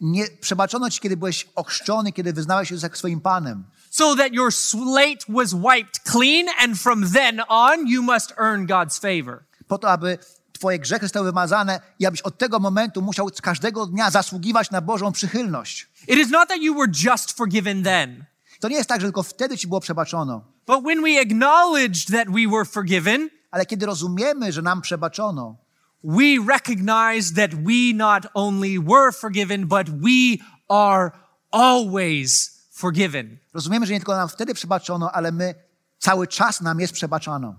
Nie 0.01 0.27
przebaczono 0.41 0.91
ci, 0.91 1.01
kiedy 1.01 1.17
byłeś 1.17 1.49
ochrzczony, 1.55 2.13
kiedy 2.13 2.33
wyznałeś 2.33 2.71
Jezusa 2.71 2.97
swoim 2.97 3.21
Panem. 3.21 3.65
So 3.91 4.17
that 4.17 4.33
your 4.33 4.53
slate 4.53 5.25
was 5.29 5.55
wiped 5.55 6.05
clean, 6.05 6.47
and 6.61 6.79
from 6.79 7.11
then 7.13 7.41
on, 7.49 7.87
you 7.87 8.03
must 8.03 8.33
earn 8.37 8.67
God's 8.67 8.99
favor. 8.99 9.45
Po 9.69 9.79
to, 9.79 9.91
aby 9.91 10.19
twoje 10.53 10.79
grzechy 10.79 11.07
zostały 11.07 11.27
wymazane 11.27 11.81
i 11.99 12.07
abyś 12.07 12.21
od 12.23 12.39
tego 12.39 12.59
momentu 12.59 13.03
musiał 13.03 13.31
każdego 13.43 13.87
dnia 13.87 14.11
zasługiwać 14.11 14.71
na 14.71 14.81
Bożą 14.81 15.13
przychylność. 15.13 15.89
It 16.09 16.19
is 16.19 16.31
not 16.31 16.49
that 16.49 16.59
you 16.61 16.75
were 16.75 16.93
just 17.05 17.33
forgiven 17.33 17.83
then, 17.83 18.25
To 18.61 18.69
nie 18.69 18.77
jest 18.77 18.89
tak, 18.89 19.01
że 19.01 19.07
tylko 19.07 19.23
wtedy 19.23 19.59
ci 19.59 19.69
było 19.69 19.81
przebaczono. 19.81 20.43
but 20.67 20.85
when 20.85 21.03
we 21.03 21.21
acknowledged 21.21 22.07
that 22.17 22.29
we 22.29 22.47
were 22.53 22.65
forgiven, 22.65 23.29
Ale 23.51 23.67
kiedy 23.67 23.87
rozumiemy, 23.87 24.53
że 24.53 24.63
nam 24.63 24.81
przebaczono, 24.83 25.57
we 26.05 26.25
recognized 26.49 27.37
that 27.37 27.55
we 27.55 27.95
not 27.95 28.27
only 28.35 28.79
were 28.81 29.13
forgiven, 29.13 29.67
but 29.67 29.91
we 29.91 30.37
are 30.69 31.11
always 31.51 32.58
forgiven. 32.79 33.39
rozumiemy, 33.55 33.87
że 33.87 33.93
nie 33.93 33.99
tylko 33.99 34.17
nam 34.17 34.29
wtedy 34.29 34.55
przebaczono, 34.55 35.13
ale 35.13 35.33
my 35.33 35.55
cały 35.99 36.27
czas 36.27 36.61
nam 36.61 36.81
jest 36.81 36.93
przebaczano. 36.93 37.55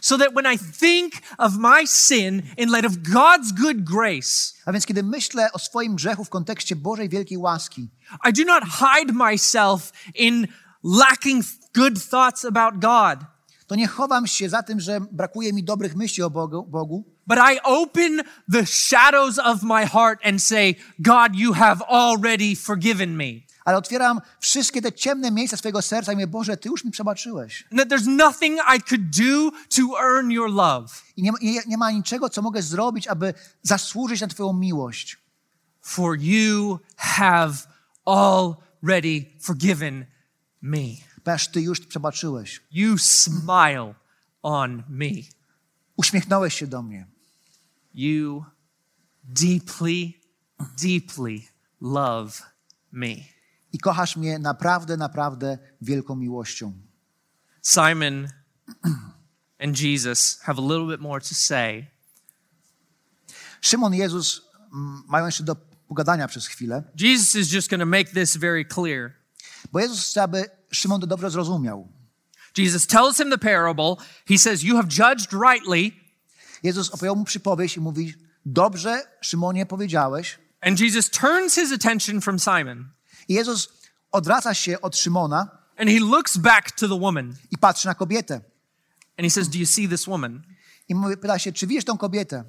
So 0.00 0.18
that 0.18 0.34
when 0.34 0.54
I 0.54 0.58
think 0.58 1.12
of 1.38 1.52
my 1.56 1.86
sin 1.86 2.42
in 2.56 2.70
light 2.70 2.86
of 2.86 2.92
God's 2.92 3.52
good 3.52 3.84
grace, 3.84 4.52
A 4.64 4.72
więc 4.72 4.86
kiedy 4.86 5.02
myślę 5.02 5.52
o 5.52 5.58
swoim 5.58 5.96
grzechu 5.96 6.24
w 6.24 6.28
kontekście 6.28 6.76
Bożej 6.76 7.08
wielkiej 7.08 7.38
łaski, 7.38 7.90
I 8.28 8.32
do 8.32 8.44
not 8.44 8.64
hide 8.64 9.12
myself 9.12 9.92
in 10.14 10.46
lacking 10.84 11.44
good 11.74 12.10
thoughts 12.10 12.44
about 12.44 12.74
God, 12.74 13.18
to 13.66 13.74
nie 13.74 13.88
chowam 13.88 14.26
się 14.26 14.48
za 14.48 14.62
tym, 14.62 14.80
że 14.80 15.00
brakuje 15.12 15.52
mi 15.52 15.64
dobrych 15.64 15.96
myśli 15.96 16.22
o 16.22 16.30
Bogu, 16.30 16.66
Bogu 16.66 17.04
but 17.26 17.38
I 17.38 17.58
open 17.64 18.22
the 18.48 18.64
shadows 18.66 19.38
of 19.38 19.62
my 19.62 19.84
heart 19.84 20.20
and 20.24 20.40
say, 20.40 20.76
God, 21.02 21.34
you 21.34 21.54
have 21.54 21.82
already 21.82 22.54
forgiven 22.54 23.16
me. 23.16 23.45
Ale 23.66 23.76
otwieram 23.76 24.20
wszystkie 24.40 24.82
te 24.82 24.92
ciemne 24.92 25.30
miejsca 25.30 25.56
swojego 25.56 25.82
serca 25.82 26.12
i 26.12 26.14
mówię, 26.14 26.26
Boże, 26.26 26.56
Ty 26.56 26.68
już 26.68 26.84
mi 26.84 26.90
przebaczyłeś. 26.90 27.64
I 31.16 31.22
nie, 31.22 31.32
nie, 31.42 31.62
nie 31.66 31.78
ma 31.78 31.90
niczego, 31.90 32.28
co 32.28 32.42
mogę 32.42 32.62
zrobić, 32.62 33.08
aby 33.08 33.34
zasłużyć 33.62 34.20
na 34.20 34.26
Twoją 34.26 34.52
miłość. 34.52 35.18
For 35.80 36.18
you 36.20 36.78
have 36.96 37.54
already 38.04 39.26
forgiven 39.40 40.06
me. 40.62 40.86
Ponieważ 41.24 41.48
Ty 41.48 41.60
już 41.60 41.80
przebaczyłeś. 41.80 42.60
You 42.70 42.98
smile 42.98 43.94
on 44.42 44.82
me. 44.88 45.10
Uśmiechnąłeś 45.96 46.54
się 46.54 46.66
do 46.66 46.82
mnie. 46.82 47.06
You 47.94 48.44
deeply, 49.24 50.12
deeply 50.82 51.40
love 51.80 52.42
me. 52.92 53.35
I 53.76 53.78
kochasz 53.78 54.16
mnie 54.16 54.38
naprawdę, 54.38 54.96
naprawdę 54.96 55.58
wielką 55.80 56.16
miłością. 56.16 56.72
Simon 57.62 58.28
and 59.62 59.80
Jesus 59.80 60.38
have 60.42 60.58
a 60.58 60.62
little 60.62 60.86
bit 60.86 61.00
more 61.00 61.20
to 61.20 61.34
say. 61.34 61.86
Szymon 63.60 63.94
i 63.94 63.98
Jezus 63.98 64.42
mm, 64.72 65.02
mają 65.08 65.26
jeszcze 65.26 65.44
do 65.44 65.56
pogadania 65.88 66.28
przez 66.28 66.46
chwilę, 66.46 66.82
Jesus 67.00 67.34
is 67.34 67.52
just 67.52 67.70
going 67.70 67.80
to 67.80 67.86
make 67.86 68.04
this 68.04 68.36
very 68.36 68.64
clear. 68.64 69.12
bo 69.72 69.80
Jezus 69.80 70.00
chce, 70.00 70.22
aby 70.22 70.44
Szymon 70.70 71.00
to 71.00 71.06
dobrze 71.06 71.30
zrozumiał. 71.30 71.88
Jesus 72.58 72.86
tells 72.86 73.16
him 73.18 73.30
the 73.30 73.38
parable. 73.38 73.96
He 74.28 74.38
says, 74.38 74.62
You 74.62 74.76
have 74.76 74.88
judged 74.88 75.32
rightly. 75.32 75.92
Jezus 76.62 76.90
opowiedział 76.90 77.16
mu 77.16 77.24
przypowieść 77.24 77.76
i 77.76 77.80
mówi, 77.80 78.14
dobrze, 78.46 79.02
Szymonie, 79.20 79.66
powiedziałeś. 79.66 80.38
And 80.60 80.80
Jesus 80.80 81.10
turns 81.10 81.54
his 81.54 81.72
attention 81.72 82.20
from 82.20 82.38
Simon 82.38 82.95
I 83.28 83.34
Jezus 83.34 83.68
odwraca 84.12 84.54
się 84.54 84.80
od 84.80 84.96
Szymona 84.96 85.48
and 85.76 85.90
he 85.90 86.00
looks 86.00 86.36
back 86.36 86.70
to 86.70 86.88
the 86.88 86.98
woman 87.00 87.34
i 87.50 87.58
patrzy 87.58 87.88
na 87.88 87.94
kobietę. 87.94 88.34
and 89.18 89.24
he 89.24 89.30
says, 89.30 89.48
Do 89.48 89.58
you 89.58 89.66
see 89.66 89.88
this 89.88 90.06
woman? 90.06 90.42
I 90.88 90.94
mówi, 90.94 91.16
pyta 91.16 91.38
się, 91.38 91.52
czy 91.52 91.66
widzisz 91.66 91.84
tą 91.84 91.98
kobietę? 91.98 92.44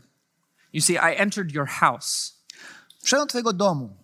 You 0.74 0.82
see, 0.82 0.94
I 0.94 1.16
entered 1.18 1.52
your 1.52 1.68
house 1.68 2.34
Wszedłem 3.04 3.28
do 3.28 3.30
twojego 3.30 3.54
domu, 3.54 3.98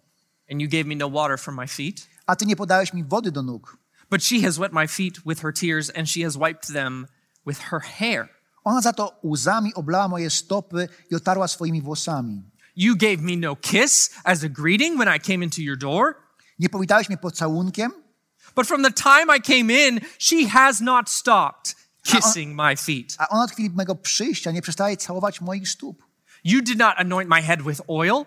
and 0.52 0.62
you 0.62 0.70
gave 0.70 0.86
me 0.86 0.96
no 0.96 1.10
water 1.10 1.40
for 1.40 1.54
my 1.54 1.68
feet, 1.68 2.08
a 2.26 2.36
ty 2.36 2.46
nie 2.46 2.56
podałeś 2.56 2.94
mi 2.94 3.04
wody 3.04 3.32
do 3.32 3.42
nóg. 3.44 3.78
but 4.10 4.24
she 4.24 4.42
has 4.42 4.58
wet 4.58 4.74
my 4.74 4.88
feet 4.88 5.26
with 5.26 5.42
her 5.42 5.54
tears 5.54 5.90
and 5.90 6.10
she 6.10 6.24
has 6.24 6.38
wiped 6.38 6.74
them 6.74 7.08
with 7.46 7.60
her 7.60 7.80
hair. 7.80 8.30
Ona 8.66 8.82
za 8.82 8.94
to 8.94 9.20
łzami 9.24 9.74
oblała 9.74 10.08
moje 10.08 10.30
stopy 10.30 10.90
i 11.12 11.16
otarła 11.16 11.48
swoimi 11.48 11.82
włosami. 11.82 12.42
You 12.76 12.96
gave 12.96 13.18
me 13.22 13.36
no 13.38 13.56
kiss 13.56 14.10
as 14.24 14.44
a 14.44 14.50
greeting 14.50 14.98
when 14.98 15.16
I 15.16 15.20
came 15.20 15.44
into 15.44 15.62
your 15.62 15.78
door, 15.78 16.16
Nie 16.60 16.70
powitałeś 16.70 17.10
mnie 17.10 17.18
pocałunkiem, 17.18 17.91
but 18.56 18.68
from 18.68 18.84
the 18.84 18.91
time 18.91 19.38
I 19.38 19.41
came 19.41 19.88
in, 19.88 19.99
she 20.20 20.49
has 20.49 20.82
not 20.82 21.10
stopped 21.10 21.76
kissing 22.04 22.56
my 22.56 22.78
feet. 22.78 23.16
a 23.18 23.28
ona 23.30 23.43
od 23.43 23.51
chwili 23.51 23.70
mego 23.70 23.95
przyjścia 23.95 24.51
nie 24.51 24.62
przestaje 24.62 24.97
całować 24.97 25.41
moich 25.41 25.70
stóp. 25.70 26.04
You 26.43 26.62
did 26.62 26.78
not 26.78 26.93
anoint 26.97 27.30
my 27.30 27.41
head 27.41 27.62
with 27.62 27.82
oil, 27.88 28.26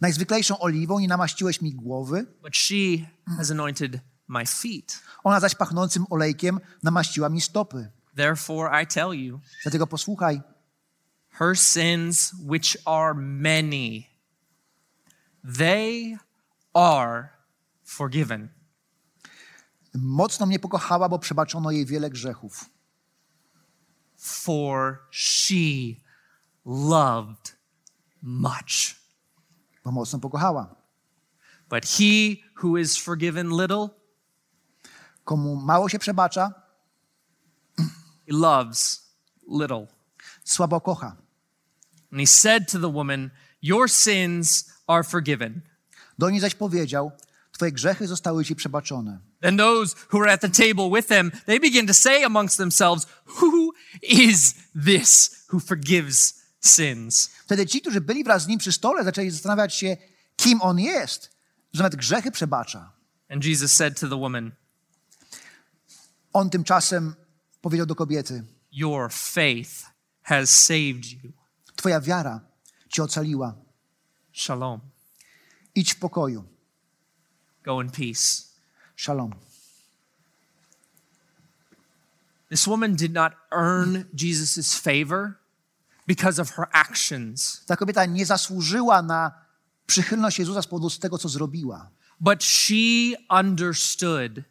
Najzwyklejszą 0.00 0.58
oliwą 0.58 0.98
nie 0.98 1.08
namaściłeś 1.08 1.60
mi 1.60 1.72
głowy, 1.74 2.26
but 2.42 2.56
she 2.56 3.06
has 3.36 3.50
anointed 3.50 4.00
my 4.28 4.46
feet. 4.46 5.02
ona 5.24 5.40
zaś 5.40 5.54
pachnącym 5.54 6.06
olejkiem 6.10 6.60
namaściła 6.82 7.28
mi 7.28 7.40
stopy. 7.40 7.90
Therefore, 8.16 8.82
I 8.82 8.86
tell 8.86 9.12
you, 9.14 9.40
Dlatego 9.62 9.86
posłuchaj, 9.86 10.40
her 11.30 11.58
sins, 11.58 12.34
which 12.48 12.76
are 12.84 13.14
many, 13.14 14.02
they 15.58 16.18
are 16.74 17.28
forgiven. 17.92 18.48
mocno 19.94 20.46
mnie 20.46 20.58
pokochała, 20.58 21.08
bo 21.08 21.18
przebaczono 21.18 21.70
jej 21.70 21.86
wiele 21.86 22.10
grzechów. 22.10 22.70
For 24.16 24.98
she 25.10 26.00
loved 26.64 27.56
much. 28.22 28.96
Bo 29.84 29.92
mocno 29.92 30.18
pokochała. 30.18 30.74
But 31.68 31.86
he 31.86 32.36
who 32.62 32.78
is 32.78 32.98
forgiven 32.98 33.48
little, 33.48 33.88
Komu 35.24 35.56
mało 35.56 35.88
się 35.88 35.98
przebacza, 35.98 36.52
he 38.26 38.32
loves 38.32 39.12
little. 39.48 39.86
słabo 40.44 40.80
kocha. 40.80 41.16
And 42.12 42.20
he 42.20 42.26
said 42.26 42.72
to 42.72 42.78
the 42.78 42.92
woman, 42.92 43.30
Your 43.62 43.90
sins 43.90 44.72
are 44.86 45.04
forgiven. 45.04 45.62
Do 46.18 46.30
niej 46.30 46.40
zaś 46.40 46.54
powiedział, 46.54 47.12
twoje 47.62 47.72
grzechy 47.72 48.06
zostały 48.06 48.44
ci 48.44 48.56
przebaczone. 48.56 49.20
Then 49.40 49.56
those 49.56 49.96
who 50.12 50.18
were 50.18 50.32
at 50.32 50.40
the 50.40 50.48
table 50.48 50.90
with 50.90 51.08
them, 51.08 51.30
they 51.46 51.60
begin 51.60 51.86
to 51.86 51.94
say 51.94 52.24
amongst 52.24 52.56
themselves, 52.56 53.06
Who 53.40 53.72
is 54.02 54.54
this 54.84 55.44
who 55.52 55.60
forgives 55.60 56.42
sins? 56.60 57.30
Wtedy 57.44 57.66
ci, 57.66 57.80
którzy 57.80 58.00
byli 58.00 58.24
wraz 58.24 58.42
z 58.42 58.46
nim 58.46 58.58
przy 58.58 58.72
stole, 58.72 59.04
zaczęli 59.04 59.30
zastanawiać 59.30 59.74
się, 59.74 59.96
kim 60.36 60.62
on 60.62 60.78
jest, 60.78 61.30
że 61.72 61.82
nawet 61.82 61.96
grzechy 61.96 62.30
przebacza. 62.30 62.92
And 63.28 63.44
Jesus 63.44 63.72
said 63.72 64.00
to 64.00 64.08
the 64.08 64.16
woman, 64.18 64.52
On 66.32 66.50
tymczasem 66.50 67.14
powiedział 67.60 67.86
do 67.86 67.94
kobiety, 67.94 68.44
Your 68.72 69.12
faith 69.12 69.70
has 70.22 70.50
saved 70.64 71.12
you. 71.12 71.32
twoja 71.76 72.00
wiara 72.00 72.40
cię 72.88 73.02
ocaliła. 73.02 73.54
Shalom. 74.32 74.80
Idź 75.74 75.94
w 75.94 75.98
pokoju. 75.98 76.51
Go 77.64 77.80
in 77.80 77.90
peace. 77.90 78.48
Shalom. 78.96 79.34
This 82.50 82.66
woman 82.66 82.94
did 82.96 83.12
not 83.12 83.32
earn 83.50 84.06
Jesus' 84.14 84.74
favor 84.74 85.38
because 86.06 86.38
of 86.38 86.50
her 86.50 86.68
actions, 86.72 87.62
Ta 87.66 87.76
kobieta 87.76 88.04
nie 88.06 88.26
zasłużyła 88.26 89.02
na 89.02 89.32
przychylność 89.86 90.38
Jezusa 90.38 90.62
z 90.62 90.66
powodu 90.66 90.90
tego, 90.90 91.18
co 91.18 91.28
zrobiła. 91.28 91.90
but 92.20 92.42
she 92.42 93.16
understood 93.30 94.44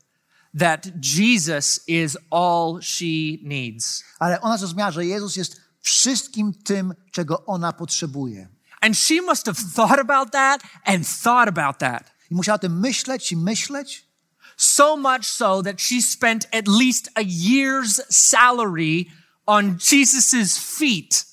that 0.54 0.88
Jesus 1.02 1.80
is 1.88 2.18
all 2.32 2.82
she 2.82 3.38
needs. 3.44 4.04
Ale 4.20 4.42
ona 4.42 4.58
zrozumiała, 4.58 4.92
że 4.92 5.06
Jezus 5.06 5.36
jest 5.36 5.62
wszystkim 5.82 6.54
tym, 6.54 6.94
czego 7.12 7.46
ona 7.46 7.74
potrzebuje. 7.74 8.48
And 8.82 8.98
she 8.98 9.22
must 9.22 9.46
have 9.46 9.58
thought 9.76 10.00
about 10.00 10.32
that 10.32 10.62
and 10.86 11.08
thought 11.24 11.48
about 11.48 11.78
that. 11.80 12.12
I 12.32 12.36
musiała 12.36 12.56
o 12.56 12.60
tym 12.60 12.80
myśleć 12.80 13.32
i 13.32 13.38
myśleć, 13.38 14.12
So 14.58 14.98
much 14.98 15.26
so 15.26 15.64
that 15.64 15.82
she 15.82 16.02
spent 16.02 16.48
at 16.54 16.68
least 16.68 17.10
a 17.16 17.22
year's 17.22 18.02
salary 18.10 19.06
on 19.46 19.78
Jesus' 19.78 20.58
feet. 20.58 21.26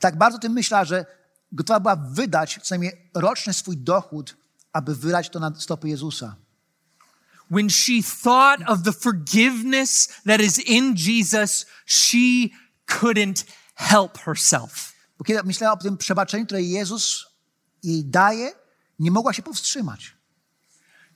tak 0.00 0.18
bardzo 0.18 0.36
o 0.36 0.40
tym 0.40 0.52
myślała, 0.52 0.84
że 0.84 1.06
gotowa 1.52 1.80
była 1.80 1.96
wydać 1.96 2.58
co 2.62 2.74
najmniej 2.74 3.10
roczny 3.14 3.54
swój 3.54 3.76
dochód, 3.76 4.36
aby 4.72 4.94
wylać 4.94 5.28
to 5.30 5.40
na 5.40 5.52
stopy 5.58 5.88
Jezusa. 5.88 6.36
When 7.50 7.70
she 7.70 8.02
thought 8.22 8.70
of 8.70 8.82
the 8.82 8.92
forgiveness 8.92 10.08
that 10.26 10.40
is 10.40 10.58
in 10.58 10.94
Jesus, 10.96 11.66
she 11.86 12.48
couldn't 12.86 13.44
help 13.74 14.18
herself. 14.18 14.92
Bo 15.18 15.24
kiedy 15.24 15.42
myślała 15.42 15.74
o 15.74 15.76
tym 15.76 15.96
przebaczeniu, 15.96 16.46
które 16.46 16.62
Jezus 16.62 17.26
jej 17.82 18.04
daje, 18.04 18.52
nie 18.98 19.10
mogła 19.10 19.32
się 19.32 19.42
powstrzymać. 19.42 20.21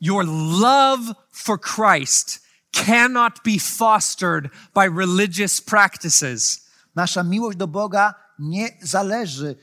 Your 0.00 0.24
love 0.60 1.14
for 1.32 1.58
Christ 1.58 2.40
cannot 2.72 3.42
be 3.44 3.58
fostered 3.58 4.50
by 4.74 4.88
religious 4.88 5.60
practices. 5.60 6.66
Nasza 6.94 7.22
miłość 7.22 7.56
do 7.58 7.66
Boga 7.68 8.14
nie 8.38 8.68
zależy 8.82 9.56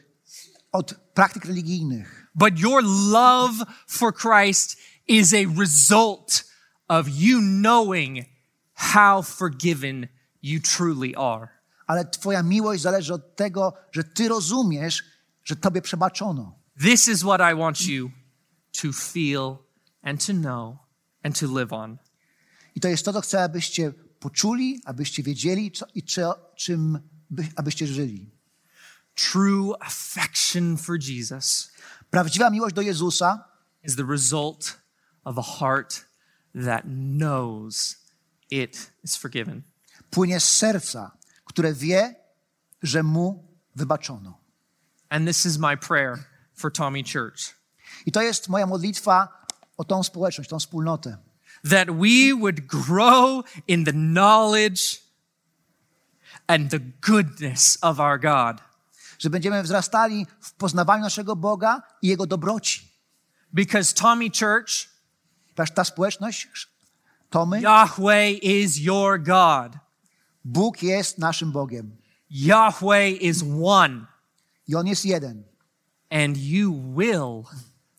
od 0.71 0.93
praktyk 1.13 1.45
religijnych, 1.45 2.27
But 2.35 2.59
your 2.59 2.83
love 3.11 3.65
for 3.87 4.13
Christ 4.13 4.77
is 5.07 5.33
a 5.33 5.45
result 5.59 6.43
of 6.87 7.07
you 7.09 7.39
knowing 7.41 8.25
how 8.73 9.21
forgiven 9.21 10.07
you 10.41 10.59
truly 10.59 11.13
are. 11.17 11.47
ale 11.87 12.05
Twoja 12.05 12.43
miłość 12.43 12.81
zależy 12.81 13.13
od 13.13 13.35
tego, 13.35 13.73
że 13.91 14.03
Ty 14.03 14.27
rozumiesz, 14.27 15.03
że 15.43 15.55
Tobie 15.55 15.81
przebaczono. 15.81 16.59
This 16.81 17.07
is 17.07 17.21
what 17.21 17.41
I 17.53 17.55
want 17.55 17.81
you 17.81 18.11
to 18.81 18.91
feel 18.93 19.57
and 20.03 20.25
to 20.25 20.33
know 20.33 20.77
and 21.23 21.39
to 21.39 21.47
live 21.47 21.73
on. 21.73 21.97
I 22.75 22.79
to 22.79 22.87
jest 22.87 23.05
to, 23.05 23.13
co 23.13 23.21
chcę, 23.21 23.43
abyście 23.43 23.93
poczuli, 24.19 24.81
abyście 24.85 25.23
wiedzieli 25.23 25.71
co, 25.71 25.85
i 25.95 26.03
czy, 26.03 26.21
czym 26.55 26.99
by, 27.29 27.47
abyście 27.55 27.87
żyli. 27.87 28.31
True 29.15 29.73
affection 29.79 30.77
for 30.77 30.97
Jesus 30.99 31.73
Prawdziwa 32.13 32.49
miłość 32.49 32.75
do 32.75 32.81
Jezusa 32.81 33.43
is 33.83 33.95
the 33.95 34.03
result 34.03 34.77
of 35.23 35.37
a 35.37 35.41
heart 35.41 36.05
that 36.65 36.83
knows 36.85 37.95
it 38.51 38.91
is 39.03 39.15
forgiven. 39.15 39.63
płynie 40.09 40.39
z 40.39 40.51
serca, 40.51 41.17
które 41.45 41.73
wie, 41.73 42.15
że 42.83 43.03
Mu 43.03 43.57
wybaczono. 43.75 44.39
And 45.09 45.27
this 45.27 45.45
is 45.45 45.57
my 45.57 45.77
prayer 45.77 46.17
for 46.53 46.71
Tommy 46.71 47.03
Church 47.03 47.55
I 48.05 48.11
to 48.11 48.21
jest 48.21 48.49
moja 48.49 48.67
modlitwa 48.67 49.42
o 49.77 49.83
tą 49.83 50.03
społeczność, 50.03 50.49
tą 50.49 50.59
wspólnotę. 50.59 51.17
that 51.63 51.87
we 51.91 52.33
would 52.39 52.67
grow 52.67 53.45
in 53.67 53.85
the 53.85 53.93
knowledge 53.93 55.01
and 56.47 56.71
the 56.71 56.79
goodness 57.01 57.77
of 57.81 57.99
our 57.99 58.19
God. 58.19 58.61
Że 59.19 59.29
będziemy 59.29 59.63
wzrastali 59.63 60.27
w 60.41 60.53
poznawaniu 60.53 61.03
naszego 61.03 61.35
Boga 61.35 61.81
i 62.01 62.07
Jego 62.07 62.25
dobroci. 62.25 62.81
Because 63.53 63.93
Tommy 63.93 64.29
Church, 64.39 64.89
ta 65.75 65.83
społeczność, 65.83 66.47
to 67.29 67.45
my, 67.45 67.61
Yahweh 67.61 68.43
is 68.43 68.77
your 68.77 69.23
God. 69.23 69.77
Bóg 70.45 70.83
jest 70.83 71.17
naszym 71.17 71.51
Bogiem. 71.51 71.97
Yahweh 72.29 73.21
is 73.21 73.43
one, 73.63 74.05
I 74.67 74.75
On 74.75 74.87
jest 74.87 75.05
jeden. 75.05 75.43
and 76.11 76.37
you 76.37 76.71
will 76.71 77.45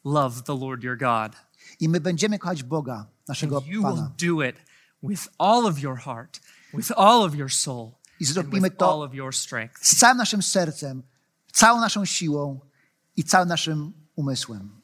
love 0.05 0.45
the 0.45 0.57
Lord 0.57 0.85
your 0.85 0.97
God. 0.97 1.37
I 1.81 1.89
my 1.89 2.01
będziemy 2.01 2.39
kochać 2.39 2.63
Boga, 2.63 3.07
naszego 3.29 3.63
You 3.67 3.83
will 3.83 3.95
Pana. 3.95 4.11
do 4.19 4.43
it 4.43 4.57
with 5.03 5.29
all 5.39 5.67
of 5.67 5.79
your 5.79 5.99
heart 5.99 6.41
with 6.75 6.93
all 6.97 7.25
of 7.25 7.35
your 7.35 7.53
soul 7.53 7.93
I 8.21 8.25
and 8.25 8.29
zrobimy 8.35 8.69
with 8.69 8.83
all 8.83 8.89
to 8.89 9.03
of 9.05 9.15
your 9.15 9.35
strength. 9.35 9.87
z 9.87 9.97
całym 9.97 10.17
naszym 10.19 10.43
sercem, 10.43 11.03
całą 11.53 11.81
naszą 11.81 12.05
siłą 12.05 12.61
i 13.17 13.25
całym 13.25 13.49
naszym 13.49 13.93
umysłem. 14.17 14.81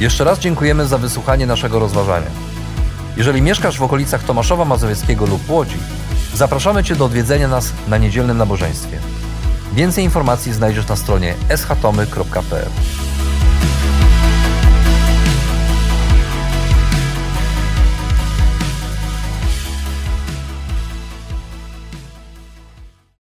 Jeszcze 0.00 0.24
raz 0.24 0.38
dziękujemy 0.38 0.86
za 0.86 0.98
wysłuchanie 0.98 1.46
naszego 1.46 1.78
rozważania. 1.78 2.30
Jeżeli 3.16 3.42
mieszkasz 3.42 3.78
w 3.78 3.82
okolicach 3.82 4.24
Tomaszowa 4.24 4.64
Mazowieckiego 4.64 5.26
lub 5.26 5.50
Łodzi, 5.50 5.76
zapraszamy 6.34 6.84
Cię 6.84 6.96
do 6.96 7.04
odwiedzenia 7.04 7.48
nas 7.48 7.72
na 7.88 7.98
niedzielnym 7.98 8.38
nabożeństwie. 8.38 8.98
Więcej 9.72 10.04
informacji 10.04 10.52
znajdziesz 10.52 10.88
na 10.88 10.96
stronie 10.96 11.34
schatomy.pl. 11.56 12.70